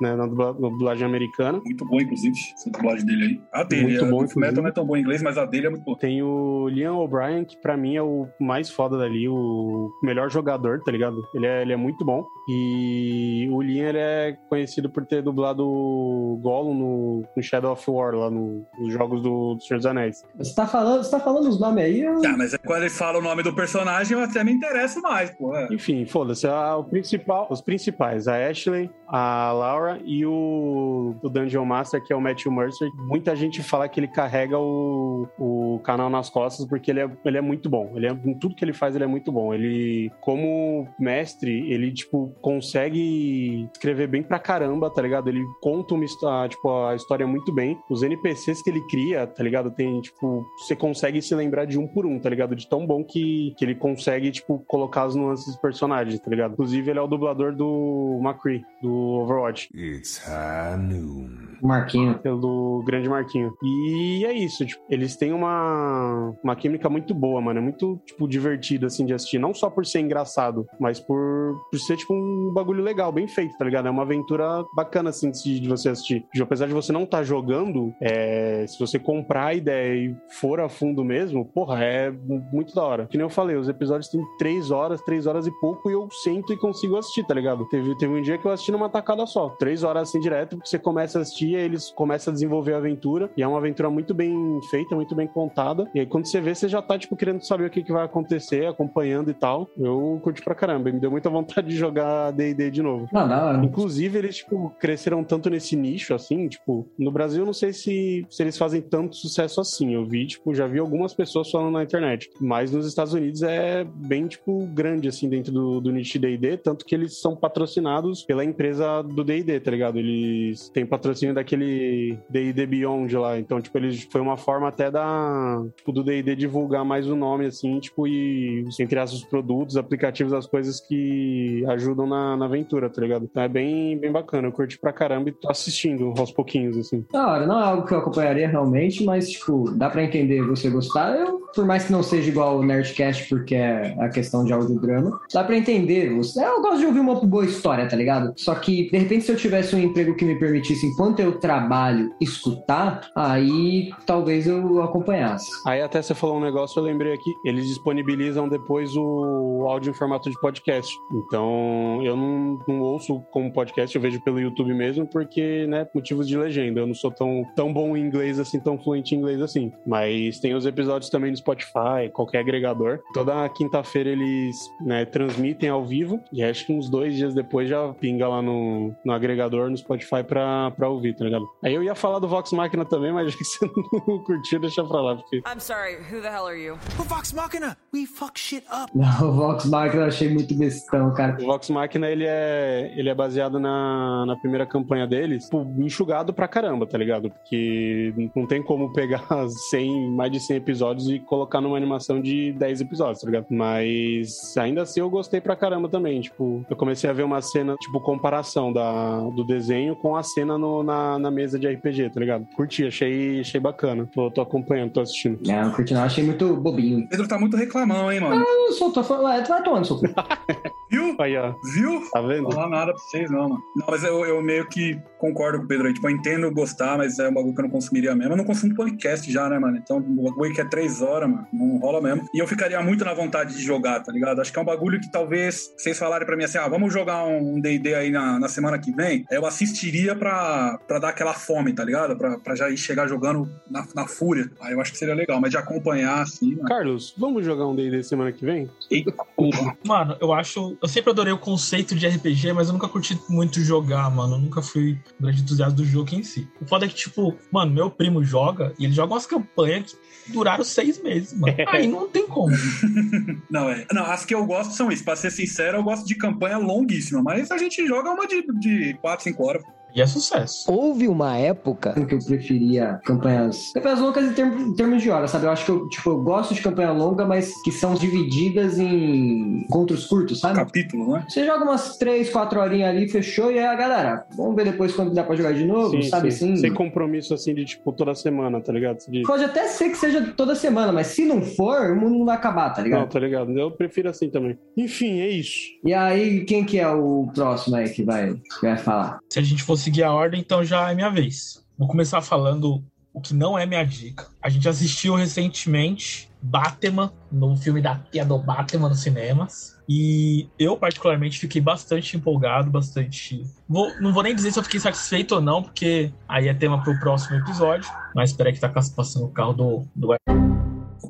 né, 0.00 0.14
na, 0.14 0.26
dubla- 0.26 0.57
na 0.59 0.68
dublagem 0.85 1.07
americana. 1.07 1.61
Muito 1.64 1.85
bom, 1.85 2.01
inclusive, 2.01 2.35
essa 2.55 2.70
dublagem 2.70 3.07
dele 3.07 3.25
aí. 3.25 3.40
A 3.53 3.64
dele, 3.64 3.83
Muito 3.85 4.05
a 4.05 4.09
bom, 4.09 4.11
Fullmetal 4.29 4.35
inclusive. 4.37 4.61
não 4.61 4.68
é 4.68 4.73
tão 4.73 4.85
bom 4.87 4.97
em 4.97 5.01
inglês, 5.01 5.23
mas 5.23 5.38
a 5.38 5.47
dele 5.47 5.66
é 5.66 5.70
muito 5.70 5.85
boa. 5.85 5.99
Tem 5.99 6.23
o 6.23 6.68
Liam 6.68 6.97
O'Brien, 6.99 7.44
que 7.44 7.57
pra 7.61 7.77
mim 7.77 7.97
é 7.97 8.03
o 8.03 8.27
mais 8.40 8.68
foda 8.70 8.99
dali, 8.99 9.29
o 9.29 9.90
melhor 10.03 10.31
jogador, 10.31 10.81
tá 10.83 10.92
ligado? 10.92 11.16
Ele 11.35 11.47
é, 11.47 11.62
ele 11.62 11.73
é 11.73 11.77
muito 11.77 12.05
bom. 12.05 12.27
E 12.48 13.48
o 13.50 13.62
ele 13.62 13.98
é 13.98 14.37
conhecido 14.48 14.88
por 14.90 15.04
ter 15.07 15.22
dublado 15.22 15.66
o 15.66 16.38
Gollum 16.42 16.74
no, 16.74 17.24
no 17.37 17.42
Shadow 17.42 17.72
of 17.72 17.90
War, 17.90 18.14
lá 18.14 18.30
no- 18.30 18.66
nos 18.78 18.92
jogos 18.92 19.22
do, 19.22 19.54
do 19.54 19.62
Senhor 19.62 19.78
dos 19.78 19.87
Anéis. 19.87 20.22
Você 20.37 20.54
tá 20.54 20.66
falando, 20.66 21.02
você 21.02 21.11
tá 21.11 21.20
falando 21.20 21.48
os 21.48 21.59
nomes 21.59 21.85
aí? 21.85 22.00
Eu... 22.00 22.20
Ah, 22.24 22.35
mas 22.37 22.54
é 22.54 22.59
quando 22.59 22.83
ele 22.83 22.90
fala 22.90 23.18
o 23.18 23.22
nome 23.22 23.42
do 23.42 23.54
personagem, 23.54 24.16
eu 24.16 24.22
até 24.24 24.44
me 24.44 24.52
interesso 24.52 25.00
mais, 25.00 25.30
pô. 25.30 25.54
É. 25.57 25.68
Enfim, 25.72 26.04
foda-se. 26.04 26.46
principal, 26.90 27.46
os 27.50 27.61
principais, 27.61 28.28
a 28.28 28.37
Ashley, 28.48 28.90
a 29.09 29.52
Laura 29.52 30.00
e 30.04 30.24
o, 30.26 31.14
o 31.22 31.28
Dungeon 31.28 31.64
Master, 31.64 32.02
que 32.04 32.12
é 32.12 32.16
o 32.16 32.20
Matthew 32.20 32.52
Mercer. 32.52 32.88
Muita 33.09 33.35
gente 33.35 33.62
fala 33.62 33.88
que 33.88 34.00
ele 34.00 34.09
carrega 34.09 34.59
o, 34.59 35.26
o 35.38 35.80
canal 35.83 36.11
nas 36.11 36.28
costas 36.28 36.66
porque 36.66 36.90
ele 36.90 37.00
é, 37.00 37.11
ele 37.24 37.38
é 37.38 37.40
muito 37.40 37.68
bom. 37.68 37.92
Ele 37.94 38.07
é, 38.07 38.11
em 38.11 38.35
tudo 38.38 38.54
que 38.54 38.64
ele 38.64 38.72
faz, 38.72 38.94
ele 38.94 39.04
é 39.04 39.09
muito 39.09 39.30
bom. 39.33 39.54
Ele, 39.54 40.11
como 40.20 40.87
mestre, 40.98 41.70
ele, 41.72 41.92
tipo, 41.92 42.34
consegue 42.40 43.68
escrever 43.73 44.07
bem 44.07 44.23
pra 44.23 44.38
caramba, 44.38 44.90
tá 44.90 45.03
ligado? 45.03 45.29
Ele 45.29 45.44
conta 45.61 45.94
uma 45.94 46.05
história, 46.05 46.49
tipo, 46.49 46.87
a 46.87 46.94
história 46.94 47.27
muito 47.27 47.53
bem. 47.53 47.79
Os 47.90 48.03
NPCs 48.03 48.62
que 48.62 48.70
ele 48.70 48.81
cria, 48.88 49.27
tá 49.27 49.42
ligado? 49.42 49.70
Tem, 49.70 50.01
tipo, 50.01 50.44
você 50.59 50.77
consegue 50.77 51.20
se 51.20 51.35
lembrar 51.35 51.64
de 51.64 51.79
um 51.79 51.87
por 51.87 52.07
um, 52.07 52.18
tá 52.18 52.29
ligado? 52.29 52.55
De 52.55 52.68
tão 52.68 52.87
bom 52.87 53.05
que, 53.05 53.55
que 53.57 53.64
ele 53.64 53.75
consegue, 53.75 54.31
tipo, 54.31 54.59
colocar 54.66 55.05
as 55.05 55.14
nuances 55.14 55.47
dos 55.47 55.57
personagens, 55.57 56.20
tá 56.20 56.31
ligado? 56.31 56.53
Inclusive, 56.53 56.90
ele 56.90 56.99
é 56.99 57.03
o 57.03 57.07
dublador 57.07 57.55
do 57.55 58.18
McCree, 58.23 58.64
do 58.83 58.92
Overwatch. 58.92 59.68
It's 59.75 60.18
high 60.18 60.77
noon. 60.77 61.55
Marquinho. 61.62 62.18
Pelo 62.18 62.83
grande 62.85 63.09
Marquinho. 63.09 63.57
E 63.62 64.25
é 64.27 64.33
isso, 64.33 64.64
tipo, 64.66 64.83
eles 64.88 65.16
têm 65.16 65.33
uma, 65.33 66.35
uma 66.42 66.57
química 66.57 66.88
muito 66.88 67.14
boa, 67.14 67.40
mano. 67.40 67.59
É 67.59 67.62
muito, 67.62 68.01
tipo, 68.05 68.29
divertido, 68.29 68.87
assim, 68.87 69.07
de 69.07 69.14
assistir. 69.14 69.38
Não 69.38 69.55
só 69.55 69.70
por 69.70 69.87
ser 69.87 70.01
engraçado, 70.01 70.66
mas 70.79 71.01
por, 71.01 71.61
por 71.70 71.79
ser, 71.79 71.97
tipo, 71.97 72.14
um 72.14 72.23
bagulho 72.52 72.82
legal, 72.82 73.12
bem 73.12 73.26
feito, 73.26 73.56
tá 73.56 73.64
ligado? 73.64 73.88
É 73.88 73.90
uma 73.90 74.02
aventura 74.02 74.64
bacana, 74.74 75.10
assim, 75.10 75.30
de, 75.30 75.60
de 75.60 75.68
você 75.68 75.88
assistir. 75.88 76.24
E, 76.34 76.42
apesar 76.42 76.66
de 76.66 76.72
você 76.72 76.92
não 76.92 77.04
estar 77.04 77.22
jogando, 77.22 77.94
é, 78.00 78.64
se 78.66 78.78
você 78.78 78.98
comprar 78.98 79.46
a 79.46 79.54
ideia 79.54 79.94
e 79.94 80.16
for 80.40 80.60
a 80.60 80.68
fundo 80.68 81.04
mesmo, 81.04 81.44
porra, 81.44 81.82
é 81.84 82.10
muito 82.10 82.74
da 82.74 82.82
hora. 82.82 83.06
Que 83.06 83.16
nem 83.16 83.24
eu 83.24 83.30
falei, 83.30 83.56
os 83.56 83.68
episódios 83.68 84.08
têm 84.08 84.22
três 84.38 84.70
horas, 84.70 85.00
três 85.02 85.26
horas 85.26 85.46
e 85.46 85.50
pouco, 85.60 85.90
e 85.90 85.92
eu 85.92 86.08
sento 86.22 86.52
e 86.52 86.56
consigo 86.56 86.96
assistir, 86.96 87.24
tá 87.24 87.34
ligado? 87.34 87.66
Teve, 87.68 87.96
teve 87.96 88.12
um 88.12 88.22
dia 88.22 88.38
que 88.38 88.46
eu 88.46 88.52
assisti 88.52 88.72
numa 88.72 88.88
tacada 88.88 89.26
só. 89.26 89.50
Três 89.50 89.82
horas 89.82 90.08
assim 90.08 90.20
direto, 90.20 90.56
porque 90.56 90.68
você 90.68 90.78
começa 90.78 91.18
a 91.18 91.22
assistir, 91.22 91.56
aí 91.56 91.62
eles 91.62 91.90
começam 91.90 92.30
a 92.30 92.34
desenvolver 92.34 92.74
a 92.74 92.78
aventura. 92.78 93.30
E 93.37 93.42
é 93.42 93.46
uma 93.46 93.58
aventura 93.58 93.90
muito 93.90 94.14
bem 94.14 94.34
feita, 94.70 94.94
muito 94.94 95.14
bem 95.14 95.26
contada. 95.26 95.90
E 95.94 96.00
aí 96.00 96.06
quando 96.06 96.26
você 96.26 96.40
vê, 96.40 96.54
você 96.54 96.68
já 96.68 96.80
tá, 96.80 96.98
tipo, 96.98 97.16
querendo 97.16 97.42
saber 97.42 97.66
o 97.66 97.70
que, 97.70 97.82
que 97.82 97.92
vai 97.92 98.04
acontecer, 98.04 98.66
acompanhando 98.66 99.30
e 99.30 99.34
tal. 99.34 99.68
Eu 99.76 100.20
curti 100.22 100.42
pra 100.42 100.54
caramba. 100.54 100.90
Me 100.90 101.00
deu 101.00 101.10
muita 101.10 101.30
vontade 101.30 101.68
de 101.68 101.76
jogar 101.76 102.13
DD 102.31 102.70
de 102.70 102.83
novo. 102.83 103.09
Ah, 103.12 103.24
hora. 103.24 103.64
Inclusive, 103.64 104.18
eles, 104.18 104.37
tipo, 104.37 104.74
cresceram 104.79 105.24
tanto 105.24 105.50
nesse 105.50 105.77
nicho, 105.77 106.14
assim, 106.14 106.48
tipo, 106.48 106.87
no 106.98 107.11
Brasil 107.11 107.42
eu 107.42 107.46
não 107.46 107.53
sei 107.53 107.72
se, 107.72 108.27
se 108.29 108.42
eles 108.42 108.57
fazem 108.59 108.81
tanto 108.81 109.16
sucesso 109.16 109.61
assim. 109.61 109.94
Eu 109.94 110.05
vi, 110.05 110.27
tipo, 110.27 110.55
já 110.55 110.66
vi 110.66 110.79
algumas 110.79 111.14
pessoas 111.14 111.50
falando 111.50 111.72
na 111.72 111.83
internet. 111.83 112.31
Mas 112.40 112.70
nos 112.70 112.87
Estados 112.87 113.14
Unidos 113.14 113.42
é 113.42 113.85
bem, 113.85 114.27
tipo, 114.27 114.66
grande, 114.66 115.09
assim, 115.09 115.29
dentro 115.29 115.53
do, 115.53 115.81
do 115.81 115.92
nicho 115.92 116.18
de 116.18 116.37
D&D, 116.37 116.57
tanto 116.59 116.85
que 116.85 116.94
eles 116.94 117.20
são 117.20 117.35
patrocinados 117.35 118.22
pela 118.22 118.44
empresa 118.44 119.03
do 119.03 119.24
D&D, 119.24 119.61
tá 119.61 119.70
ligado? 119.70 119.98
Eles 119.98 120.68
têm 120.68 120.87
patrocínio 120.87 121.35
daquele 121.35 122.18
D&D 122.29 122.66
Beyond 122.66 123.16
lá. 123.16 123.38
Então, 123.38 123.61
tipo, 123.61 123.77
eles 123.79 124.07
foi 124.11 124.20
uma 124.20 124.37
forma 124.37 124.68
até 124.68 124.90
da, 124.90 125.62
tipo, 125.77 125.92
do 125.92 126.03
D&D 126.03 126.37
divulgar 126.37 126.85
mais 126.85 127.09
o 127.09 127.16
nome, 127.16 127.46
assim, 127.46 127.79
tipo, 127.81 128.07
e 128.07 128.64
entre 128.79 128.98
as 128.98 129.12
os 129.12 129.24
produtos, 129.24 129.77
aplicativos, 129.77 130.33
as 130.33 130.46
coisas 130.46 130.81
que 130.81 131.64
ajudam 131.68 132.04
na, 132.07 132.37
na 132.37 132.45
aventura, 132.47 132.90
tá 132.90 133.01
ligado? 133.01 133.25
Então 133.25 133.43
é 133.43 133.49
bem, 133.49 133.99
bem 133.99 134.12
bacana. 134.12 134.49
Eu 134.49 134.53
curti 134.53 134.79
pra 134.79 134.93
caramba 134.93 135.29
e 135.29 135.33
tô 135.33 135.51
assistindo 135.51 136.12
aos 136.17 136.33
pouquinhos, 136.33 136.77
assim. 136.77 137.05
Da 137.12 137.27
hora, 137.27 137.47
não 137.47 137.61
é 137.61 137.64
algo 137.64 137.87
que 137.87 137.95
eu 137.95 137.99
acompanharia 137.99 138.49
realmente, 138.49 139.05
mas, 139.05 139.31
tipo, 139.31 139.71
dá 139.73 139.90
pra 139.90 140.03
entender 140.03 140.43
você 140.43 140.69
gostar. 140.71 141.17
Eu, 141.17 141.40
por 141.55 141.64
mais 141.64 141.85
que 141.85 141.93
não 141.93 142.03
seja 142.03 142.29
igual 142.29 142.59
o 142.59 142.62
Nerdcast, 142.62 143.29
porque 143.29 143.55
é 143.55 143.97
a 143.99 144.09
questão 144.09 144.45
de 144.45 144.53
audiodrama, 144.53 145.21
dá 145.33 145.45
pra 145.45 145.57
entender. 145.57 146.14
Você, 146.14 146.45
eu 146.45 146.61
gosto 146.61 146.81
de 146.81 146.87
ouvir 146.87 147.01
uma 147.01 147.14
boa 147.14 147.45
história, 147.45 147.88
tá 147.88 147.97
ligado? 147.97 148.33
Só 148.37 148.55
que, 148.55 148.90
de 148.90 148.99
repente, 148.99 149.25
se 149.25 149.33
eu 149.33 149.37
tivesse 149.37 149.75
um 149.75 149.79
emprego 149.79 150.14
que 150.14 150.25
me 150.25 150.38
permitisse, 150.38 150.87
enquanto 150.87 151.21
eu 151.21 151.38
trabalho, 151.38 152.12
escutar, 152.21 153.09
aí 153.17 153.90
talvez 154.07 154.47
eu 154.47 154.83
acompanhasse. 154.83 155.51
Aí 155.67 155.81
até 155.81 156.03
você 156.03 156.14
falou 156.14 156.37
um 156.37 156.40
negócio, 156.40 156.79
eu 156.79 156.85
lembrei 156.85 157.12
aqui, 157.12 157.31
eles 157.45 157.67
disponibilizam 157.67 158.49
depois 158.49 158.97
o 158.97 159.67
áudio 159.69 159.90
em 159.90 159.95
formato 159.95 160.31
de 160.31 160.38
podcast. 160.40 160.95
Então, 161.12 161.93
eu 162.02 162.16
não, 162.16 162.59
não 162.66 162.80
ouço 162.80 163.20
como 163.30 163.52
podcast, 163.52 163.94
eu 163.94 164.02
vejo 164.02 164.20
pelo 164.22 164.40
YouTube 164.40 164.72
mesmo, 164.74 165.07
porque, 165.07 165.66
né, 165.66 165.87
motivos 165.94 166.26
de 166.26 166.37
legenda. 166.37 166.80
Eu 166.80 166.87
não 166.87 166.94
sou 166.94 167.11
tão, 167.11 167.44
tão 167.54 167.72
bom 167.72 167.96
em 167.96 168.00
inglês 168.00 168.38
assim, 168.38 168.59
tão 168.59 168.78
fluente 168.78 169.14
em 169.14 169.18
inglês 169.18 169.40
assim. 169.40 169.72
Mas 169.87 170.38
tem 170.40 170.54
os 170.54 170.66
episódios 170.66 171.11
também 171.11 171.35
Spotify, 171.35 172.11
qualquer 172.12 172.38
agregador. 172.38 173.00
Toda 173.12 173.48
quinta-feira 173.48 174.11
eles 174.11 174.57
né, 174.80 175.04
transmitem 175.04 175.68
ao 175.68 175.85
vivo 175.85 176.20
e 176.33 176.42
acho 176.42 176.66
que 176.66 176.72
uns 176.72 176.88
dois 176.88 177.14
dias 177.14 177.35
depois 177.35 177.68
já 177.68 177.92
pinga 177.94 178.28
lá 178.28 178.40
no, 178.40 178.94
no 179.04 179.12
agregador, 179.12 179.70
no 179.70 179.76
Spotify 179.76 180.22
pra, 180.26 180.70
pra 180.70 180.88
ouvir, 180.88 181.14
tá 181.14 181.24
ligado? 181.24 181.46
Aí 181.62 181.74
eu 181.74 181.83
ia 181.83 181.94
falar 181.94 182.18
do 182.18 182.28
Vox 182.28 182.52
Machina 182.52 182.85
também, 182.85 183.12
mas 183.12 183.30
já 183.33 183.38
que 183.38 183.44
você 183.44 183.70
não 184.07 184.18
curtiu, 184.24 184.61
deixa 184.61 184.85
pra 184.85 185.00
lá, 185.00 185.16
porque 185.16 185.37
I'm 185.38 185.61
sorry, 185.61 185.96
who 186.11 186.20
the 186.20 186.28
hell 186.28 186.46
are 186.46 186.61
you? 186.61 186.76
Vox 187.07 187.33
Machina, 187.33 187.76
we 187.92 188.07
fuck 188.07 188.38
shit 188.38 188.64
up. 188.68 188.90
Não, 188.94 189.30
o 189.30 189.33
Vox 189.33 189.64
Machina 189.66 190.02
eu 190.02 190.07
achei 190.09 190.28
muito 190.28 190.54
bestão, 190.54 191.12
cara. 191.14 191.37
o 191.40 191.46
Vox 191.46 191.70
Machina 191.70 191.84
ele 192.11 192.25
é, 192.27 192.92
ele 192.97 193.09
é 193.09 193.14
baseado 193.14 193.59
na, 193.59 194.25
na 194.27 194.37
primeira 194.37 194.66
campanha 194.66 195.07
deles, 195.07 195.44
tipo, 195.44 195.66
enxugado 195.79 196.33
pra 196.33 196.49
caramba, 196.49 196.87
tá 196.87 196.97
ligado? 196.99 197.31
Porque 197.31 198.12
não 198.35 198.47
tem 198.47 198.62
como 198.62 198.92
pegar 198.92 199.25
100, 199.70 200.11
mais 200.12 200.31
de 200.31 200.40
100 200.40 200.57
episódios 200.57 201.09
e 201.11 201.18
colocar 201.18 201.61
numa 201.61 201.77
animação 201.77 202.20
de 202.20 202.53
10 202.53 202.81
episódios, 202.83 203.20
tá 203.20 203.27
ligado? 203.27 203.47
Mas 203.51 204.57
ainda 204.57 204.83
assim 204.83 205.01
eu 205.01 205.11
gostei 205.11 205.40
pra 205.40 205.57
caramba 205.57 205.88
também. 205.88 206.20
Tipo, 206.20 206.64
eu 206.68 206.77
comecei 206.77 207.09
a 207.09 207.12
ver 207.12 207.23
uma 207.25 207.40
cena, 207.40 207.75
tipo, 207.81 208.01
comparação 208.01 208.73
da, 208.73 209.20
do 209.31 209.44
desenho 209.44 209.97
com 209.97 210.16
a 210.16 210.23
cena 210.23 210.57
no- 210.59 210.83
na, 210.83 211.18
na 211.18 211.31
mesa 211.31 211.59
de 211.59 211.66
RPG, 211.68 212.11
tá 212.11 212.20
ligado? 212.20 212.47
Curti, 212.55 212.87
achei, 212.87 213.40
achei 213.40 213.61
bacana. 213.61 214.09
Tô, 214.14 214.31
tô 214.31 214.40
acompanhando, 214.40 214.92
tô 214.92 215.01
assistindo. 215.01 215.38
Não, 215.47 215.70
curti 215.73 215.94
não, 215.94 216.03
achei 216.03 216.25
muito 216.25 216.57
bobinho. 216.57 217.07
Pedro 217.09 217.27
tá 217.29 217.38
muito 217.38 217.57
reclamão, 217.57 218.11
hein, 218.12 218.20
mano. 218.20 218.44
Eu 218.44 218.73
só 218.73 218.90
tô 218.90 219.03
falando, 219.03 219.25
ué, 219.27 219.42
tu 219.42 219.49
vai 219.49 219.62
tomando 219.62 219.88
cu. 219.88 220.01
Viu? 220.90 221.16
Aí, 221.18 221.37
ó, 221.37 221.53
Viu? 221.74 222.08
tá 222.12 222.20
vendo? 222.20 222.44
Não 222.44 222.52
falar 222.52 222.68
nada 222.68 222.92
pra 222.92 223.02
vocês, 223.02 223.30
não, 223.30 223.48
mano. 223.48 223.62
Não, 223.76 223.87
mas 223.88 224.04
eu, 224.04 224.24
eu 224.24 224.40
meio 224.42 224.68
que 224.68 224.96
concordo 225.18 225.58
com 225.58 225.64
o 225.64 225.68
Pedro 225.68 225.88
aí. 225.88 225.94
Tipo, 225.94 226.08
eu 226.08 226.12
entendo 226.12 226.50
gostar, 226.52 226.98
mas 226.98 227.18
é 227.18 227.28
um 227.28 227.34
bagulho 227.34 227.54
que 227.54 227.60
eu 227.60 227.64
não 227.64 227.70
consumiria 227.70 228.14
mesmo. 228.14 228.34
Eu 228.34 228.37
não 228.37 228.44
consumo 228.44 228.74
podcast 228.74 229.30
já, 229.30 229.48
né, 229.48 229.58
mano? 229.58 229.76
Então, 229.76 229.98
o 229.98 230.30
bagulho 230.30 230.54
que 230.54 230.60
é 230.60 230.64
três 230.64 231.02
horas, 231.02 231.28
mano, 231.28 231.46
não 231.52 231.78
rola 231.78 232.00
mesmo. 232.00 232.28
E 232.32 232.38
eu 232.38 232.46
ficaria 232.46 232.80
muito 232.82 233.04
na 233.04 233.14
vontade 233.14 233.56
de 233.56 233.62
jogar, 233.62 234.00
tá 234.00 234.12
ligado? 234.12 234.40
Acho 234.40 234.52
que 234.52 234.58
é 234.58 234.62
um 234.62 234.66
bagulho 234.66 235.00
que 235.00 235.10
talvez 235.10 235.72
vocês 235.76 235.98
falarem 235.98 236.26
pra 236.26 236.37
mim 236.37 236.44
assim, 236.44 236.58
ah, 236.58 236.68
vamos 236.68 236.92
jogar 236.92 237.24
um 237.24 237.60
D&D 237.60 237.94
aí 237.94 238.10
na, 238.10 238.38
na 238.38 238.48
semana 238.48 238.78
que 238.78 238.92
vem. 238.92 239.24
Eu 239.30 239.46
assistiria 239.46 240.14
pra, 240.14 240.78
pra 240.87 240.98
dar 240.98 241.08
aquela 241.08 241.34
fome, 241.34 241.72
tá 241.72 241.84
ligado? 241.84 242.16
Pra, 242.16 242.38
pra 242.38 242.54
já 242.54 242.70
ir 242.70 242.76
chegar 242.76 243.06
jogando 243.06 243.48
na, 243.68 243.87
na 243.94 244.06
fúria. 244.06 244.50
Aí 244.60 244.72
eu 244.72 244.80
acho 244.80 244.92
que 244.92 244.98
seria 244.98 245.14
legal. 245.14 245.40
Mas 245.40 245.50
de 245.50 245.56
acompanhar, 245.56 246.22
assim, 246.22 246.54
mano. 246.54 246.68
Carlos, 246.68 247.14
vamos 247.16 247.44
jogar 247.44 247.66
um 247.66 247.74
D&D 247.74 248.02
semana 248.02 248.30
que 248.30 248.44
vem? 248.44 248.70
Eita 248.90 249.12
porra. 249.37 249.76
Mano, 249.87 250.16
eu 250.20 250.32
acho. 250.32 250.76
Eu 250.80 250.88
sempre 250.88 251.10
adorei 251.10 251.32
o 251.32 251.38
conceito 251.55 251.95
de 251.95 252.09
RPG, 252.09 252.53
mas 252.53 252.67
eu 252.67 252.73
nunca 252.73 252.88
curti 252.88 253.17
muito 253.29 253.61
jogar, 253.61 254.11
mano. 254.11 254.35
Eu 254.35 254.40
nunca 254.40 254.61
fui 254.61 254.99
um 255.21 255.23
grande 255.23 255.40
entusiasta 255.43 255.73
do 255.73 255.85
jogo 255.85 256.12
em 256.12 256.25
si. 256.25 256.49
O 256.61 256.67
foda 256.67 256.85
é 256.85 256.88
que, 256.88 256.97
tipo, 256.97 257.37
mano, 257.53 257.73
meu 257.73 257.88
primo 257.88 258.25
joga 258.25 258.75
e 258.77 258.85
ele 258.85 258.93
joga 258.93 259.14
umas 259.14 259.25
campanhas 259.25 259.97
que 260.25 260.33
duraram 260.33 260.64
seis 260.64 261.01
meses, 261.01 261.33
mano. 261.33 261.55
Aí 261.69 261.87
não 261.87 262.09
tem 262.09 262.27
como. 262.27 262.53
Não, 263.49 263.71
é. 263.71 263.87
Não, 263.93 264.05
as 264.05 264.25
que 264.25 264.35
eu 264.35 264.45
gosto 264.45 264.75
são 264.75 264.90
isso. 264.90 265.05
Pra 265.05 265.14
ser 265.14 265.31
sincero, 265.31 265.79
eu 265.79 265.85
gosto 265.85 266.05
de 266.05 266.17
campanha 266.17 266.59
longuíssima. 266.59 267.23
Mas 267.23 267.53
a 267.53 267.59
gente 267.59 267.87
joga 267.87 268.11
uma 268.11 268.27
de, 268.27 268.43
de 268.59 268.95
4, 269.01 269.23
5 269.23 269.47
horas. 269.47 269.62
E 269.94 270.00
é 270.02 270.07
sucesso. 270.07 270.64
Houve 270.70 271.07
uma 271.07 271.37
época 271.37 271.94
em 271.96 272.04
que 272.04 272.14
eu 272.14 272.18
preferia 272.18 273.00
campanhas. 273.04 273.72
Campanhas 273.72 274.00
longas 274.00 274.24
em, 274.24 274.33
termos- 274.33 274.62
em 274.62 274.74
termos 274.74 275.02
de 275.02 275.11
horas, 275.11 275.30
sabe? 275.30 275.46
Eu 275.46 275.50
acho 275.50 275.64
que 275.64 275.70
eu, 275.70 275.88
tipo, 275.88 276.11
eu 276.11 276.22
gosto 276.22 276.52
de 276.54 276.61
campanha 276.61 276.90
longa, 276.92 277.24
mas 277.24 277.52
que 277.62 277.70
são 277.70 277.94
divididas 277.94 278.78
em 278.78 279.61
encontros 279.64 280.07
curtos, 280.07 280.40
sabe? 280.40 280.57
Capítulo, 280.57 281.12
né? 281.12 281.24
Você 281.28 281.44
joga 281.46 281.64
umas 281.64 281.96
3, 281.96 282.28
4 282.30 282.59
horinhas 282.61 282.88
ali, 282.90 283.09
fechou, 283.09 283.52
e 283.52 283.59
aí 283.59 283.64
a 283.66 283.74
galera, 283.74 284.26
vamos 284.37 284.57
ver 284.57 284.64
depois 284.64 284.92
quando 284.94 285.14
dá 285.14 285.22
pra 285.22 285.37
jogar 285.37 285.52
de 285.52 285.64
novo, 285.64 286.02
sabe 286.02 286.28
assim? 286.28 286.57
Sem 286.57 286.72
compromisso 286.74 287.33
assim 287.35 287.54
de 287.54 287.64
tipo 287.64 287.92
toda 287.92 288.14
semana, 288.14 288.61
tá 288.61 288.72
ligado? 288.72 288.98
De... 289.09 289.22
Pode 289.22 289.44
até 289.44 289.68
ser 289.68 289.90
que 289.90 289.96
seja 289.96 290.33
toda 290.37 290.54
semana, 290.54 290.92
mas 290.92 291.09
se 291.09 291.24
não 291.24 291.40
for, 291.40 291.92
o 291.92 291.96
mundo 292.00 292.18
não 292.18 292.24
vai 292.26 292.35
acabar, 292.37 292.70
tá 292.70 292.78
Não, 292.83 292.85
ligado? 292.88 293.09
tá 293.11 293.18
ligado? 293.20 293.59
Eu 293.59 293.70
prefiro 293.70 294.09
assim 294.09 294.28
também. 294.28 294.59
Enfim, 294.76 295.20
é 295.20 295.28
isso. 295.28 295.54
E 295.85 295.94
aí, 295.94 296.44
quem 296.44 296.64
que 296.64 296.78
é 296.78 296.88
o 296.88 297.28
próximo 297.35 297.76
aí 297.76 297.88
que 297.90 298.02
vai, 298.02 298.33
que 298.35 298.66
vai 298.66 298.76
falar? 298.76 299.18
Se 299.30 299.38
a 299.38 299.42
gente 299.42 299.62
for 299.62 299.76
seguir 299.85 300.03
a 300.03 300.12
ordem, 300.12 300.40
então 300.40 300.64
já 300.64 300.90
é 300.90 300.94
minha 300.94 301.11
vez. 301.11 301.64
Vou 301.79 301.87
começar 301.88 302.20
falando 302.20 302.83
o 303.12 303.20
que 303.20 303.33
não 303.35 303.57
é 303.59 303.64
minha 303.64 303.85
dica. 303.85 304.27
A 304.42 304.49
gente 304.49 304.68
assistiu 304.68 305.14
recentemente 305.14 306.29
Batman, 306.42 307.12
no 307.31 307.57
filme 307.57 307.81
da 307.81 307.97
tia 307.97 308.25
do 308.25 308.38
Batman 308.38 308.88
nos 308.88 309.01
cinemas. 309.01 309.75
E 309.88 310.49
eu, 310.59 310.77
particularmente, 310.77 311.38
fiquei 311.38 311.61
bastante 311.61 312.16
empolgado, 312.16 312.70
bastante. 312.70 313.42
Vou- 313.68 313.92
não 314.01 314.12
vou 314.12 314.23
nem 314.23 314.35
dizer 314.35 314.53
se 314.53 314.59
eu 314.59 314.62
fiquei 314.62 314.81
satisfeito 314.81 315.37
ou 315.37 315.40
não, 315.40 315.62
porque 315.62 316.12
aí 316.29 316.49
é 316.49 316.55
tema 316.55 316.83
pro 316.83 316.99
próximo 316.99 317.37
episódio. 317.37 317.88
Mas 318.14 318.31
espera 318.31 318.53
que 318.53 318.61
tá 318.61 318.68
passando 318.68 319.27
o 319.27 319.31
carro 319.31 319.53
do, 319.53 319.88
do 319.94 320.09
O 320.12 320.54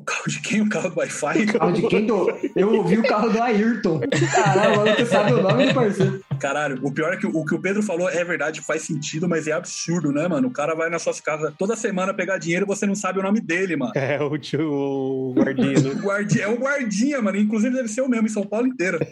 carro 0.05 0.23
de 0.27 0.39
quem? 0.41 0.61
O 0.61 0.69
carro 0.69 0.89
do 0.89 0.99
Wi-Fi? 0.99 1.45
Carro 1.47 1.71
de 1.71 1.81
quem 1.87 2.05
do... 2.05 2.27
Eu 2.55 2.73
ouvi 2.75 2.97
o 2.99 3.03
carro 3.03 3.29
do 3.29 3.41
Ayrton. 3.41 3.99
Caralho, 4.33 4.95
tu 4.95 5.05
sabe 5.05 5.33
o 5.33 5.41
nome 5.41 5.67
do 5.67 5.73
parceiro. 5.73 6.21
Caralho, 6.39 6.79
o 6.83 6.91
pior 6.91 7.13
é 7.13 7.17
que 7.17 7.25
o, 7.25 7.35
o 7.35 7.45
que 7.45 7.55
o 7.55 7.59
Pedro 7.59 7.81
falou 7.81 8.09
é 8.09 8.23
verdade, 8.23 8.61
faz 8.61 8.83
sentido, 8.83 9.27
mas 9.27 9.47
é 9.47 9.51
absurdo, 9.53 10.11
né, 10.11 10.27
mano? 10.27 10.47
O 10.47 10.51
cara 10.51 10.75
vai 10.75 10.89
nas 10.89 11.01
suas 11.01 11.19
casas 11.19 11.53
toda 11.57 11.75
semana 11.75 12.13
pegar 12.13 12.37
dinheiro 12.37 12.65
e 12.65 12.67
você 12.67 12.85
não 12.85 12.95
sabe 12.95 13.19
o 13.19 13.23
nome 13.23 13.41
dele, 13.41 13.75
mano. 13.75 13.93
É 13.95 14.21
o 14.21 14.37
tio 14.37 14.71
o 14.71 15.33
guardinha, 15.33 15.79
né? 15.79 15.89
O 15.95 16.01
guardi- 16.07 16.41
é 16.41 16.47
o 16.47 16.57
guardinha, 16.57 17.21
mano. 17.21 17.37
Inclusive 17.37 17.75
deve 17.75 17.87
ser 17.87 18.01
o 18.01 18.09
mesmo 18.09 18.27
em 18.27 18.29
São 18.29 18.45
Paulo 18.45 18.67
inteiro. 18.67 18.99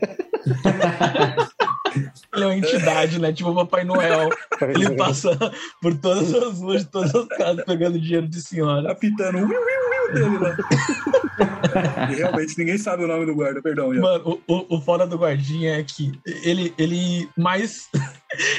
Ele 2.33 2.43
é 2.43 2.47
uma 2.47 2.55
entidade, 2.55 3.19
né? 3.19 3.31
Tipo 3.31 3.49
o 3.51 3.55
Papai 3.55 3.83
Noel. 3.83 4.29
Ele 4.61 4.95
passa 4.95 5.37
por 5.81 5.95
todas 5.95 6.33
as 6.33 6.59
ruas, 6.59 6.83
de 6.83 6.89
todas 6.89 7.13
as 7.13 7.27
casas, 7.27 7.63
pegando 7.65 7.99
dinheiro 7.99 8.27
de 8.27 8.41
senhora. 8.41 8.91
Apitando 8.91 9.37
o 9.37 9.41
wiu, 9.41 9.49
wiu, 9.49 9.59
wiu 9.59 9.92
dele 10.13 10.37
lá. 10.37 10.55
E 12.11 12.15
realmente 12.15 12.57
ninguém 12.57 12.77
sabe 12.77 13.03
o 13.03 13.07
nome 13.07 13.25
do 13.25 13.33
guarda, 13.33 13.61
perdão. 13.61 13.93
Ian. 13.93 14.01
Mano, 14.01 14.39
o, 14.47 14.53
o, 14.53 14.77
o 14.77 14.81
foda 14.81 15.07
do 15.07 15.17
guardinha 15.17 15.79
é 15.79 15.83
que 15.83 16.11
ele, 16.43 16.73
ele 16.77 17.27
mais. 17.35 17.89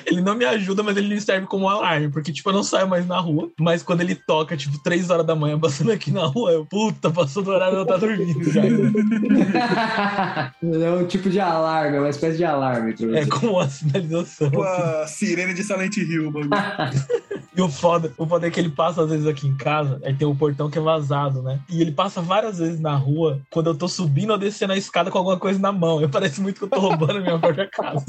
Ele 0.06 0.20
não 0.20 0.34
me 0.34 0.44
ajuda, 0.44 0.82
mas 0.82 0.96
ele 0.96 1.08
me 1.08 1.20
serve 1.20 1.46
como 1.46 1.64
um 1.64 1.68
alarme. 1.68 2.08
Porque, 2.08 2.32
tipo, 2.32 2.48
eu 2.48 2.52
não 2.54 2.62
saio 2.62 2.88
mais 2.88 3.06
na 3.06 3.18
rua. 3.18 3.50
Mas 3.58 3.82
quando 3.82 4.00
ele 4.00 4.14
toca, 4.14 4.56
tipo, 4.56 4.78
3 4.82 5.10
horas 5.10 5.26
da 5.26 5.34
manhã, 5.34 5.58
passando 5.58 5.92
aqui 5.92 6.10
na 6.10 6.26
rua, 6.26 6.52
eu, 6.52 6.66
puta, 6.66 7.10
passou 7.10 7.42
do 7.42 7.50
horário, 7.50 7.78
eu 7.78 7.86
tá 7.86 7.96
dormindo 7.96 8.50
já. 8.50 8.62
É 10.84 10.90
um 10.90 11.06
tipo 11.06 11.30
de 11.30 11.40
alarme, 11.40 11.96
é 11.96 12.00
uma 12.00 12.08
espécie 12.08 12.36
de 12.36 12.44
alarme. 12.44 12.94
É 13.14 13.26
como 13.26 13.52
uma 13.52 13.68
sinalização. 13.68 14.50
Tipo 14.50 14.62
a 14.62 15.06
sirene 15.06 15.54
de 15.54 15.62
Silent 15.62 15.96
Hill, 15.96 16.30
mano. 16.30 16.50
E 17.56 17.62
o 17.62 17.68
foda, 17.68 18.12
o 18.18 18.26
foda 18.26 18.48
é 18.48 18.50
que 18.50 18.58
ele 18.58 18.70
passa 18.70 19.02
às 19.02 19.10
vezes 19.10 19.28
aqui 19.28 19.46
em 19.46 19.56
casa, 19.56 20.00
aí 20.04 20.12
tem 20.12 20.26
o 20.26 20.34
portão 20.34 20.68
que 20.68 20.76
é 20.76 20.80
vazado, 20.80 21.40
né? 21.40 21.60
E 21.68 21.80
ele 21.80 21.92
passa 21.92 22.20
várias 22.20 22.58
vezes 22.58 22.80
na 22.80 22.96
rua, 22.96 23.40
quando 23.48 23.68
eu 23.68 23.76
tô 23.76 23.86
subindo 23.86 24.30
ou 24.30 24.38
descendo 24.38 24.72
a 24.72 24.76
escada 24.76 25.08
com 25.08 25.18
alguma 25.18 25.38
coisa 25.38 25.60
na 25.60 25.70
mão. 25.70 26.00
Eu 26.00 26.08
parece 26.08 26.40
muito 26.40 26.58
que 26.58 26.64
eu 26.64 26.68
tô 26.68 26.80
roubando 26.80 27.18
a 27.18 27.20
minha 27.20 27.38
própria 27.38 27.68
casa. 27.68 28.04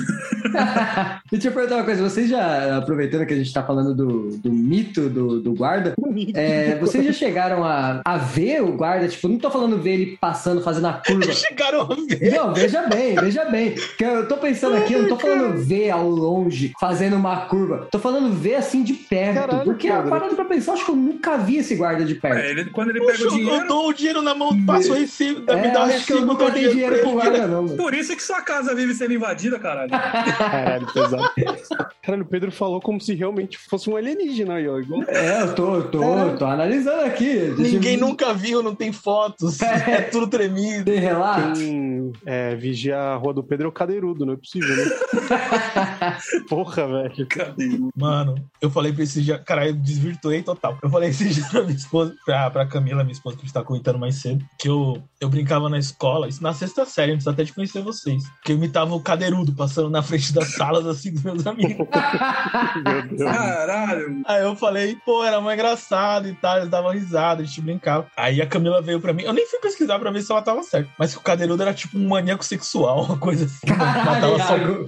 Deixa 1.31 1.49
eu 1.49 1.53
perguntar 1.55 1.75
uma 1.75 1.83
coisa, 1.83 2.03
vocês 2.03 2.29
já, 2.29 2.77
aproveitando 2.77 3.25
que 3.25 3.33
a 3.33 3.37
gente 3.37 3.51
tá 3.51 3.63
falando 3.63 3.95
do, 3.95 4.37
do 4.37 4.51
mito 4.51 5.09
do, 5.09 5.41
do 5.41 5.53
guarda, 5.53 5.93
é, 6.35 6.75
vocês 6.75 7.05
já 7.05 7.13
chegaram 7.13 7.63
a, 7.63 8.01
a 8.05 8.17
ver 8.17 8.61
o 8.61 8.73
guarda? 8.73 9.07
Tipo, 9.07 9.27
não 9.27 9.37
tô 9.39 9.49
falando 9.49 9.77
ver 9.77 9.93
ele 9.93 10.17
passando, 10.19 10.61
fazendo 10.61 10.87
a 10.87 10.93
curva. 10.93 11.31
Chegaram 11.31 11.81
a 11.81 11.95
ver. 11.95 12.31
Não, 12.31 12.53
veja 12.53 12.83
bem, 12.83 13.15
veja 13.15 13.45
bem. 13.45 13.75
Que 13.97 14.03
eu 14.03 14.27
tô 14.27 14.37
pensando 14.37 14.75
aqui, 14.75 14.93
eu 14.93 15.03
não 15.03 15.09
tô 15.09 15.17
falando 15.17 15.57
ver 15.57 15.89
ao 15.89 16.07
longe, 16.09 16.73
fazendo 16.79 17.15
uma 17.15 17.37
curva. 17.45 17.87
Tô 17.91 17.99
falando 17.99 18.33
ver 18.33 18.55
assim 18.55 18.83
de 18.83 18.93
perto. 18.93 19.35
Caralho, 19.35 19.63
porque 19.63 19.87
cara. 19.87 20.07
parando 20.07 20.35
pra 20.35 20.45
pensar, 20.45 20.73
acho 20.73 20.85
que 20.85 20.91
eu 20.91 20.95
nunca 20.95 21.37
vi 21.37 21.57
esse 21.57 21.75
guarda 21.75 22.03
de 22.03 22.15
perto. 22.15 22.37
É, 22.37 22.51
ele, 22.51 22.65
quando 22.65 22.89
ele 22.89 22.99
pega 22.99 23.11
Puxa, 23.13 23.23
o 23.23 23.27
eu 23.27 23.35
dinheiro. 23.35 23.67
dou 23.67 23.89
o 23.89 23.93
dinheiro 23.93 24.21
na 24.21 24.35
mão, 24.35 24.65
passo 24.65 24.91
o 24.91 24.95
recibo, 24.95 25.39
me 25.41 25.67
É, 25.67 25.71
dá 25.71 25.81
o 25.81 25.83
acho 25.83 26.05
que 26.05 26.13
eu 26.13 26.25
nunca 26.25 26.51
dei 26.51 26.69
dinheiro 26.69 26.99
pro 26.99 27.11
guarda, 27.11 27.47
não, 27.47 27.63
mano. 27.63 27.77
Por 27.77 27.93
isso 27.93 28.15
que 28.15 28.21
sua 28.23 28.41
casa 28.41 28.73
vive 28.75 28.93
sendo 28.93 29.13
invadida, 29.13 29.59
caralho. 29.59 29.89
Caralho, 30.37 30.87
pesado. 30.93 31.31
Caralho, 32.03 32.23
o 32.23 32.27
Pedro 32.27 32.51
falou 32.51 32.79
como 32.79 33.01
se 33.01 33.13
realmente 33.15 33.57
fosse 33.57 33.89
um 33.89 33.95
alienígena 33.95 34.55
aí, 34.55 34.67
ó. 34.67 34.79
Igual- 34.79 35.03
É, 35.07 35.41
eu 35.41 35.55
tô, 35.55 35.75
eu 35.75 35.89
tô, 35.89 36.03
eu 36.03 36.37
tô 36.37 36.45
analisando 36.45 37.01
aqui. 37.03 37.53
Ninguém 37.57 37.95
eu- 37.95 37.99
nunca 38.01 38.33
viu, 38.33 38.61
não 38.61 38.75
tem 38.75 38.91
fotos, 38.91 39.59
é 39.61 40.01
tudo 40.01 40.27
tremido. 40.27 40.85
Tem 40.85 40.99
relato? 40.99 41.59
Quem 41.59 42.11
é, 42.25 42.55
vigia 42.55 42.97
a 42.97 43.15
rua 43.15 43.33
do 43.33 43.43
Pedro 43.43 43.65
é 43.65 43.69
o 43.69 43.71
cadeirudo, 43.71 44.25
não 44.25 44.33
é 44.33 44.37
possível, 44.37 44.75
né? 44.75 44.83
Porra, 46.47 46.87
velho. 46.87 47.27
Cadê? 47.27 47.79
Mano, 47.95 48.35
eu 48.61 48.69
falei 48.69 48.91
pra 48.93 49.03
esse 49.03 49.21
dia, 49.21 49.37
cara, 49.39 49.67
eu 49.67 49.73
desvirtuei 49.73 50.41
total. 50.41 50.77
Eu 50.81 50.89
falei 50.89 51.09
esse 51.09 51.27
dia 51.29 51.43
pra 51.49 51.63
minha 51.63 51.75
esposa, 51.75 52.15
pra, 52.25 52.49
pra 52.51 52.65
Camila, 52.67 53.03
minha 53.03 53.13
esposa, 53.13 53.35
que 53.35 53.41
a 53.43 53.45
gente 53.45 53.53
tá 53.53 53.63
comentando 53.63 53.99
mais 53.99 54.15
cedo, 54.15 54.43
que 54.59 54.67
eu, 54.69 55.01
eu 55.19 55.29
brincava 55.29 55.69
na 55.69 55.77
escola, 55.79 56.27
isso 56.27 56.41
na 56.43 56.53
sexta 56.53 56.85
série, 56.85 57.13
antes 57.13 57.27
até 57.27 57.43
de 57.43 57.53
conhecer 57.53 57.81
vocês, 57.81 58.23
que 58.43 58.51
eu 58.51 58.55
imitava 58.57 58.93
o 58.93 59.01
cadeirudo 59.01 59.53
passando 59.53 59.89
na 59.89 60.01
frente 60.03 60.33
das 60.33 60.53
salas 60.53 60.85
assim 60.85 61.11
dos 61.13 61.23
meus 61.35 61.47
amigos. 61.47 61.87
Meu 62.85 63.07
Deus. 63.07 63.31
Caralho. 63.31 64.21
Aí 64.25 64.43
eu 64.43 64.55
falei, 64.55 64.97
pô, 65.05 65.23
era 65.23 65.39
mais 65.41 65.57
engraçado 65.57 66.27
e 66.27 66.33
tal, 66.33 66.57
eles 66.57 66.69
davam 66.69 66.91
risada, 66.91 67.41
a 67.41 67.45
gente 67.45 67.61
brincava. 67.61 68.07
Aí 68.17 68.41
a 68.41 68.47
Camila 68.47 68.81
veio 68.81 68.99
pra 68.99 69.13
mim, 69.13 69.23
eu 69.23 69.33
nem 69.33 69.45
fui 69.47 69.59
pesquisar 69.59 69.99
pra 69.99 70.11
ver 70.11 70.21
se 70.21 70.31
ela 70.31 70.41
tava 70.41 70.63
certa, 70.63 70.89
mas 70.97 71.13
que 71.13 71.19
o 71.19 71.23
cadeirudo 71.23 71.61
era 71.61 71.73
tipo 71.73 71.97
um 71.97 72.07
maníaco 72.07 72.43
sexual, 72.43 73.03
uma 73.05 73.17
coisa 73.17 73.45
assim. 73.45 73.67
Só- 73.67 73.75
Caralho, 73.75 74.37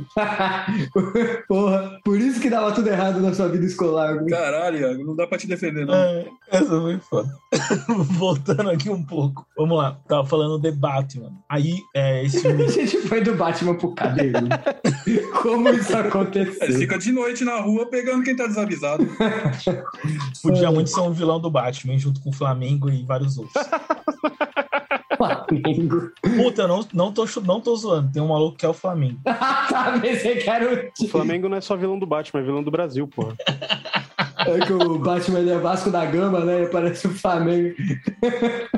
Iago. 0.17 1.43
Porra, 1.47 1.99
por 2.03 2.19
isso 2.19 2.39
que 2.39 2.49
dava 2.49 2.71
tudo 2.71 2.87
errado 2.89 3.19
na 3.19 3.33
sua 3.33 3.47
vida 3.49 3.65
escolar. 3.65 4.17
viu? 4.17 4.27
Caralho, 4.27 4.79
Iago, 4.79 5.03
não 5.05 5.15
dá 5.15 5.27
pra 5.27 5.37
te 5.37 5.47
defender, 5.47 5.85
não. 5.85 5.93
É, 5.93 6.25
essa 6.51 6.65
foi 6.65 6.97
foda. 6.99 7.29
Voltando 8.11 8.69
aqui 8.69 8.89
um 8.89 9.03
pouco. 9.03 9.45
Vamos 9.57 9.77
lá. 9.77 9.97
Tava 10.07 10.25
falando 10.25 10.59
de 10.59 10.71
Batman. 10.71 11.31
Aí, 11.49 11.77
é, 11.95 12.23
esse 12.23 12.45
A 12.47 12.67
gente 12.67 12.97
foi 13.01 13.21
do 13.21 13.35
Batman 13.35 13.75
pro 13.75 13.93
cadeiro. 13.93 14.39
Como 15.41 15.69
isso 15.69 15.95
Ele 16.33 16.49
aconteceu? 16.49 16.79
fica 16.79 16.97
de 16.97 17.11
noite 17.11 17.43
na 17.43 17.59
rua 17.59 17.85
pegando 17.87 18.23
quem 18.23 18.35
tá 18.35 18.47
desavisado. 18.47 19.07
podia 20.41 20.71
muito 20.71 20.89
ser 20.89 21.01
um 21.01 21.11
vilão 21.11 21.39
do 21.39 21.49
Batman, 21.49 21.97
junto 21.97 22.21
com 22.21 22.29
o 22.29 22.33
Flamengo 22.33 22.89
e 22.89 23.03
vários 23.03 23.37
outros. 23.37 23.53
Flamengo. 25.17 26.11
Puta, 26.21 26.61
eu 26.61 26.67
não, 26.67 26.87
não, 26.93 27.11
tô, 27.11 27.25
não 27.43 27.59
tô 27.59 27.75
zoando. 27.75 28.11
Tem 28.11 28.21
um 28.21 28.27
maluco 28.27 28.57
que 28.57 28.65
é 28.65 28.69
o 28.69 28.73
Flamengo. 28.73 29.19
tá, 29.25 29.97
pensei 29.99 30.37
que 30.37 30.49
era 30.49 30.65
o 30.65 31.05
O 31.05 31.07
Flamengo 31.07 31.49
não 31.49 31.57
é 31.57 31.61
só 31.61 31.75
vilão 31.75 31.97
do 31.97 32.05
Batman, 32.05 32.39
é 32.39 32.43
vilão 32.43 32.63
do 32.63 32.71
Brasil, 32.71 33.07
porra. 33.07 33.35
É 34.39 34.65
que 34.65 34.73
o 34.73 34.99
Batman 34.99 35.39
é 35.39 35.57
Vasco 35.57 35.89
da 35.89 36.05
Gama, 36.05 36.41
né? 36.41 36.67
Parece 36.67 37.07
o 37.07 37.09
Flamengo. 37.09 37.75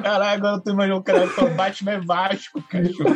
Caralho, 0.02 0.38
agora 0.38 0.56
eu 0.56 0.62
tô 0.62 0.72
imaginando 0.72 1.02
o 1.02 1.04
cara 1.04 1.28
que 1.28 1.45
Batman 1.50 1.91
é 1.91 2.00
Vasco, 2.00 2.64
cachorro. 2.64 3.16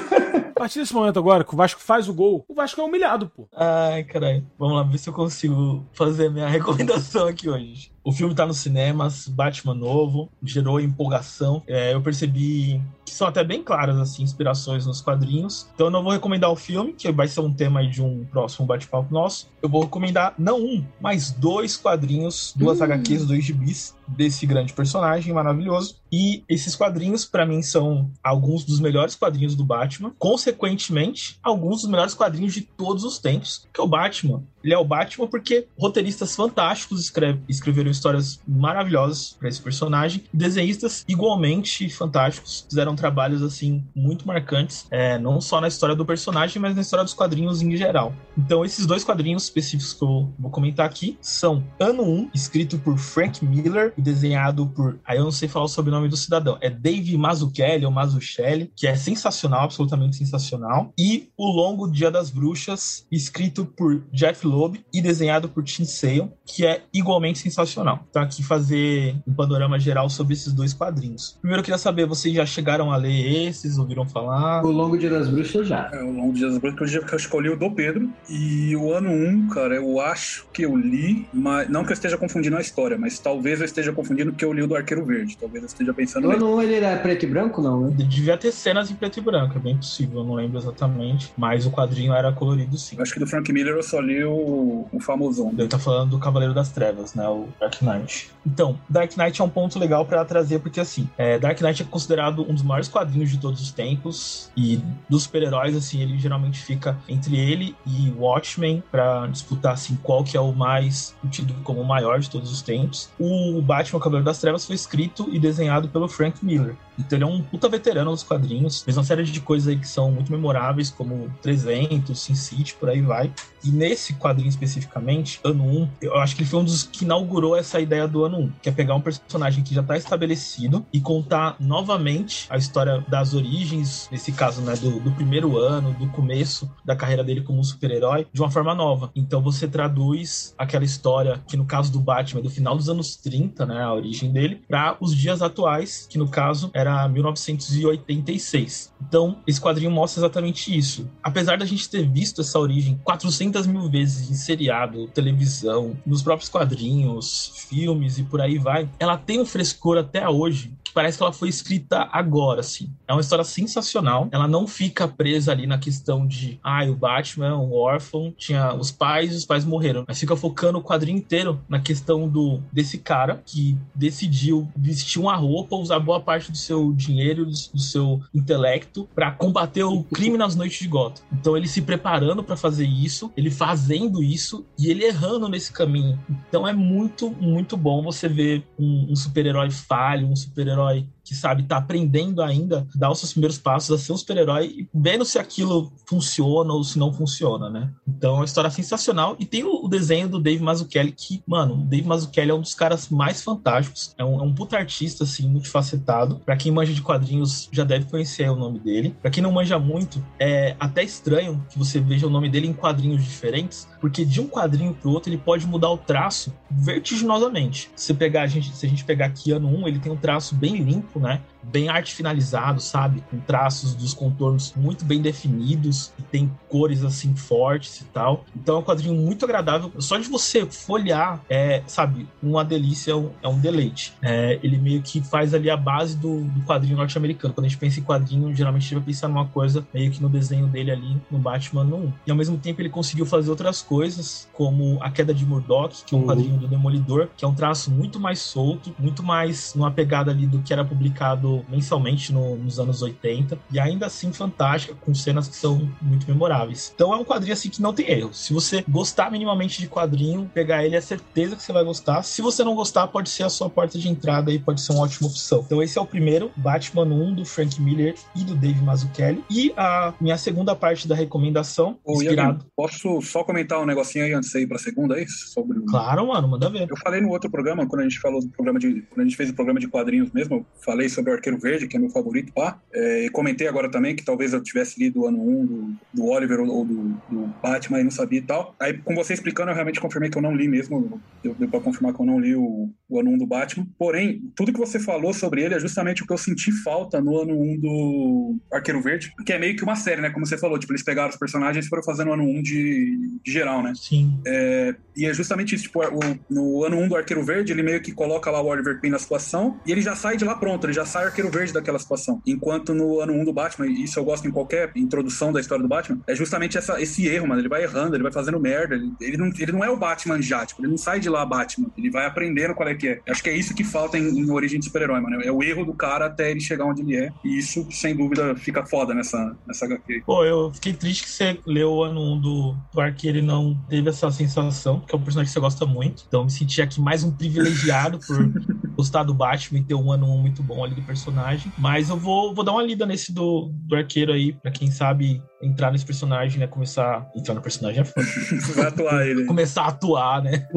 A 0.55 0.59
partir 0.63 0.79
desse 0.79 0.93
momento 0.93 1.17
agora 1.17 1.43
que 1.43 1.51
o 1.51 1.57
Vasco 1.57 1.81
faz 1.81 2.07
o 2.07 2.13
gol, 2.13 2.45
o 2.47 2.53
Vasco 2.53 2.79
é 2.79 2.83
humilhado, 2.83 3.27
pô. 3.27 3.47
Ai, 3.55 4.03
caralho. 4.03 4.45
Vamos 4.57 4.75
lá, 4.75 4.83
ver 4.83 4.99
se 4.99 5.09
eu 5.09 5.13
consigo 5.13 5.83
fazer 5.93 6.27
a 6.27 6.29
minha 6.29 6.45
recomendação 6.47 7.27
aqui 7.27 7.49
hoje. 7.49 7.91
O 8.03 8.11
filme 8.11 8.35
tá 8.35 8.45
nos 8.45 8.57
cinemas, 8.57 9.27
Batman 9.27 9.73
novo, 9.73 10.29
gerou 10.43 10.79
empolgação. 10.79 11.63
É, 11.65 11.93
eu 11.93 12.01
percebi 12.01 12.79
que 13.05 13.11
são 13.13 13.27
até 13.27 13.43
bem 13.43 13.63
claras, 13.63 13.97
assim, 13.97 14.21
inspirações 14.21 14.85
nos 14.85 15.01
quadrinhos. 15.01 15.69
Então 15.73 15.87
eu 15.87 15.91
não 15.91 16.03
vou 16.03 16.11
recomendar 16.11 16.51
o 16.51 16.55
filme, 16.55 16.93
que 16.93 17.09
vai 17.11 17.27
ser 17.27 17.39
um 17.39 17.53
tema 17.53 17.87
de 17.87 18.03
um 18.03 18.25
próximo 18.25 18.67
bate-papo 18.67 19.11
nosso. 19.11 19.49
Eu 19.61 19.69
vou 19.69 19.83
recomendar, 19.83 20.35
não 20.37 20.59
um, 20.59 20.85
mas 20.99 21.31
dois 21.31 21.77
quadrinhos, 21.77 22.53
duas 22.55 22.81
HQs, 22.81 23.25
dois 23.25 23.43
gibis 23.43 23.95
desse 24.07 24.45
grande 24.45 24.73
personagem 24.73 25.33
maravilhoso. 25.33 25.95
E 26.15 26.43
esses 26.47 26.75
quadrinhos, 26.75 27.25
pra 27.25 27.43
mim, 27.43 27.63
são 27.63 28.11
alguns 28.23 28.63
dos 28.63 28.79
melhores 28.79 29.15
quadrinhos 29.15 29.55
do 29.55 29.63
Batman. 29.65 30.13
Consequentemente, 30.19 31.39
alguns 31.41 31.81
dos 31.81 31.89
melhores 31.89 32.13
quadrinhos 32.13 32.53
de 32.53 32.61
todos 32.61 33.03
os 33.03 33.17
tempos. 33.17 33.67
Que 33.73 33.81
é 33.81 33.83
o 33.83 33.87
Batman. 33.87 34.43
Ele 34.63 34.73
é 34.73 34.77
o 34.77 34.85
Batman 34.85 35.27
porque 35.27 35.67
roteiristas 35.77 36.35
fantásticos 36.35 37.01
escreve- 37.01 37.41
escreveram 37.49 37.89
histórias 37.91 38.39
maravilhosas 38.47 39.35
pra 39.39 39.49
esse 39.49 39.59
personagem. 39.61 40.23
Desenhistas 40.31 41.03
igualmente 41.07 41.89
fantásticos. 41.89 42.65
Fizeram 42.69 42.95
trabalhos, 42.95 43.41
assim, 43.41 43.83
muito 43.95 44.25
marcantes. 44.27 44.85
é, 44.91 45.17
não 45.17 45.41
só 45.41 45.59
na 45.59 45.67
história 45.67 45.95
do 45.95 46.05
personagem, 46.05 46.61
mas 46.61 46.75
na 46.75 46.81
história 46.81 47.03
dos 47.03 47.13
quadrinhos 47.13 47.61
em 47.61 47.75
geral. 47.75 48.13
Então, 48.37 48.63
esses 48.63 48.85
dois 48.85 49.03
quadrinhos 49.03 49.43
específicos 49.43 49.93
que 49.93 50.03
eu 50.03 50.31
vou 50.37 50.51
comentar 50.51 50.85
aqui 50.85 51.17
são 51.21 51.63
Ano 51.79 52.03
1, 52.03 52.29
escrito 52.33 52.77
por 52.77 52.97
Frank 52.97 53.43
Miller 53.43 53.93
e 53.97 54.01
desenhado 54.01 54.67
por. 54.67 54.99
Aí 55.05 55.17
eu 55.17 55.23
não 55.23 55.31
sei 55.31 55.47
falar 55.49 55.65
o 55.65 55.69
sobrenome 55.69 56.02
do 56.09 56.17
cidadão. 56.17 56.57
É 56.61 56.69
Dave 56.69 57.17
Mazzucchelli 57.17 57.85
ou 57.85 57.91
Mazzucchelli, 57.91 58.71
que 58.75 58.87
é 58.87 58.95
sensacional, 58.95 59.61
absolutamente 59.61 60.15
sensacional. 60.15 60.93
E 60.97 61.29
O 61.37 61.47
Longo 61.47 61.89
Dia 61.89 62.11
das 62.11 62.29
Bruxas, 62.29 63.05
escrito 63.11 63.65
por 63.65 64.03
Jeff 64.11 64.45
Loeb 64.45 64.83
e 64.93 65.01
desenhado 65.01 65.49
por 65.49 65.63
Tim 65.63 65.85
Sale, 65.85 66.31
que 66.45 66.65
é 66.65 66.83
igualmente 66.93 67.39
sensacional. 67.39 68.05
Então, 68.09 68.21
aqui 68.21 68.43
fazer 68.43 69.15
um 69.27 69.33
panorama 69.33 69.79
geral 69.79 70.09
sobre 70.09 70.33
esses 70.33 70.53
dois 70.53 70.73
quadrinhos. 70.73 71.37
Primeiro, 71.41 71.61
eu 71.61 71.63
queria 71.63 71.77
saber, 71.77 72.05
vocês 72.05 72.33
já 72.33 72.45
chegaram 72.45 72.91
a 72.91 72.97
ler 72.97 73.47
esses? 73.47 73.77
Ouviram 73.77 74.07
falar? 74.07 74.63
O 74.65 74.71
Longo 74.71 74.97
Dia 74.97 75.09
das 75.09 75.29
Bruxas 75.29 75.67
já. 75.67 75.89
É, 75.93 76.03
o 76.03 76.11
Longo 76.11 76.33
Dia 76.33 76.47
das 76.47 76.57
Bruxas, 76.57 76.77
que 76.77 76.83
eu 76.97 77.01
já 77.09 77.15
escolhi 77.15 77.49
o 77.49 77.57
do 77.57 77.71
Pedro. 77.71 78.09
E 78.29 78.75
o 78.75 78.93
ano 78.93 79.11
1, 79.11 79.49
cara, 79.49 79.75
eu 79.75 79.99
acho 79.99 80.47
que 80.53 80.63
eu 80.63 80.75
li, 80.75 81.27
mas 81.33 81.69
não 81.69 81.83
que 81.83 81.91
eu 81.91 81.93
esteja 81.93 82.17
confundindo 82.17 82.57
a 82.57 82.61
história, 82.61 82.97
mas 82.97 83.19
talvez 83.19 83.59
eu 83.59 83.65
esteja 83.65 83.91
confundindo 83.91 84.31
porque 84.31 84.45
eu 84.45 84.53
li 84.53 84.61
o 84.61 84.67
do 84.67 84.75
Arqueiro 84.75 85.05
Verde. 85.05 85.37
Talvez 85.37 85.63
eu 85.63 85.67
esteja 85.67 85.92
pensando 85.93 86.27
O 86.27 86.55
1 86.57 86.61
ele 86.61 86.75
era 86.75 86.97
preto 86.97 87.23
e 87.23 87.27
branco, 87.27 87.61
não, 87.61 87.81
né? 87.81 87.95
Devia 87.95 88.37
ter 88.37 88.51
cenas 88.51 88.89
em 88.91 88.95
preto 88.95 89.17
e 89.17 89.21
branco, 89.21 89.57
é 89.57 89.61
bem 89.61 89.77
possível, 89.77 90.19
eu 90.19 90.25
não 90.25 90.33
lembro 90.35 90.57
exatamente. 90.57 91.31
Mas 91.37 91.65
o 91.65 91.71
quadrinho 91.71 92.13
era 92.13 92.31
colorido 92.31 92.77
sim. 92.77 92.99
Acho 92.99 93.13
que 93.13 93.19
do 93.19 93.27
Frank 93.27 93.51
Miller 93.51 93.75
eu 93.75 93.83
só 93.83 93.99
li 93.99 94.23
o, 94.23 94.85
o 94.91 94.99
famosão. 94.99 95.53
Ele 95.57 95.67
tá 95.67 95.79
falando 95.79 96.11
do 96.11 96.19
Cavaleiro 96.19 96.53
das 96.53 96.69
Trevas, 96.69 97.13
né? 97.13 97.27
O 97.27 97.47
Dark 97.59 97.81
Knight. 97.81 98.31
Então, 98.45 98.77
Dark 98.89 99.15
Knight 99.15 99.41
é 99.41 99.43
um 99.43 99.49
ponto 99.49 99.79
legal 99.79 100.05
pra 100.05 100.23
trazer, 100.25 100.59
porque 100.59 100.79
assim, 100.79 101.09
é, 101.17 101.39
Dark 101.39 101.59
Knight 101.61 101.81
é 101.81 101.85
considerado 101.85 102.43
um 102.49 102.53
dos 102.53 102.63
maiores 102.63 102.87
quadrinhos 102.87 103.31
de 103.31 103.37
todos 103.37 103.61
os 103.61 103.71
tempos. 103.71 104.51
E 104.55 104.81
dos 105.09 105.23
super-heróis, 105.23 105.75
assim, 105.75 106.01
ele 106.01 106.17
geralmente 106.17 106.59
fica 106.59 106.97
entre 107.07 107.37
ele 107.37 107.75
e 107.85 108.13
Watchmen 108.17 108.83
pra 108.91 109.27
disputar, 109.27 109.73
assim, 109.73 109.97
qual 110.01 110.23
que 110.23 110.37
é 110.37 110.41
o 110.41 110.53
mais 110.53 111.15
tido 111.29 111.53
como 111.63 111.81
o 111.81 111.85
maior 111.85 112.19
de 112.19 112.29
todos 112.29 112.51
os 112.51 112.61
tempos. 112.61 113.09
O 113.19 113.61
Batman 113.61 113.99
Cavaleiro 113.99 114.25
das 114.25 114.39
Trevas 114.39 114.65
foi 114.65 114.75
escrito 114.75 115.27
e 115.31 115.39
desenhado 115.39 115.72
pelo 115.81 116.07
Frank 116.07 116.43
Miller. 116.45 116.75
Então 116.97 117.17
ele 117.17 117.23
é 117.23 117.27
um 117.27 117.41
puta 117.41 117.67
veterano 117.67 118.11
dos 118.11 118.23
quadrinhos. 118.23 118.81
Fez 118.81 118.97
uma 118.97 119.03
série 119.03 119.23
de 119.23 119.39
coisas 119.41 119.67
aí 119.67 119.77
que 119.77 119.87
são 119.87 120.11
muito 120.11 120.31
memoráveis, 120.31 120.89
como 120.89 121.31
300, 121.41 122.19
Sin 122.19 122.35
City, 122.35 122.75
por 122.75 122.89
aí 122.89 123.01
vai. 123.01 123.31
E 123.63 123.69
nesse 123.69 124.13
quadrinho 124.13 124.49
especificamente, 124.49 125.39
ano 125.43 125.63
1, 125.63 125.89
eu 126.01 126.17
acho 126.17 126.35
que 126.35 126.41
ele 126.41 126.49
foi 126.49 126.59
um 126.59 126.63
dos 126.63 126.83
que 126.83 127.05
inaugurou 127.05 127.55
essa 127.55 127.79
ideia 127.79 128.07
do 128.07 128.23
ano 128.23 128.39
1, 128.39 128.51
que 128.61 128.69
é 128.69 128.71
pegar 128.71 128.95
um 128.95 129.01
personagem 129.01 129.63
que 129.63 129.73
já 129.73 129.81
tá 129.81 129.97
estabelecido 129.97 130.85
e 130.91 130.99
contar 130.99 131.55
novamente 131.59 132.45
a 132.49 132.57
história 132.57 133.03
das 133.07 133.33
origens, 133.33 134.09
nesse 134.11 134.31
caso, 134.31 134.61
né, 134.61 134.75
do, 134.75 134.99
do 134.99 135.11
primeiro 135.11 135.57
ano, 135.57 135.93
do 135.93 136.07
começo 136.09 136.69
da 136.83 136.95
carreira 136.95 137.23
dele 137.23 137.41
como 137.41 137.59
um 137.59 137.63
super-herói, 137.63 138.27
de 138.31 138.41
uma 138.41 138.51
forma 138.51 138.75
nova. 138.75 139.11
Então 139.15 139.41
você 139.41 139.67
traduz 139.67 140.53
aquela 140.57 140.83
história, 140.83 141.41
que 141.47 141.55
no 141.55 141.65
caso 141.65 141.91
do 141.91 141.99
Batman 141.99 142.41
é 142.41 142.43
do 142.43 142.49
final 142.49 142.75
dos 142.75 142.89
anos 142.89 143.15
30, 143.15 143.65
né, 143.65 143.81
a 143.81 143.93
origem 143.93 144.31
dele, 144.31 144.61
para 144.67 144.97
os 144.99 145.15
dias 145.15 145.41
atuais, 145.41 145.62
que 146.09 146.17
no 146.17 146.27
caso 146.27 146.69
era 146.73 147.07
1986. 147.07 148.93
Então, 149.01 149.37
esse 149.45 149.59
quadrinho 149.59 149.91
mostra 149.91 150.21
exatamente 150.21 150.75
isso. 150.75 151.09
Apesar 151.21 151.57
da 151.57 151.65
gente 151.65 151.89
ter 151.89 152.07
visto 152.07 152.41
essa 152.41 152.59
origem 152.59 152.99
400 153.03 153.67
mil 153.67 153.89
vezes 153.89 154.29
em 154.29 154.33
seriado, 154.33 155.07
televisão, 155.07 155.97
nos 156.05 156.21
próprios 156.21 156.49
quadrinhos, 156.49 157.65
filmes 157.69 158.17
e 158.17 158.23
por 158.23 158.41
aí 158.41 158.57
vai, 158.57 158.89
ela 158.99 159.17
tem 159.17 159.39
um 159.39 159.45
frescor 159.45 159.97
até 159.97 160.27
hoje 160.27 160.73
parece 160.93 161.17
que 161.17 161.23
ela 161.23 161.33
foi 161.33 161.49
escrita 161.49 162.07
agora, 162.11 162.61
assim. 162.61 162.89
É 163.07 163.13
uma 163.13 163.21
história 163.21 163.43
sensacional. 163.43 164.27
Ela 164.31 164.47
não 164.47 164.67
fica 164.67 165.07
presa 165.07 165.51
ali 165.51 165.67
na 165.67 165.77
questão 165.77 166.25
de, 166.25 166.59
ah, 166.63 166.83
o 166.85 166.95
Batman, 166.95 167.57
um 167.57 167.73
órfão, 167.73 168.33
tinha 168.37 168.73
os 168.73 168.91
pais 168.91 169.35
os 169.35 169.45
pais 169.45 169.65
morreram. 169.65 170.03
Mas 170.07 170.19
fica 170.19 170.35
focando 170.35 170.79
o 170.79 170.83
quadrinho 170.83 171.17
inteiro 171.17 171.61
na 171.67 171.79
questão 171.79 172.27
do 172.27 172.61
desse 172.71 172.97
cara 172.97 173.41
que 173.45 173.77
decidiu 173.93 174.69
vestir 174.75 175.19
uma 175.19 175.35
roupa, 175.35 175.75
usar 175.75 175.99
boa 175.99 176.19
parte 176.19 176.51
do 176.51 176.57
seu 176.57 176.93
dinheiro, 176.93 177.45
do 177.45 177.79
seu 177.79 178.21
intelecto 178.33 179.07
para 179.13 179.31
combater 179.31 179.83
o 179.83 180.03
crime 180.03 180.37
nas 180.37 180.55
noites 180.55 180.79
de 180.79 180.87
Gotham. 180.87 181.23
Então 181.31 181.57
ele 181.57 181.67
se 181.67 181.81
preparando 181.81 182.43
para 182.43 182.55
fazer 182.55 182.85
isso, 182.85 183.31
ele 183.35 183.49
fazendo 183.49 184.23
isso 184.23 184.65
e 184.77 184.89
ele 184.89 185.05
errando 185.05 185.47
nesse 185.47 185.71
caminho. 185.71 186.19
Então 186.47 186.67
é 186.67 186.73
muito, 186.73 187.29
muito 187.29 187.75
bom 187.75 188.03
você 188.03 188.27
ver 188.27 188.63
um, 188.77 189.11
um 189.11 189.15
super-herói 189.15 189.71
falho, 189.71 190.27
um 190.27 190.35
super-herói 190.35 190.82
try 190.83 191.05
que 191.33 191.39
sabe 191.39 191.63
tá 191.63 191.77
aprendendo 191.77 192.43
ainda, 192.43 192.87
dar 192.95 193.11
os 193.11 193.17
seus 193.17 193.31
primeiros 193.31 193.57
passos 193.57 193.91
a 193.91 193.97
ser 193.97 194.13
um 194.13 194.17
super-herói 194.17 194.67
e 194.67 194.87
vendo 194.93 195.25
se 195.25 195.39
aquilo 195.39 195.91
funciona 196.05 196.71
ou 196.71 196.83
se 196.83 196.99
não 196.99 197.11
funciona, 197.11 197.69
né? 197.69 197.91
Então 198.07 198.35
é 198.35 198.39
uma 198.39 198.45
história 198.45 198.69
sensacional 198.69 199.35
e 199.39 199.45
tem 199.45 199.63
o, 199.63 199.83
o 199.83 199.87
desenho 199.87 200.29
do 200.29 200.39
Dave 200.39 200.63
Mazzucchelli 200.63 201.11
que, 201.11 201.41
mano, 201.47 201.73
o 201.73 201.85
Dave 201.85 202.07
Mazzucchelli 202.07 202.51
é 202.51 202.53
um 202.53 202.61
dos 202.61 202.75
caras 202.75 203.09
mais 203.09 203.41
fantásticos, 203.41 204.13
é 204.17 204.23
um, 204.23 204.39
é 204.39 204.43
um 204.43 204.53
puta 204.53 204.77
artista 204.77 205.23
assim, 205.23 205.47
multifacetado. 205.49 206.39
Para 206.45 206.55
quem 206.55 206.71
manja 206.71 206.93
de 206.93 207.01
quadrinhos 207.01 207.67
já 207.71 207.83
deve 207.83 208.05
conhecer 208.05 208.49
o 208.49 208.55
nome 208.55 208.79
dele. 208.79 209.15
Para 209.21 209.31
quem 209.31 209.41
não 209.41 209.51
manja 209.51 209.79
muito, 209.79 210.23
é 210.39 210.75
até 210.79 211.03
estranho 211.03 211.65
que 211.69 211.79
você 211.79 211.99
veja 211.99 212.27
o 212.27 212.29
nome 212.29 212.47
dele 212.49 212.67
em 212.67 212.73
quadrinhos 212.73 213.23
diferentes, 213.23 213.87
porque 213.99 214.23
de 214.23 214.39
um 214.39 214.47
quadrinho 214.47 214.93
pro 214.93 215.11
outro 215.11 215.31
ele 215.31 215.37
pode 215.37 215.65
mudar 215.65 215.89
o 215.89 215.97
traço 215.97 216.53
vertiginosamente. 216.69 217.89
Se 217.95 218.13
pegar 218.13 218.43
a 218.43 218.47
gente, 218.47 218.75
se 218.75 218.85
a 218.85 218.89
gente 218.89 219.03
pegar 219.03 219.25
aqui 219.25 219.51
ano 219.51 219.67
1, 219.67 219.87
ele 219.87 219.99
tem 219.99 220.11
um 220.11 220.17
traço 220.17 220.55
bem 220.55 220.77
limpo, 220.77 221.19
né? 221.23 221.41
Bem 221.63 221.89
arte 221.89 222.13
finalizado, 222.13 222.81
sabe? 222.81 223.23
Com 223.29 223.39
traços 223.39 223.95
dos 223.95 224.13
contornos 224.13 224.73
muito 224.75 225.05
bem 225.05 225.21
definidos 225.21 226.11
e 226.19 226.21
tem 226.23 226.51
cores 226.69 227.03
assim 227.03 227.35
fortes 227.35 228.01
e 228.01 228.05
tal. 228.05 228.45
Então 228.55 228.75
é 228.75 228.79
um 228.79 228.83
quadrinho 228.83 229.13
muito 229.15 229.45
agradável. 229.45 229.91
Só 229.99 230.17
de 230.17 230.27
você 230.27 230.65
folhear, 230.65 231.41
é, 231.49 231.81
sabe, 231.87 232.27
uma 232.41 232.63
delícia, 232.63 233.11
é 233.11 233.15
um, 233.15 233.31
é 233.41 233.47
um 233.47 233.59
deleite. 233.59 234.13
É, 234.21 234.59
ele 234.63 234.77
meio 234.77 235.01
que 235.01 235.21
faz 235.21 235.53
ali 235.53 235.69
a 235.69 235.77
base 235.77 236.17
do, 236.17 236.41
do 236.43 236.61
quadrinho 236.61 236.97
norte-americano. 236.97 237.53
Quando 237.53 237.65
a 237.65 237.69
gente 237.69 237.77
pensa 237.79 237.99
em 237.99 238.03
quadrinho, 238.03 238.53
geralmente 238.55 238.81
a 238.83 238.85
gente 238.85 238.95
vai 238.95 239.03
pensar 239.03 239.27
numa 239.27 239.47
coisa 239.47 239.85
meio 239.93 240.11
que 240.11 240.21
no 240.21 240.29
desenho 240.29 240.67
dele 240.67 240.91
ali 240.91 241.17
no 241.29 241.37
Batman 241.39 241.83
no 241.83 241.97
1. 241.97 242.13
E 242.27 242.31
ao 242.31 242.37
mesmo 242.37 242.57
tempo 242.57 242.81
ele 242.81 242.89
conseguiu 242.89 243.25
fazer 243.25 243.49
outras 243.49 243.81
coisas, 243.81 244.47
como 244.53 244.97
A 245.01 245.09
Queda 245.09 245.33
de 245.33 245.45
Murdoch, 245.45 246.03
que 246.05 246.13
é 246.15 246.17
um 246.17 246.21
Uhum. 246.23 246.27
quadrinho 246.27 246.57
do 246.57 246.67
Demolidor, 246.67 247.27
que 247.35 247.43
é 247.43 247.47
um 247.47 247.53
traço 247.53 247.91
muito 247.91 248.19
mais 248.19 248.39
solto, 248.39 248.93
muito 248.97 249.21
mais 249.21 249.73
numa 249.75 249.91
pegada 249.91 250.31
ali 250.31 250.47
do 250.47 250.59
que 250.59 250.71
era 250.71 250.83
publicado 250.85 251.52
mensalmente 251.69 252.31
no- 252.31 252.55
nos 252.55 252.79
anos 252.79 253.01
80 253.01 253.57
e 253.71 253.79
ainda 253.79 254.05
assim 254.05 254.31
fantástica, 254.31 254.95
com 255.01 255.13
cenas 255.13 255.47
que 255.47 255.55
são 255.55 255.89
muito 256.01 256.27
memoráveis. 256.27 256.91
Então 256.95 257.13
é 257.13 257.17
um 257.17 257.23
quadrinho 257.25 257.53
assim 257.53 257.69
que 257.69 257.81
não 257.81 257.93
tem 257.93 258.09
erro. 258.09 258.33
Se 258.33 258.53
você 258.53 258.83
gostar 258.87 259.29
minimamente 259.31 259.79
de 259.81 259.87
quadrinho, 259.87 260.49
pegar 260.53 260.85
ele 260.85 260.95
é 260.95 261.01
certeza 261.01 261.55
que 261.55 261.63
você 261.63 261.73
vai 261.73 261.83
gostar. 261.83 262.23
Se 262.23 262.41
você 262.41 262.63
não 262.63 262.75
gostar, 262.75 263.07
pode 263.07 263.29
ser 263.29 263.43
a 263.43 263.49
sua 263.49 263.69
porta 263.69 263.97
de 263.99 264.07
entrada 264.09 264.51
e 264.51 264.59
pode 264.59 264.81
ser 264.81 264.93
uma 264.93 265.03
ótima 265.03 265.27
opção. 265.27 265.63
Então 265.65 265.81
esse 265.81 265.97
é 265.97 266.01
o 266.01 266.05
primeiro, 266.05 266.51
Batman 266.55 267.03
1 267.05 267.33
do 267.35 267.45
Frank 267.45 267.81
Miller 267.81 268.15
e 268.35 268.43
do 268.43 268.55
Dave 268.55 268.81
Mazzucchelli. 268.81 269.43
E 269.49 269.73
a 269.75 270.13
minha 270.19 270.37
segunda 270.37 270.75
parte 270.75 271.07
da 271.07 271.15
recomendação, 271.15 271.97
Ô, 272.05 272.13
inspirado. 272.21 272.59
Iago, 272.59 272.65
posso 272.75 273.21
só 273.21 273.43
comentar 273.43 273.81
um 273.81 273.85
negocinho 273.85 274.25
aí 274.25 274.33
antes 274.33 274.51
de 274.51 274.59
ir 274.59 274.67
pra 274.67 274.77
segunda 274.77 275.15
aí? 275.15 275.27
Sobre 275.27 275.79
o... 275.79 275.85
Claro, 275.85 276.27
mano, 276.27 276.47
manda 276.47 276.69
ver. 276.69 276.87
Eu 276.89 276.97
falei 276.97 277.21
no 277.21 277.29
outro 277.29 277.49
programa, 277.49 277.85
quando 277.87 278.01
a 278.01 278.03
gente 278.03 278.19
falou 278.19 278.41
do 278.41 278.49
programa 278.49 278.79
de. 278.79 279.01
Quando 279.09 279.21
a 279.21 279.23
gente 279.23 279.35
fez 279.35 279.49
o 279.49 279.53
programa 279.53 279.79
de 279.79 279.87
quadrinhos 279.87 280.31
mesmo, 280.31 280.55
eu 280.57 280.65
falei 280.83 281.09
sobre 281.09 281.31
o 281.31 281.35
Arqueiro 281.43 281.59
Verde, 281.59 281.87
que 281.87 281.97
é 281.97 281.99
meu 281.99 282.09
favorito 282.09 282.51
lá. 282.57 282.79
É, 282.93 283.27
comentei 283.31 283.67
agora 283.67 283.91
também 283.91 284.15
que 284.15 284.23
talvez 284.23 284.53
eu 284.53 284.63
tivesse 284.63 284.97
lido 284.99 285.21
o 285.21 285.27
ano 285.27 285.39
1 285.41 285.65
do, 285.65 285.93
do 286.13 286.25
Oliver 286.27 286.59
ou, 286.61 286.67
ou 286.67 286.85
do, 286.85 287.03
do 287.29 287.47
Batman 287.61 287.99
e 287.99 288.03
não 288.03 288.11
sabia 288.11 288.39
e 288.39 288.43
tal. 288.43 288.75
Aí, 288.79 288.97
com 288.99 289.13
você 289.15 289.33
explicando, 289.33 289.69
eu 289.71 289.75
realmente 289.75 289.99
confirmei 289.99 290.29
que 290.29 290.37
eu 290.37 290.41
não 290.41 290.55
li 290.55 290.67
mesmo. 290.67 291.21
Deu, 291.43 291.53
deu 291.55 291.67
pra 291.67 291.81
confirmar 291.81 292.13
que 292.13 292.21
eu 292.21 292.25
não 292.25 292.39
li 292.39 292.55
o, 292.55 292.89
o 293.09 293.19
ano 293.19 293.31
1 293.31 293.37
do 293.39 293.45
Batman. 293.45 293.85
Porém, 293.97 294.41
tudo 294.55 294.71
que 294.71 294.79
você 294.79 294.99
falou 294.99 295.33
sobre 295.33 295.63
ele 295.63 295.75
é 295.75 295.79
justamente 295.79 296.23
o 296.23 296.27
que 296.27 296.33
eu 296.33 296.37
senti 296.37 296.71
falta 296.83 297.19
no 297.21 297.37
ano 297.41 297.53
1 297.59 297.79
do 297.79 298.55
Arqueiro 298.71 299.01
Verde, 299.01 299.31
que 299.45 299.51
é 299.51 299.59
meio 299.59 299.75
que 299.75 299.83
uma 299.83 299.95
série, 299.95 300.21
né? 300.21 300.29
Como 300.29 300.45
você 300.45 300.57
falou, 300.57 300.79
tipo, 300.79 300.93
eles 300.93 301.03
pegaram 301.03 301.29
os 301.29 301.35
personagens 301.37 301.85
e 301.85 301.89
foram 301.89 302.03
fazendo 302.03 302.29
o 302.29 302.33
ano 302.33 302.43
1 302.43 302.61
de, 302.61 303.39
de 303.43 303.51
geral, 303.51 303.83
né? 303.83 303.91
Sim. 303.95 304.39
É, 304.47 304.95
e 305.17 305.25
é 305.25 305.33
justamente 305.33 305.75
isso, 305.75 305.83
tipo, 305.85 305.99
o- 305.99 306.39
no 306.49 306.83
ano 306.85 306.97
1 306.99 307.07
do 307.09 307.15
Arqueiro 307.15 307.43
Verde, 307.43 307.71
ele 307.73 307.83
meio 307.83 308.01
que 308.01 308.11
coloca 308.13 308.49
lá 308.49 308.61
o 308.61 308.67
Oliver 308.67 308.99
Queen 309.01 309.11
na 309.11 309.19
situação 309.19 309.77
e 309.85 309.91
ele 309.91 310.01
já 310.01 310.15
sai 310.15 310.37
de 310.37 310.45
lá 310.45 310.55
pronto, 310.55 310.85
ele 310.85 310.93
já 310.93 311.05
sai 311.05 311.25
Arqueiro 311.33 311.49
Verde 311.49 311.73
daquela 311.73 311.97
situação. 311.97 312.41
Enquanto 312.45 312.93
no 312.93 313.19
ano 313.19 313.33
1 313.33 313.45
do 313.45 313.53
Batman, 313.53 313.87
e 313.87 314.03
isso 314.03 314.19
eu 314.19 314.23
gosto 314.23 314.47
em 314.47 314.51
qualquer 314.51 314.91
introdução 314.95 315.51
da 315.51 315.59
história 315.59 315.81
do 315.81 315.89
Batman, 315.89 316.21
é 316.27 316.35
justamente 316.35 316.77
essa, 316.77 317.01
esse 317.01 317.27
erro, 317.27 317.47
mano. 317.47 317.59
Ele 317.59 317.69
vai 317.69 317.83
errando, 317.83 318.15
ele 318.15 318.23
vai 318.23 318.31
fazendo 318.31 318.59
merda. 318.59 318.95
Ele, 318.95 319.11
ele, 319.19 319.37
não, 319.37 319.47
ele 319.47 319.71
não 319.71 319.83
é 319.83 319.89
o 319.89 319.97
Batman 319.97 320.41
já, 320.41 320.65
tipo, 320.65 320.81
ele 320.81 320.89
não 320.89 320.97
sai 320.97 321.19
de 321.19 321.29
lá 321.29 321.43
Batman. 321.45 321.89
Ele 321.97 322.11
vai 322.11 322.25
aprendendo 322.25 322.75
qual 322.75 322.87
é 322.87 322.93
que 322.93 323.07
é. 323.07 323.19
Acho 323.27 323.43
que 323.43 323.49
é 323.49 323.57
isso 323.57 323.73
que 323.73 323.83
falta 323.83 324.17
em, 324.17 324.27
em 324.27 324.51
Origem 324.51 324.79
de 324.79 324.85
Super-Herói, 324.85 325.19
mano. 325.19 325.41
É 325.41 325.51
o 325.51 325.63
erro 325.63 325.83
do 325.83 325.93
cara 325.93 326.27
até 326.27 326.51
ele 326.51 326.59
chegar 326.59 326.85
onde 326.85 327.01
ele 327.01 327.15
é. 327.15 327.31
E 327.43 327.57
isso, 327.57 327.87
sem 327.91 328.15
dúvida, 328.15 328.55
fica 328.55 328.85
foda 328.85 329.13
nessa, 329.13 329.55
nessa 329.65 329.85
HQ. 329.85 330.23
Pô, 330.25 330.45
eu 330.45 330.71
fiquei 330.71 330.93
triste 330.93 331.23
que 331.23 331.29
você 331.29 331.57
leu 331.65 331.91
o 331.91 332.03
ano 332.03 332.21
1 332.35 332.41
do, 332.41 332.75
do 332.93 333.01
Arqueiro 333.01 333.39
e 333.39 333.41
não 333.41 333.75
teve 333.89 334.09
essa 334.09 334.29
sensação, 334.29 334.99
porque 334.99 335.15
é 335.15 335.17
um 335.17 335.21
personagem 335.21 335.47
que 335.47 335.53
você 335.53 335.59
gosta 335.59 335.85
muito. 335.85 336.25
Então 336.27 336.41
eu 336.41 336.45
me 336.45 336.51
senti 336.51 336.81
aqui 336.81 337.01
mais 337.01 337.23
um 337.23 337.31
privilegiado 337.31 338.19
por 338.19 338.37
gostar 338.95 339.23
do 339.23 339.33
Batman 339.33 339.79
e 339.79 339.83
ter 339.83 339.93
um 339.93 340.11
ano 340.11 340.31
1 340.33 340.37
muito 340.37 340.63
bom 340.63 340.83
ali 340.83 340.95
do 340.95 341.01
personagem. 341.01 341.71
Mas 341.77 342.09
eu 342.09 342.17
vou, 342.17 342.53
vou 342.53 342.63
dar 342.63 342.73
uma 342.73 342.83
lida 342.83 343.05
nesse 343.05 343.33
do, 343.33 343.71
do 343.73 343.95
Arqueiro 343.95 344.31
aí, 344.31 344.53
pra 344.53 344.71
quem 344.71 344.91
sabe 344.91 345.41
entrar 345.61 345.91
nesse 345.91 346.05
personagem, 346.05 346.59
né? 346.59 346.67
Começar. 346.67 347.29
Entrar 347.35 347.53
no 347.53 347.61
personagem 347.61 348.01
é 348.01 348.05
foda. 348.05 348.27
Vai 348.75 348.85
atuar 348.85 349.27
ele. 349.27 349.45
Começar 349.47 349.83
a 349.83 349.87
atuar, 349.87 350.41
né? 350.43 350.67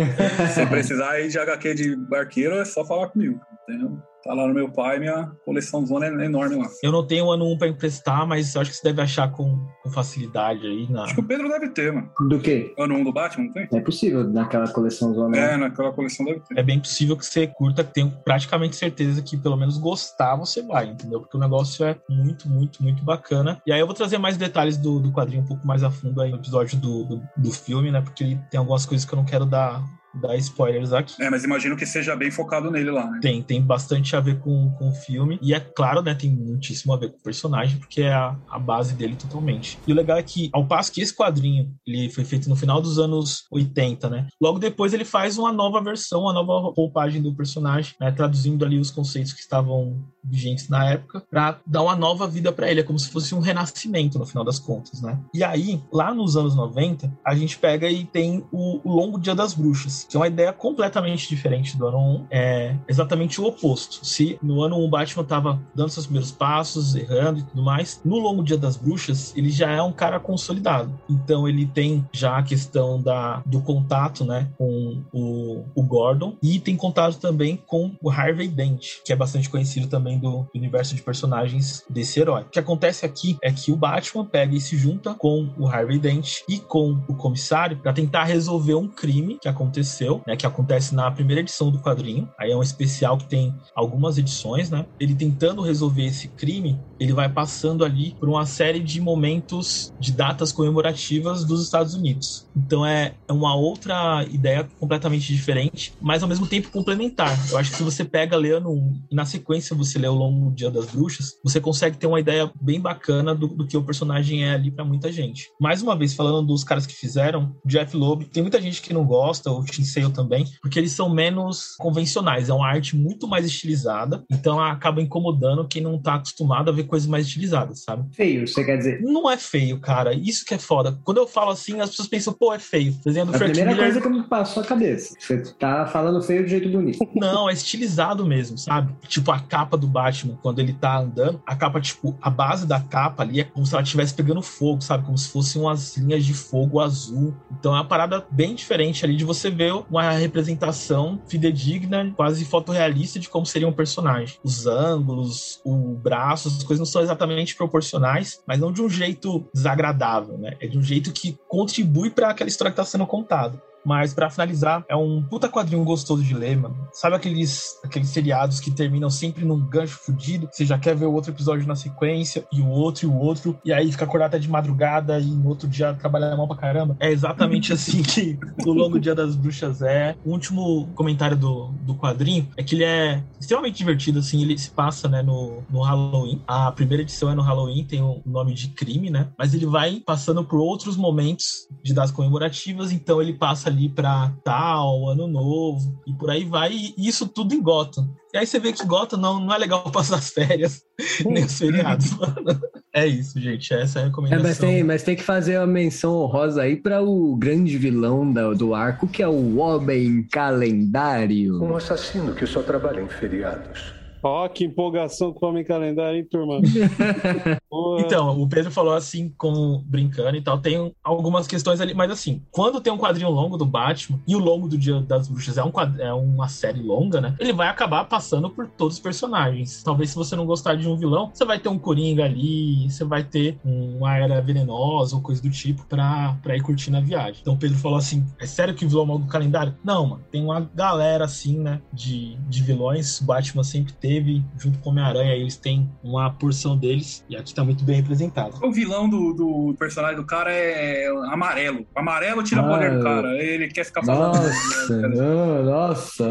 Se 0.54 0.66
precisar 0.66 1.10
aí 1.10 1.28
de 1.28 1.38
HQ 1.38 1.74
de 1.74 1.96
barqueiro, 1.96 2.56
é 2.56 2.64
só 2.64 2.84
falar 2.84 3.08
comigo. 3.08 3.40
Entendeu? 3.62 3.98
Tá 4.26 4.34
lá 4.34 4.46
no 4.48 4.52
meu 4.52 4.68
pai, 4.68 4.98
minha 4.98 5.30
coleção 5.44 5.86
zona 5.86 6.06
é 6.06 6.24
enorme 6.24 6.56
lá. 6.56 6.68
Eu 6.82 6.90
não 6.90 7.06
tenho 7.06 7.26
o 7.26 7.30
ano 7.30 7.46
1 7.52 7.58
pra 7.58 7.68
emprestar, 7.68 8.26
mas 8.26 8.54
eu 8.54 8.60
acho 8.60 8.72
que 8.72 8.76
você 8.76 8.82
deve 8.82 9.00
achar 9.00 9.30
com, 9.30 9.64
com 9.84 9.90
facilidade 9.90 10.66
aí 10.66 10.90
na. 10.90 11.04
Acho 11.04 11.14
que 11.14 11.20
o 11.20 11.24
Pedro 11.24 11.48
deve 11.48 11.68
ter, 11.68 11.92
mano. 11.92 12.10
Do 12.28 12.40
quê? 12.40 12.74
Ano 12.76 12.96
1 12.96 13.04
do 13.04 13.12
Batman, 13.12 13.44
não 13.44 13.52
tem? 13.52 13.68
É 13.72 13.80
possível 13.80 14.24
naquela 14.24 14.66
coleção 14.66 15.14
zona. 15.14 15.36
É, 15.36 15.56
naquela 15.56 15.92
coleção 15.92 16.26
deve 16.26 16.40
ter. 16.40 16.58
é 16.58 16.62
bem 16.62 16.80
possível 16.80 17.16
que 17.16 17.24
você 17.24 17.46
curta, 17.46 17.84
que 17.84 17.94
tenho 17.94 18.10
praticamente 18.24 18.74
certeza 18.74 19.22
que 19.22 19.36
pelo 19.36 19.56
menos 19.56 19.78
gostar 19.78 20.34
você 20.34 20.60
vai, 20.60 20.86
entendeu? 20.86 21.20
Porque 21.20 21.36
o 21.36 21.40
negócio 21.40 21.86
é 21.86 21.96
muito, 22.10 22.48
muito, 22.48 22.82
muito 22.82 23.04
bacana. 23.04 23.62
E 23.64 23.72
aí 23.72 23.78
eu 23.78 23.86
vou 23.86 23.94
trazer 23.94 24.18
mais 24.18 24.36
detalhes 24.36 24.76
do, 24.76 24.98
do 24.98 25.12
quadrinho 25.12 25.42
um 25.42 25.46
pouco 25.46 25.64
mais 25.64 25.84
a 25.84 25.90
fundo 25.90 26.20
aí 26.20 26.30
no 26.30 26.38
episódio 26.38 26.80
do, 26.80 27.04
do, 27.04 27.22
do 27.36 27.52
filme, 27.52 27.92
né? 27.92 28.00
Porque 28.00 28.36
tem 28.50 28.58
algumas 28.58 28.84
coisas 28.84 29.06
que 29.06 29.14
eu 29.14 29.16
não 29.16 29.24
quero 29.24 29.46
dar, 29.46 29.84
dar 30.20 30.36
spoilers 30.36 30.92
aqui. 30.92 31.22
É, 31.22 31.30
mas 31.30 31.44
imagino 31.44 31.76
que 31.76 31.86
seja 31.86 32.16
bem 32.16 32.30
focado 32.30 32.70
nele 32.70 32.90
lá, 32.90 33.10
né? 33.10 33.20
Tem, 33.22 33.42
tem 33.42 33.62
bastante 33.62 34.14
a 34.16 34.20
ver 34.20 34.38
com, 34.40 34.70
com 34.78 34.88
o 34.88 34.92
filme. 34.92 35.38
E 35.42 35.54
é 35.54 35.60
claro, 35.60 36.02
né? 36.02 36.14
Tem 36.14 36.30
muitíssimo 36.30 36.92
a 36.92 36.96
ver 36.96 37.10
com 37.10 37.18
o 37.18 37.22
personagem, 37.22 37.78
porque 37.78 38.02
é 38.02 38.12
a, 38.12 38.36
a 38.48 38.58
base 38.58 38.94
dele 38.94 39.16
totalmente. 39.16 39.78
E 39.86 39.92
o 39.92 39.94
legal 39.94 40.18
é 40.18 40.22
que, 40.22 40.50
ao 40.52 40.66
passo 40.66 40.92
que 40.92 41.00
esse 41.00 41.14
quadrinho 41.14 41.72
ele 41.86 42.10
foi 42.10 42.24
feito 42.24 42.48
no 42.48 42.56
final 42.56 42.80
dos 42.80 42.98
anos 42.98 43.44
80, 43.50 44.08
né? 44.08 44.26
Logo 44.40 44.58
depois 44.58 44.92
ele 44.92 45.04
faz 45.04 45.38
uma 45.38 45.52
nova 45.52 45.80
versão, 45.82 46.22
uma 46.22 46.32
nova 46.32 46.72
roupagem 46.76 47.22
do 47.22 47.34
personagem, 47.34 47.94
né? 48.00 48.10
Traduzindo 48.10 48.64
ali 48.64 48.78
os 48.78 48.90
conceitos 48.90 49.32
que 49.32 49.40
estavam 49.40 50.04
vigentes 50.28 50.68
na 50.68 50.90
época, 50.90 51.24
para 51.30 51.60
dar 51.66 51.82
uma 51.82 51.94
nova 51.94 52.26
vida 52.26 52.52
para 52.52 52.70
ele. 52.70 52.80
É 52.80 52.82
como 52.82 52.98
se 52.98 53.10
fosse 53.10 53.34
um 53.34 53.40
renascimento, 53.40 54.18
no 54.18 54.26
final 54.26 54.44
das 54.44 54.58
contas, 54.58 55.00
né? 55.00 55.18
E 55.32 55.44
aí, 55.44 55.80
lá 55.92 56.12
nos 56.12 56.36
anos 56.36 56.54
90, 56.54 57.12
a 57.24 57.34
gente 57.34 57.58
pega 57.58 57.88
e 57.88 58.04
tem 58.04 58.44
o, 58.50 58.80
o 58.84 58.92
Longo 58.92 59.18
Dia 59.18 59.34
das 59.34 59.54
Bruxas, 59.54 60.05
que 60.08 60.16
é 60.16 60.20
uma 60.20 60.28
ideia 60.28 60.52
completamente 60.52 61.28
diferente 61.28 61.76
do 61.76 61.86
ano 61.86 61.98
1. 61.98 62.26
É 62.30 62.76
exatamente 62.88 63.40
o 63.40 63.46
oposto. 63.46 64.04
Se 64.04 64.38
no 64.42 64.62
ano 64.62 64.76
1 64.76 64.84
o 64.84 64.88
Batman 64.88 65.24
tava 65.24 65.60
dando 65.74 65.90
seus 65.90 66.06
primeiros 66.06 66.32
passos, 66.32 66.94
errando 66.94 67.40
e 67.40 67.42
tudo 67.42 67.62
mais, 67.62 68.00
no 68.04 68.18
Longo 68.18 68.42
Dia 68.42 68.58
das 68.58 68.76
Bruxas, 68.76 69.32
ele 69.36 69.50
já 69.50 69.70
é 69.70 69.82
um 69.82 69.92
cara 69.92 70.20
consolidado. 70.20 70.92
Então 71.08 71.48
ele 71.48 71.66
tem 71.66 72.04
já 72.12 72.38
a 72.38 72.42
questão 72.42 73.00
da, 73.00 73.42
do 73.46 73.60
contato, 73.60 74.24
né, 74.24 74.48
com 74.56 75.02
o, 75.12 75.64
o 75.74 75.82
Gordon 75.82 76.36
e 76.42 76.58
tem 76.60 76.76
contato 76.76 77.18
também 77.18 77.56
com 77.66 77.92
o 78.02 78.10
Harvey 78.10 78.48
Dent, 78.48 79.02
que 79.04 79.12
é 79.12 79.16
bastante 79.16 79.48
conhecido 79.48 79.88
também 79.88 80.18
do 80.18 80.46
universo 80.54 80.94
de 80.94 81.02
personagens 81.02 81.84
desse 81.88 82.20
herói. 82.20 82.42
O 82.42 82.50
que 82.50 82.58
acontece 82.58 83.04
aqui 83.04 83.36
é 83.42 83.52
que 83.52 83.72
o 83.72 83.76
Batman 83.76 84.24
pega 84.24 84.54
e 84.54 84.60
se 84.60 84.76
junta 84.76 85.14
com 85.14 85.48
o 85.58 85.66
Harvey 85.66 85.98
Dent 85.98 86.40
e 86.48 86.58
com 86.58 87.02
o 87.08 87.14
comissário 87.14 87.78
para 87.78 87.92
tentar 87.92 88.24
resolver 88.24 88.74
um 88.74 88.88
crime 88.88 89.38
que 89.40 89.48
aconteceu, 89.48 89.85
né, 90.26 90.36
que 90.36 90.46
acontece 90.46 90.94
na 90.94 91.10
primeira 91.10 91.40
edição 91.40 91.70
do 91.70 91.80
quadrinho. 91.80 92.28
Aí 92.38 92.50
é 92.50 92.56
um 92.56 92.62
especial 92.62 93.16
que 93.16 93.28
tem 93.28 93.54
algumas 93.74 94.18
edições, 94.18 94.70
né? 94.70 94.86
Ele 94.98 95.14
tentando 95.14 95.62
resolver 95.62 96.04
esse 96.04 96.28
crime, 96.28 96.78
ele 96.98 97.12
vai 97.12 97.28
passando 97.28 97.84
ali 97.84 98.14
por 98.18 98.28
uma 98.28 98.46
série 98.46 98.80
de 98.80 99.00
momentos 99.00 99.92
de 100.00 100.12
datas 100.12 100.52
comemorativas 100.52 101.44
dos 101.44 101.62
Estados 101.62 101.94
Unidos. 101.94 102.46
Então 102.56 102.84
é, 102.84 103.14
é 103.28 103.32
uma 103.32 103.54
outra 103.54 104.24
ideia 104.30 104.68
completamente 104.78 105.32
diferente, 105.32 105.92
mas 106.00 106.22
ao 106.22 106.28
mesmo 106.28 106.46
tempo 106.46 106.70
complementar. 106.70 107.36
Eu 107.50 107.58
acho 107.58 107.70
que 107.70 107.76
se 107.76 107.82
você 107.82 108.04
pega 108.04 108.36
lendo 108.36 108.70
um, 108.70 109.00
e 109.10 109.14
na 109.14 109.24
sequência 109.24 109.76
você 109.76 109.98
lê 109.98 110.06
ao 110.06 110.14
longo 110.14 110.54
Dia 110.54 110.70
das 110.70 110.86
Bruxas, 110.86 111.34
você 111.44 111.60
consegue 111.60 111.96
ter 111.96 112.06
uma 112.06 112.20
ideia 112.20 112.50
bem 112.60 112.80
bacana 112.80 113.34
do, 113.34 113.48
do 113.48 113.66
que 113.66 113.76
o 113.76 113.84
personagem 113.84 114.44
é 114.44 114.54
ali 114.54 114.70
para 114.70 114.84
muita 114.84 115.12
gente. 115.12 115.48
Mais 115.60 115.82
uma 115.82 115.96
vez, 115.96 116.14
falando 116.14 116.46
dos 116.46 116.64
caras 116.64 116.86
que 116.86 116.94
fizeram, 116.94 117.54
Jeff 117.64 117.96
Loeb, 117.96 118.26
tem 118.26 118.42
muita 118.42 118.60
gente 118.60 118.80
que 118.80 118.94
não 118.94 119.04
gosta, 119.04 119.50
o 119.50 119.64
Sale 119.84 120.10
também, 120.12 120.44
porque 120.60 120.78
eles 120.78 120.92
são 120.92 121.08
menos 121.08 121.74
convencionais. 121.78 122.48
É 122.48 122.54
uma 122.54 122.66
arte 122.66 122.96
muito 122.96 123.26
mais 123.28 123.44
estilizada, 123.44 124.24
então 124.30 124.60
acaba 124.60 125.00
incomodando 125.00 125.66
quem 125.66 125.82
não 125.82 126.00
tá 126.00 126.14
acostumado 126.14 126.70
a 126.70 126.72
ver 126.72 126.84
coisas 126.84 127.08
mais 127.08 127.26
estilizadas, 127.26 127.82
sabe? 127.82 128.08
Feio, 128.14 128.46
você 128.46 128.64
quer 128.64 128.78
dizer? 128.78 129.00
Não 129.02 129.30
é 129.30 129.36
feio, 129.36 129.78
cara. 129.80 130.14
Isso 130.14 130.44
que 130.44 130.54
é 130.54 130.58
foda. 130.58 130.98
Quando 131.04 131.18
eu 131.18 131.26
falo 131.26 131.50
assim, 131.50 131.80
as 131.80 131.90
pessoas 131.90 132.08
pensam, 132.08 132.32
pô, 132.32 132.52
é 132.52 132.58
feio. 132.58 132.94
Desenho 133.04 133.26
do 133.26 133.34
A 133.34 133.38
Frank 133.38 133.52
primeira 133.52 133.70
Miller. 133.72 133.92
coisa 133.92 134.00
que 134.00 134.08
me 134.08 134.22
passou 134.24 134.62
a 134.62 134.66
cabeça. 134.66 135.14
Você 135.18 135.38
tá 135.54 135.86
falando 135.86 136.22
feio 136.22 136.44
de 136.44 136.50
jeito 136.50 136.68
bonito. 136.68 136.98
Não, 137.14 137.48
é 137.48 137.52
estilizado 137.52 138.26
mesmo, 138.26 138.58
sabe? 138.58 138.94
Tipo, 139.08 139.30
a 139.32 139.40
capa 139.40 139.76
do 139.76 139.86
Batman, 139.86 140.38
quando 140.42 140.58
ele 140.58 140.72
tá 140.72 140.98
andando, 140.98 141.40
a 141.46 141.54
capa, 141.56 141.80
tipo, 141.80 142.16
a 142.20 142.30
base 142.30 142.66
da 142.66 142.80
capa 142.80 143.22
ali 143.22 143.40
é 143.40 143.44
como 143.44 143.64
se 143.66 143.74
ela 143.74 143.82
estivesse 143.82 144.14
pegando 144.14 144.42
fogo, 144.42 144.80
sabe? 144.80 145.04
Como 145.04 145.16
se 145.16 145.28
fossem 145.28 145.60
umas 145.60 145.96
linhas 145.96 146.24
de 146.24 146.34
fogo 146.34 146.80
azul. 146.80 147.34
Então 147.58 147.72
é 147.72 147.78
uma 147.78 147.84
parada 147.84 148.24
bem 148.30 148.54
diferente 148.54 149.04
ali 149.04 149.16
de 149.16 149.24
você 149.24 149.50
ver 149.50 149.65
uma 149.72 150.10
representação 150.12 151.20
fidedigna, 151.28 152.12
quase 152.16 152.44
fotorrealista 152.44 153.18
de 153.18 153.28
como 153.28 153.46
seria 153.46 153.68
um 153.68 153.72
personagem. 153.72 154.38
Os 154.42 154.66
ângulos, 154.66 155.60
o 155.64 155.94
braço, 155.94 156.48
as 156.48 156.62
coisas 156.62 156.78
não 156.78 156.86
são 156.86 157.02
exatamente 157.02 157.54
proporcionais, 157.54 158.42
mas 158.46 158.58
não 158.58 158.72
de 158.72 158.82
um 158.82 158.88
jeito 158.88 159.48
desagradável, 159.52 160.38
né? 160.38 160.56
É 160.60 160.66
de 160.66 160.78
um 160.78 160.82
jeito 160.82 161.12
que 161.12 161.38
contribui 161.48 162.10
para 162.10 162.30
aquela 162.30 162.48
história 162.48 162.70
que 162.70 162.76
tá 162.76 162.84
sendo 162.84 163.06
contada. 163.06 163.60
Mas 163.86 164.12
pra 164.12 164.28
finalizar, 164.28 164.84
é 164.88 164.96
um 164.96 165.22
puta 165.22 165.48
quadrinho 165.48 165.84
gostoso 165.84 166.24
de 166.24 166.34
ler, 166.34 166.56
mano. 166.56 166.76
Sabe 166.92 167.14
aqueles, 167.14 167.78
aqueles 167.84 168.08
seriados 168.08 168.58
que 168.58 168.72
terminam 168.72 169.08
sempre 169.08 169.44
num 169.44 169.60
gancho 169.60 169.96
fudido? 169.98 170.48
Você 170.50 170.66
já 170.66 170.76
quer 170.76 170.96
ver 170.96 171.06
o 171.06 171.12
outro 171.12 171.30
episódio 171.30 171.68
na 171.68 171.76
sequência, 171.76 172.44
e 172.52 172.60
o 172.60 172.68
outro, 172.68 173.06
e 173.06 173.08
o 173.08 173.14
outro, 173.14 173.56
e 173.64 173.72
aí 173.72 173.92
fica 173.92 174.04
acordado 174.04 174.30
até 174.30 174.38
de 174.40 174.50
madrugada, 174.50 175.20
e 175.20 175.26
no 175.26 175.48
outro 175.48 175.68
dia 175.68 175.94
trabalhar 175.94 176.36
mal 176.36 176.48
pra 176.48 176.56
caramba. 176.56 176.96
É 176.98 177.12
exatamente 177.12 177.72
assim 177.72 178.02
que 178.02 178.36
o 178.66 178.72
Longo 178.72 178.98
Dia 178.98 179.14
das 179.14 179.36
Bruxas 179.36 179.82
é. 179.82 180.16
O 180.24 180.32
último 180.32 180.88
comentário 180.96 181.36
do, 181.36 181.68
do 181.82 181.94
quadrinho 181.94 182.48
é 182.56 182.64
que 182.64 182.74
ele 182.74 182.84
é 182.84 183.22
extremamente 183.40 183.78
divertido, 183.78 184.18
assim, 184.18 184.42
ele 184.42 184.58
se 184.58 184.70
passa, 184.70 185.08
né, 185.08 185.22
no, 185.22 185.62
no 185.70 185.80
Halloween. 185.82 186.42
A 186.44 186.72
primeira 186.72 187.02
edição 187.04 187.30
é 187.30 187.36
no 187.36 187.42
Halloween, 187.42 187.84
tem 187.84 188.02
o 188.02 188.20
nome 188.26 188.52
de 188.52 188.68
crime, 188.68 189.10
né? 189.10 189.28
Mas 189.38 189.54
ele 189.54 189.66
vai 189.66 190.02
passando 190.04 190.42
por 190.42 190.58
outros 190.58 190.96
momentos 190.96 191.68
de 191.84 191.94
datas 191.94 192.10
comemorativas, 192.10 192.90
então 192.90 193.22
ele 193.22 193.34
passa 193.34 193.68
ali 193.68 193.75
ali 193.76 193.88
pra 193.90 194.32
tal, 194.42 195.08
ano 195.10 195.26
novo, 195.26 196.00
e 196.06 196.12
por 196.14 196.30
aí 196.30 196.44
vai, 196.44 196.72
e 196.72 196.94
isso 196.96 197.28
tudo 197.28 197.54
em 197.54 197.60
Gotham. 197.62 198.08
E 198.32 198.38
aí 198.38 198.46
você 198.46 198.58
vê 198.58 198.72
que 198.72 198.84
Gotham 198.86 199.18
não, 199.18 199.38
não 199.40 199.54
é 199.54 199.58
legal 199.58 199.82
passar 199.92 200.16
as 200.16 200.30
férias, 200.30 200.82
nem 201.24 201.44
os 201.44 201.58
feriados, 201.58 202.10
mano. 202.18 202.60
É 202.94 203.06
isso, 203.06 203.38
gente. 203.38 203.72
Essa 203.74 203.98
é 203.98 204.02
a 204.02 204.04
É, 204.04 204.08
recomendação. 204.08 204.42
mas, 204.42 204.58
tem, 204.58 204.82
mas 204.82 205.02
tem 205.02 205.14
que 205.16 205.22
fazer 205.22 205.56
a 205.56 205.66
menção 205.66 206.14
honrosa 206.16 206.62
aí 206.62 206.76
para 206.76 207.02
o 207.02 207.36
grande 207.36 207.76
vilão 207.76 208.32
da- 208.32 208.54
do 208.54 208.74
arco, 208.74 209.06
que 209.06 209.22
é 209.22 209.28
o 209.28 209.56
Homem 209.58 210.26
Calendário. 210.32 211.62
Um 211.62 211.76
assassino 211.76 212.34
que 212.34 212.46
só 212.46 212.62
trabalha 212.62 213.00
em 213.02 213.08
feriados. 213.08 213.92
Ó, 214.26 214.48
que 214.48 214.64
empolgação 214.64 215.32
com 215.32 215.46
o 215.46 215.48
Homem 215.50 215.64
Calendário, 215.64 216.18
hein, 216.18 216.26
turma? 216.28 216.60
Então, 217.98 218.40
o 218.40 218.48
Pedro 218.48 218.70
falou 218.70 218.94
assim, 218.94 219.32
com 219.36 219.82
brincando 219.86 220.36
e 220.36 220.40
tal, 220.40 220.58
tem 220.58 220.92
algumas 221.02 221.46
questões 221.46 221.80
ali, 221.80 221.92
mas 221.94 222.10
assim, 222.10 222.42
quando 222.50 222.80
tem 222.80 222.92
um 222.92 222.98
quadrinho 222.98 223.30
longo 223.30 223.56
do 223.56 223.66
Batman 223.66 224.18
e 224.26 224.34
o 224.34 224.38
longo 224.38 224.68
do 224.68 224.78
Dia 224.78 225.00
das 225.00 225.28
Bruxas 225.28 225.58
é, 225.58 225.64
um 225.64 225.72
é 225.98 226.12
uma 226.12 226.48
série 226.48 226.80
longa, 226.80 227.20
né? 227.20 227.36
Ele 227.38 227.52
vai 227.52 227.68
acabar 227.68 228.04
passando 228.04 228.48
por 228.48 228.66
todos 228.66 228.94
os 228.94 229.00
personagens. 229.00 229.82
Talvez 229.82 230.10
se 230.10 230.16
você 230.16 230.34
não 230.34 230.46
gostar 230.46 230.74
de 230.76 230.88
um 230.88 230.96
vilão, 230.96 231.30
você 231.32 231.44
vai 231.44 231.58
ter 231.58 231.68
um 231.68 231.78
Coringa 231.78 232.24
ali, 232.24 232.88
você 232.88 233.04
vai 233.04 233.22
ter 233.22 233.58
uma 233.64 234.16
era 234.16 234.40
venenosa 234.40 235.16
ou 235.16 235.22
coisa 235.22 235.42
do 235.42 235.50
tipo 235.50 235.84
pra, 235.86 236.36
pra 236.42 236.56
ir 236.56 236.62
curtindo 236.62 236.96
a 236.96 237.00
viagem. 237.00 237.40
Então 237.40 237.54
o 237.54 237.58
Pedro 237.58 237.78
falou 237.78 237.98
assim: 237.98 238.24
é 238.38 238.46
sério 238.46 238.74
que 238.74 238.84
o 238.84 238.88
vilão 238.88 239.10
é 239.10 239.14
o 239.14 239.18
do 239.18 239.26
calendário? 239.26 239.74
Não, 239.84 240.06
mano. 240.06 240.24
Tem 240.30 240.42
uma 240.42 240.60
galera 240.74 241.24
assim, 241.24 241.58
né? 241.58 241.80
De, 241.92 242.36
de 242.48 242.62
vilões. 242.62 243.20
O 243.20 243.24
Batman 243.24 243.64
sempre 243.64 243.92
teve, 243.92 244.15
junto 244.58 244.78
com 244.78 244.90
o 244.90 244.92
Homem-Aranha, 244.92 245.34
eles 245.34 245.56
têm 245.56 245.90
uma 246.02 246.30
porção 246.30 246.76
deles, 246.76 247.24
e 247.28 247.36
aqui 247.36 247.54
tá 247.54 247.64
muito 247.64 247.84
bem 247.84 247.96
representado. 247.96 248.54
O 248.62 248.72
vilão 248.72 249.08
do, 249.08 249.32
do 249.32 249.74
personagem 249.78 250.16
do 250.16 250.24
cara 250.24 250.50
é 250.52 251.06
amarelo. 251.30 251.86
Amarelo 251.94 252.42
tira 252.42 252.60
Ah, 252.60 252.64
o 252.66 252.68
poder 252.68 252.96
do 252.98 253.02
cara. 253.02 253.28
Ele 253.36 253.68
quer 253.68 253.84
ficar 253.84 254.04
falando. 254.04 254.36
Nossa, 254.36 254.96
não, 255.08 255.62
nossa. 255.64 256.24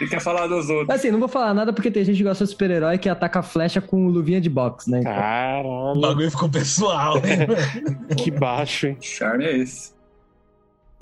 Ele 0.00 0.08
quer 0.10 0.20
falar 0.20 0.46
dos 0.46 0.68
outros. 0.68 0.90
Assim, 0.90 1.10
não 1.10 1.18
vou 1.18 1.28
falar 1.28 1.54
nada 1.54 1.72
porque 1.72 1.90
tem 1.90 2.04
gente 2.04 2.16
que 2.18 2.24
gosta 2.24 2.44
de 2.44 2.50
super-herói 2.50 2.98
que 2.98 3.08
ataca 3.08 3.40
a 3.40 3.42
flecha 3.42 3.80
com 3.80 4.06
luvinha 4.08 4.40
de 4.40 4.48
boxe, 4.50 4.90
né? 4.90 5.00
Então, 5.00 5.12
O 5.12 5.14
Caralho, 5.14 6.00
bagulho 6.00 6.30
ficou 6.30 6.48
pessoal, 6.48 7.14
né? 7.20 7.46
que 8.16 8.30
baixo, 8.30 8.86
hein? 8.88 8.96
Charme 9.00 9.44
é 9.44 9.56
esse. 9.58 9.92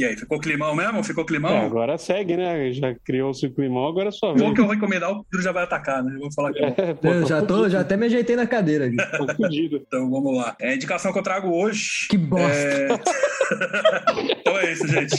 E 0.01 0.05
aí, 0.07 0.17
ficou 0.17 0.41
climão 0.41 0.75
mesmo? 0.75 1.05
Ficou 1.05 1.27
climão? 1.27 1.53
É, 1.53 1.67
agora 1.67 1.99
segue, 1.99 2.35
né? 2.35 2.73
Já 2.73 2.95
criou-se 3.05 3.45
o 3.45 3.53
climão, 3.53 3.87
agora 3.87 4.09
é 4.09 4.11
só 4.11 4.29
Bom 4.33 4.39
vez. 4.39 4.55
que 4.55 4.61
eu 4.63 4.65
vou 4.65 4.75
recomendar, 4.75 5.11
o 5.11 5.23
Pedro 5.25 5.45
já 5.45 5.53
vai 5.53 5.65
atacar, 5.65 6.03
né? 6.03 6.15
Eu 6.15 6.21
vou 6.21 6.33
falar 6.33 6.55
que. 6.55 6.65
É, 6.65 6.95
pô, 6.95 7.09
eu 7.09 7.27
já 7.27 7.43
tô, 7.43 7.69
já 7.69 7.81
até 7.81 7.99
me 7.99 8.07
ajeitei 8.07 8.35
na 8.35 8.47
cadeira 8.47 8.87
aqui. 8.87 8.97
tô 8.97 9.35
fudido. 9.35 9.77
Então 9.77 10.11
vamos 10.11 10.35
lá. 10.35 10.57
É 10.59 10.71
a 10.71 10.75
indicação 10.75 11.13
que 11.13 11.19
eu 11.19 11.23
trago 11.23 11.53
hoje. 11.53 12.09
Que 12.09 12.17
bosta. 12.17 12.49
É... 12.49 12.89
então 14.41 14.57
é 14.57 14.73
isso, 14.73 14.89
gente. 14.89 15.17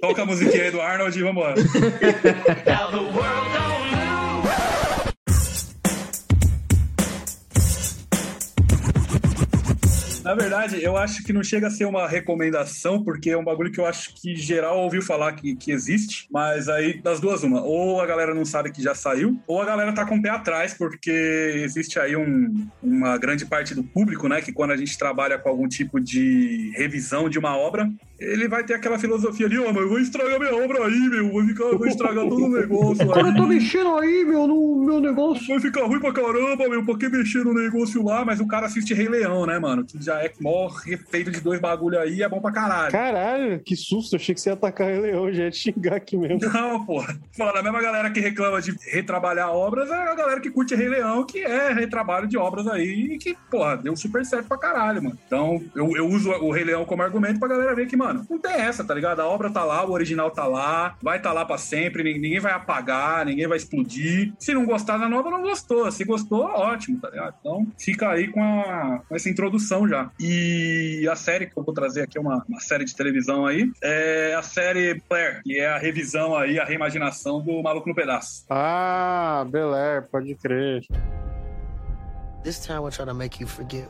Toca 0.00 0.22
a 0.22 0.26
musiquinha 0.26 0.62
aí 0.62 0.70
do 0.70 0.80
Arnold 0.80 1.18
e 1.18 1.22
vambora. 1.24 1.54
Na 10.28 10.34
verdade, 10.34 10.84
eu 10.84 10.94
acho 10.94 11.24
que 11.24 11.32
não 11.32 11.42
chega 11.42 11.68
a 11.68 11.70
ser 11.70 11.86
uma 11.86 12.06
recomendação, 12.06 13.02
porque 13.02 13.30
é 13.30 13.38
um 13.38 13.42
bagulho 13.42 13.72
que 13.72 13.80
eu 13.80 13.86
acho 13.86 14.12
que 14.14 14.36
geral 14.36 14.78
ouviu 14.80 15.00
falar 15.00 15.32
que, 15.32 15.56
que 15.56 15.72
existe, 15.72 16.26
mas 16.30 16.68
aí 16.68 17.00
das 17.00 17.18
duas, 17.18 17.42
uma. 17.42 17.62
Ou 17.62 17.98
a 17.98 18.04
galera 18.04 18.34
não 18.34 18.44
sabe 18.44 18.70
que 18.70 18.82
já 18.82 18.94
saiu, 18.94 19.40
ou 19.46 19.62
a 19.62 19.64
galera 19.64 19.90
tá 19.94 20.04
com 20.04 20.16
o 20.16 20.20
pé 20.22 20.28
atrás, 20.28 20.74
porque 20.74 21.10
existe 21.64 21.98
aí 21.98 22.14
um- 22.14 22.68
uma 22.82 23.16
grande 23.16 23.46
parte 23.46 23.74
do 23.74 23.82
público, 23.82 24.28
né, 24.28 24.42
que 24.42 24.52
quando 24.52 24.72
a 24.72 24.76
gente 24.76 24.98
trabalha 24.98 25.38
com 25.38 25.48
algum 25.48 25.66
tipo 25.66 25.98
de 25.98 26.72
revisão 26.76 27.30
de 27.30 27.38
uma 27.38 27.56
obra, 27.56 27.90
ele 28.20 28.48
vai 28.48 28.62
ter 28.64 28.74
aquela 28.74 28.98
filosofia 28.98 29.46
ali, 29.46 29.58
ó, 29.58 29.72
mas 29.72 29.76
eu 29.82 29.88
vou 29.88 29.98
estragar 29.98 30.38
minha 30.38 30.54
obra 30.54 30.84
aí, 30.84 31.08
meu, 31.08 31.30
vou, 31.30 31.42
ficar, 31.46 31.64
vou 31.70 31.86
estragar 31.86 32.28
todo 32.28 32.44
o 32.44 32.48
negócio 32.50 33.06
O 33.08 33.14
cara 33.14 33.28
aí. 33.28 33.34
tá 33.34 33.46
mexendo 33.46 33.96
aí, 33.96 34.26
meu, 34.26 34.46
no 34.46 34.84
meu 34.84 35.00
negócio. 35.00 35.46
Vai 35.46 35.60
ficar 35.60 35.84
ruim 35.86 36.00
pra 36.00 36.12
caramba, 36.12 36.68
meu, 36.68 36.84
por 36.84 36.98
que 36.98 37.08
mexer 37.08 37.42
no 37.46 37.54
negócio 37.54 38.04
lá? 38.04 38.26
Mas 38.26 38.40
o 38.40 38.46
cara 38.46 38.66
assiste 38.66 38.92
Rei 38.92 39.08
Leão, 39.08 39.46
né, 39.46 39.58
mano? 39.58 39.84
Que 39.86 40.02
já 40.02 40.17
é 40.20 40.32
mó 40.40 40.68
feito 41.10 41.30
de 41.30 41.40
dois 41.40 41.60
bagulho 41.60 41.98
aí, 41.98 42.22
é 42.22 42.28
bom 42.28 42.40
pra 42.40 42.52
caralho. 42.52 42.92
Caralho, 42.92 43.60
que 43.60 43.76
susto. 43.76 44.16
Achei 44.16 44.34
que 44.34 44.40
você 44.40 44.50
ia 44.50 44.54
atacar 44.54 44.88
o 44.88 45.00
leão, 45.00 45.32
já 45.32 45.44
ia 45.44 45.50
te 45.50 45.58
xingar 45.58 45.96
aqui 45.96 46.16
mesmo. 46.16 46.40
Não, 46.52 46.84
porra. 46.84 47.18
Falando, 47.36 47.56
a 47.58 47.62
mesma 47.62 47.80
galera 47.80 48.10
que 48.10 48.20
reclama 48.20 48.60
de 48.60 48.74
retrabalhar 48.90 49.50
obras 49.50 49.90
é 49.90 49.94
a 49.94 50.14
galera 50.14 50.40
que 50.40 50.50
curte 50.50 50.74
Rei 50.74 50.88
Leão, 50.88 51.24
que 51.24 51.40
é 51.44 51.72
retrabalho 51.72 52.26
de 52.26 52.36
obras 52.36 52.66
aí 52.66 53.12
e 53.12 53.18
que, 53.18 53.36
porra, 53.50 53.76
deu 53.76 53.96
super 53.96 54.24
certo 54.24 54.46
pra 54.46 54.58
caralho, 54.58 55.02
mano. 55.02 55.18
Então, 55.26 55.62
eu, 55.74 55.96
eu 55.96 56.06
uso 56.06 56.30
o 56.30 56.50
Rei 56.52 56.64
Leão 56.64 56.84
como 56.84 57.02
argumento 57.02 57.38
pra 57.38 57.48
galera 57.48 57.74
ver 57.74 57.86
que, 57.86 57.96
mano, 57.96 58.26
não 58.28 58.38
tem 58.38 58.52
essa, 58.52 58.84
tá 58.84 58.94
ligado? 58.94 59.20
A 59.20 59.26
obra 59.26 59.50
tá 59.50 59.64
lá, 59.64 59.84
o 59.84 59.92
original 59.92 60.30
tá 60.30 60.46
lá, 60.46 60.96
vai 61.02 61.20
tá 61.20 61.32
lá 61.32 61.44
pra 61.44 61.58
sempre, 61.58 62.02
nin- 62.02 62.18
ninguém 62.18 62.40
vai 62.40 62.52
apagar, 62.52 63.24
ninguém 63.26 63.46
vai 63.46 63.56
explodir. 63.56 64.32
Se 64.38 64.52
não 64.54 64.64
gostar 64.66 64.98
da 64.98 65.08
nova, 65.08 65.30
não 65.30 65.42
gostou. 65.42 65.90
Se 65.90 66.04
gostou, 66.04 66.44
ótimo, 66.44 66.98
tá 67.00 67.10
ligado? 67.10 67.34
Então, 67.40 67.66
fica 67.78 68.10
aí 68.10 68.28
com, 68.28 68.42
a- 68.42 69.00
com 69.08 69.14
essa 69.14 69.28
introdução 69.28 69.88
já. 69.88 70.07
E 70.18 71.08
a 71.10 71.16
série 71.16 71.46
que 71.46 71.56
eu 71.56 71.62
vou 71.62 71.74
trazer 71.74 72.02
aqui 72.02 72.18
é 72.18 72.20
uma, 72.20 72.44
uma 72.48 72.60
série 72.60 72.84
de 72.84 72.94
televisão 72.94 73.46
aí, 73.46 73.70
é 73.82 74.34
a 74.34 74.42
série 74.42 75.00
Blair, 75.08 75.42
que 75.42 75.58
é 75.58 75.68
a 75.68 75.78
revisão 75.78 76.36
aí, 76.36 76.58
a 76.58 76.64
reimaginação 76.64 77.40
do 77.40 77.62
Maluco 77.62 77.88
no 77.88 77.94
Pedaço. 77.94 78.44
Ah, 78.50 79.46
Bel 79.48 79.74
Air, 79.74 80.08
pode 80.10 80.34
crer. 80.34 80.86
This 82.42 82.60
time 82.64 82.80
we'll 82.80 82.92
try 82.92 83.04
to 83.04 83.14
make 83.14 83.40
you 83.40 83.46
forget 83.48 83.88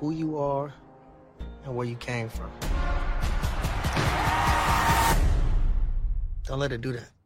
who 0.00 0.12
you 0.12 0.38
are 0.38 0.72
and 1.64 1.74
where 1.74 1.88
you 1.88 1.96
came 1.96 2.28
from. 2.28 2.50
Don't 6.44 6.58
let 6.58 6.72
it 6.72 6.80
do 6.80 6.92
that. 6.92 7.21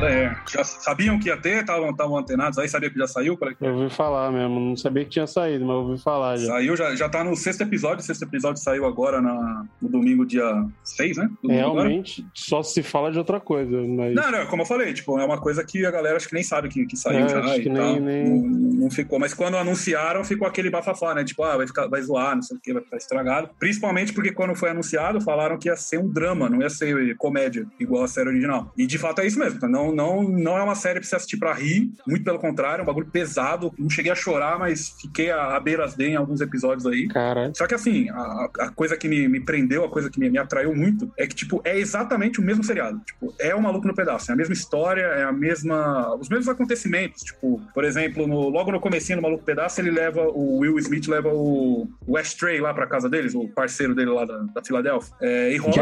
Blair. 0.00 0.42
Já 0.50 0.64
sabiam 0.64 1.18
que 1.18 1.28
ia 1.28 1.36
ter? 1.36 1.60
Estavam 1.60 2.16
antenados 2.16 2.58
aí? 2.58 2.68
Sabia 2.68 2.90
que 2.90 2.98
já 2.98 3.06
saiu? 3.06 3.38
É 3.42 3.48
é? 3.64 3.68
Eu 3.68 3.74
ouvi 3.76 3.94
falar 3.94 4.32
mesmo. 4.32 4.58
Não 4.60 4.76
sabia 4.76 5.04
que 5.04 5.10
tinha 5.10 5.26
saído, 5.26 5.64
mas 5.64 5.74
eu 5.76 5.82
ouvi 5.82 6.02
falar 6.02 6.36
já. 6.36 6.46
Saiu, 6.46 6.76
já, 6.76 6.94
já 6.94 7.08
tá 7.08 7.22
no 7.22 7.36
sexto 7.36 7.62
episódio. 7.62 7.98
O 7.98 8.02
sexto 8.02 8.22
episódio 8.22 8.62
saiu 8.62 8.86
agora 8.86 9.20
na, 9.20 9.64
no 9.80 9.88
domingo, 9.88 10.24
dia 10.26 10.64
6, 10.84 11.16
né? 11.18 11.30
Domingo 11.42 11.60
agora. 11.60 11.88
Realmente, 11.88 12.26
só 12.34 12.62
se 12.62 12.82
fala 12.82 13.12
de 13.12 13.18
outra 13.18 13.38
coisa, 13.40 13.80
mas. 13.82 14.14
Não, 14.14 14.30
não, 14.30 14.46
como 14.46 14.62
eu 14.62 14.66
falei, 14.66 14.92
tipo, 14.92 15.18
é 15.18 15.24
uma 15.24 15.38
coisa 15.40 15.62
que 15.64 15.84
a 15.84 15.90
galera 15.90 16.16
acho 16.16 16.28
que 16.28 16.34
nem 16.34 16.42
sabe 16.42 16.68
que, 16.68 16.86
que 16.86 16.96
saiu 16.96 17.26
É, 17.26 17.28
já 17.28 17.40
acho 17.40 17.60
e 17.60 17.62
que 17.64 17.70
tal. 17.70 17.92
nem- 17.92 18.00
nem- 18.00 18.24
Não, 18.40 18.80
não 18.82 18.90
ficou. 18.90 19.18
Mas 19.18 19.34
quando 19.34 19.56
anunciaram, 19.56 20.24
ficou 20.24 20.46
aquele 20.48 20.70
bafafá, 20.70 21.14
né? 21.14 21.24
Tipo, 21.24 21.42
ah, 21.44 21.56
vai, 21.56 21.66
ficar, 21.66 21.86
vai 21.88 22.00
zoar, 22.02 22.34
não 22.34 22.42
sei 22.42 22.56
o 22.56 22.60
que, 22.60 22.72
vai 22.72 22.82
ficar 22.82 22.96
estragado. 22.96 23.50
Principalmente 23.58 24.12
porque 24.12 24.32
quando 24.32 24.54
foi 24.54 24.70
anunciado, 24.70 25.20
falaram 25.20 25.58
que 25.58 25.68
ia 25.68 25.76
ser 25.76 25.98
um 25.98 26.08
drama, 26.08 26.48
não 26.48 26.60
ia 26.62 26.70
ser 26.70 27.14
comédia, 27.16 27.66
igual 27.78 28.04
a 28.04 28.08
série 28.08 28.28
original. 28.30 28.72
E 28.76 28.86
de 28.86 28.98
fato 28.98 29.20
é 29.20 29.26
isso 29.26 29.38
mesmo. 29.38 29.60
tá? 29.60 29.68
Não, 29.68 29.89
não, 29.94 30.22
não 30.22 30.56
é 30.58 30.62
uma 30.62 30.74
série 30.74 31.00
pra 31.00 31.08
você 31.08 31.16
assistir 31.16 31.36
pra 31.38 31.52
rir, 31.52 31.90
muito 32.06 32.24
pelo 32.24 32.38
contrário, 32.38 32.80
é 32.80 32.82
um 32.82 32.86
bagulho 32.86 33.06
pesado. 33.06 33.72
Não 33.78 33.88
cheguei 33.90 34.10
a 34.12 34.14
chorar, 34.14 34.58
mas 34.58 34.94
fiquei 35.00 35.30
a, 35.30 35.56
a 35.56 35.60
beiras 35.60 35.94
de 35.94 36.04
em 36.06 36.16
alguns 36.16 36.40
episódios 36.40 36.86
aí. 36.86 37.08
Cara, 37.08 37.52
Só 37.54 37.66
que 37.66 37.74
assim, 37.74 38.08
a, 38.10 38.48
a 38.60 38.70
coisa 38.70 38.96
que 38.96 39.08
me, 39.08 39.28
me 39.28 39.40
prendeu, 39.40 39.84
a 39.84 39.88
coisa 39.90 40.10
que 40.10 40.18
me, 40.18 40.30
me 40.30 40.38
atraiu 40.38 40.74
muito, 40.74 41.10
é 41.18 41.26
que, 41.26 41.34
tipo, 41.34 41.60
é 41.64 41.78
exatamente 41.78 42.40
o 42.40 42.42
mesmo 42.42 42.62
seriado. 42.64 43.00
Tipo, 43.04 43.34
é 43.38 43.54
o 43.54 43.62
Maluco 43.62 43.86
no 43.86 43.94
Pedaço. 43.94 44.30
É 44.30 44.34
a 44.34 44.36
mesma 44.36 44.52
história, 44.54 45.02
é 45.02 45.24
a 45.24 45.32
mesma... 45.32 46.14
Os 46.16 46.28
mesmos 46.28 46.48
acontecimentos. 46.48 47.22
Tipo, 47.22 47.60
por 47.74 47.84
exemplo, 47.84 48.26
no- 48.26 48.48
logo 48.48 48.70
no 48.72 48.80
comecinho 48.80 49.18
do 49.18 49.22
Maluco 49.22 49.40
no 49.42 49.46
Pedaço, 49.46 49.80
ele 49.80 49.90
leva... 49.90 50.22
O 50.28 50.58
Will 50.58 50.78
Smith 50.78 51.06
leva 51.08 51.28
o, 51.32 51.88
o 52.06 52.16
Ashtray 52.16 52.60
lá 52.60 52.72
pra 52.74 52.86
casa 52.86 53.08
deles, 53.08 53.34
o 53.34 53.48
parceiro 53.48 53.94
dele 53.94 54.10
lá 54.10 54.24
da, 54.24 54.38
da 54.54 54.62
Filadélfia. 54.64 55.14
É, 55.20 55.52
e 55.52 55.56
rola. 55.56 55.72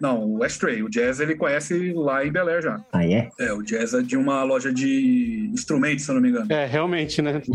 Não, 0.00 0.24
o 0.24 0.44
Ashtray. 0.44 0.82
O 0.82 0.88
Jazz 0.90 1.20
ele 1.20 1.34
conhece 1.34 1.92
lá 1.94 2.24
em 2.24 2.32
Bel 2.32 2.48
Air 2.48 2.62
já. 2.62 2.80
Ah, 2.92 3.04
é? 3.04 3.28
É, 3.42 3.52
o 3.52 3.62
Jazz 3.62 3.94
é 3.94 4.02
de 4.02 4.16
uma 4.16 4.42
loja 4.44 4.72
de 4.72 5.48
instrumentos, 5.52 6.04
se 6.04 6.10
eu 6.10 6.14
não 6.14 6.22
me 6.22 6.28
engano. 6.30 6.46
é, 6.50 6.66
realmente, 6.66 7.20
né? 7.22 7.40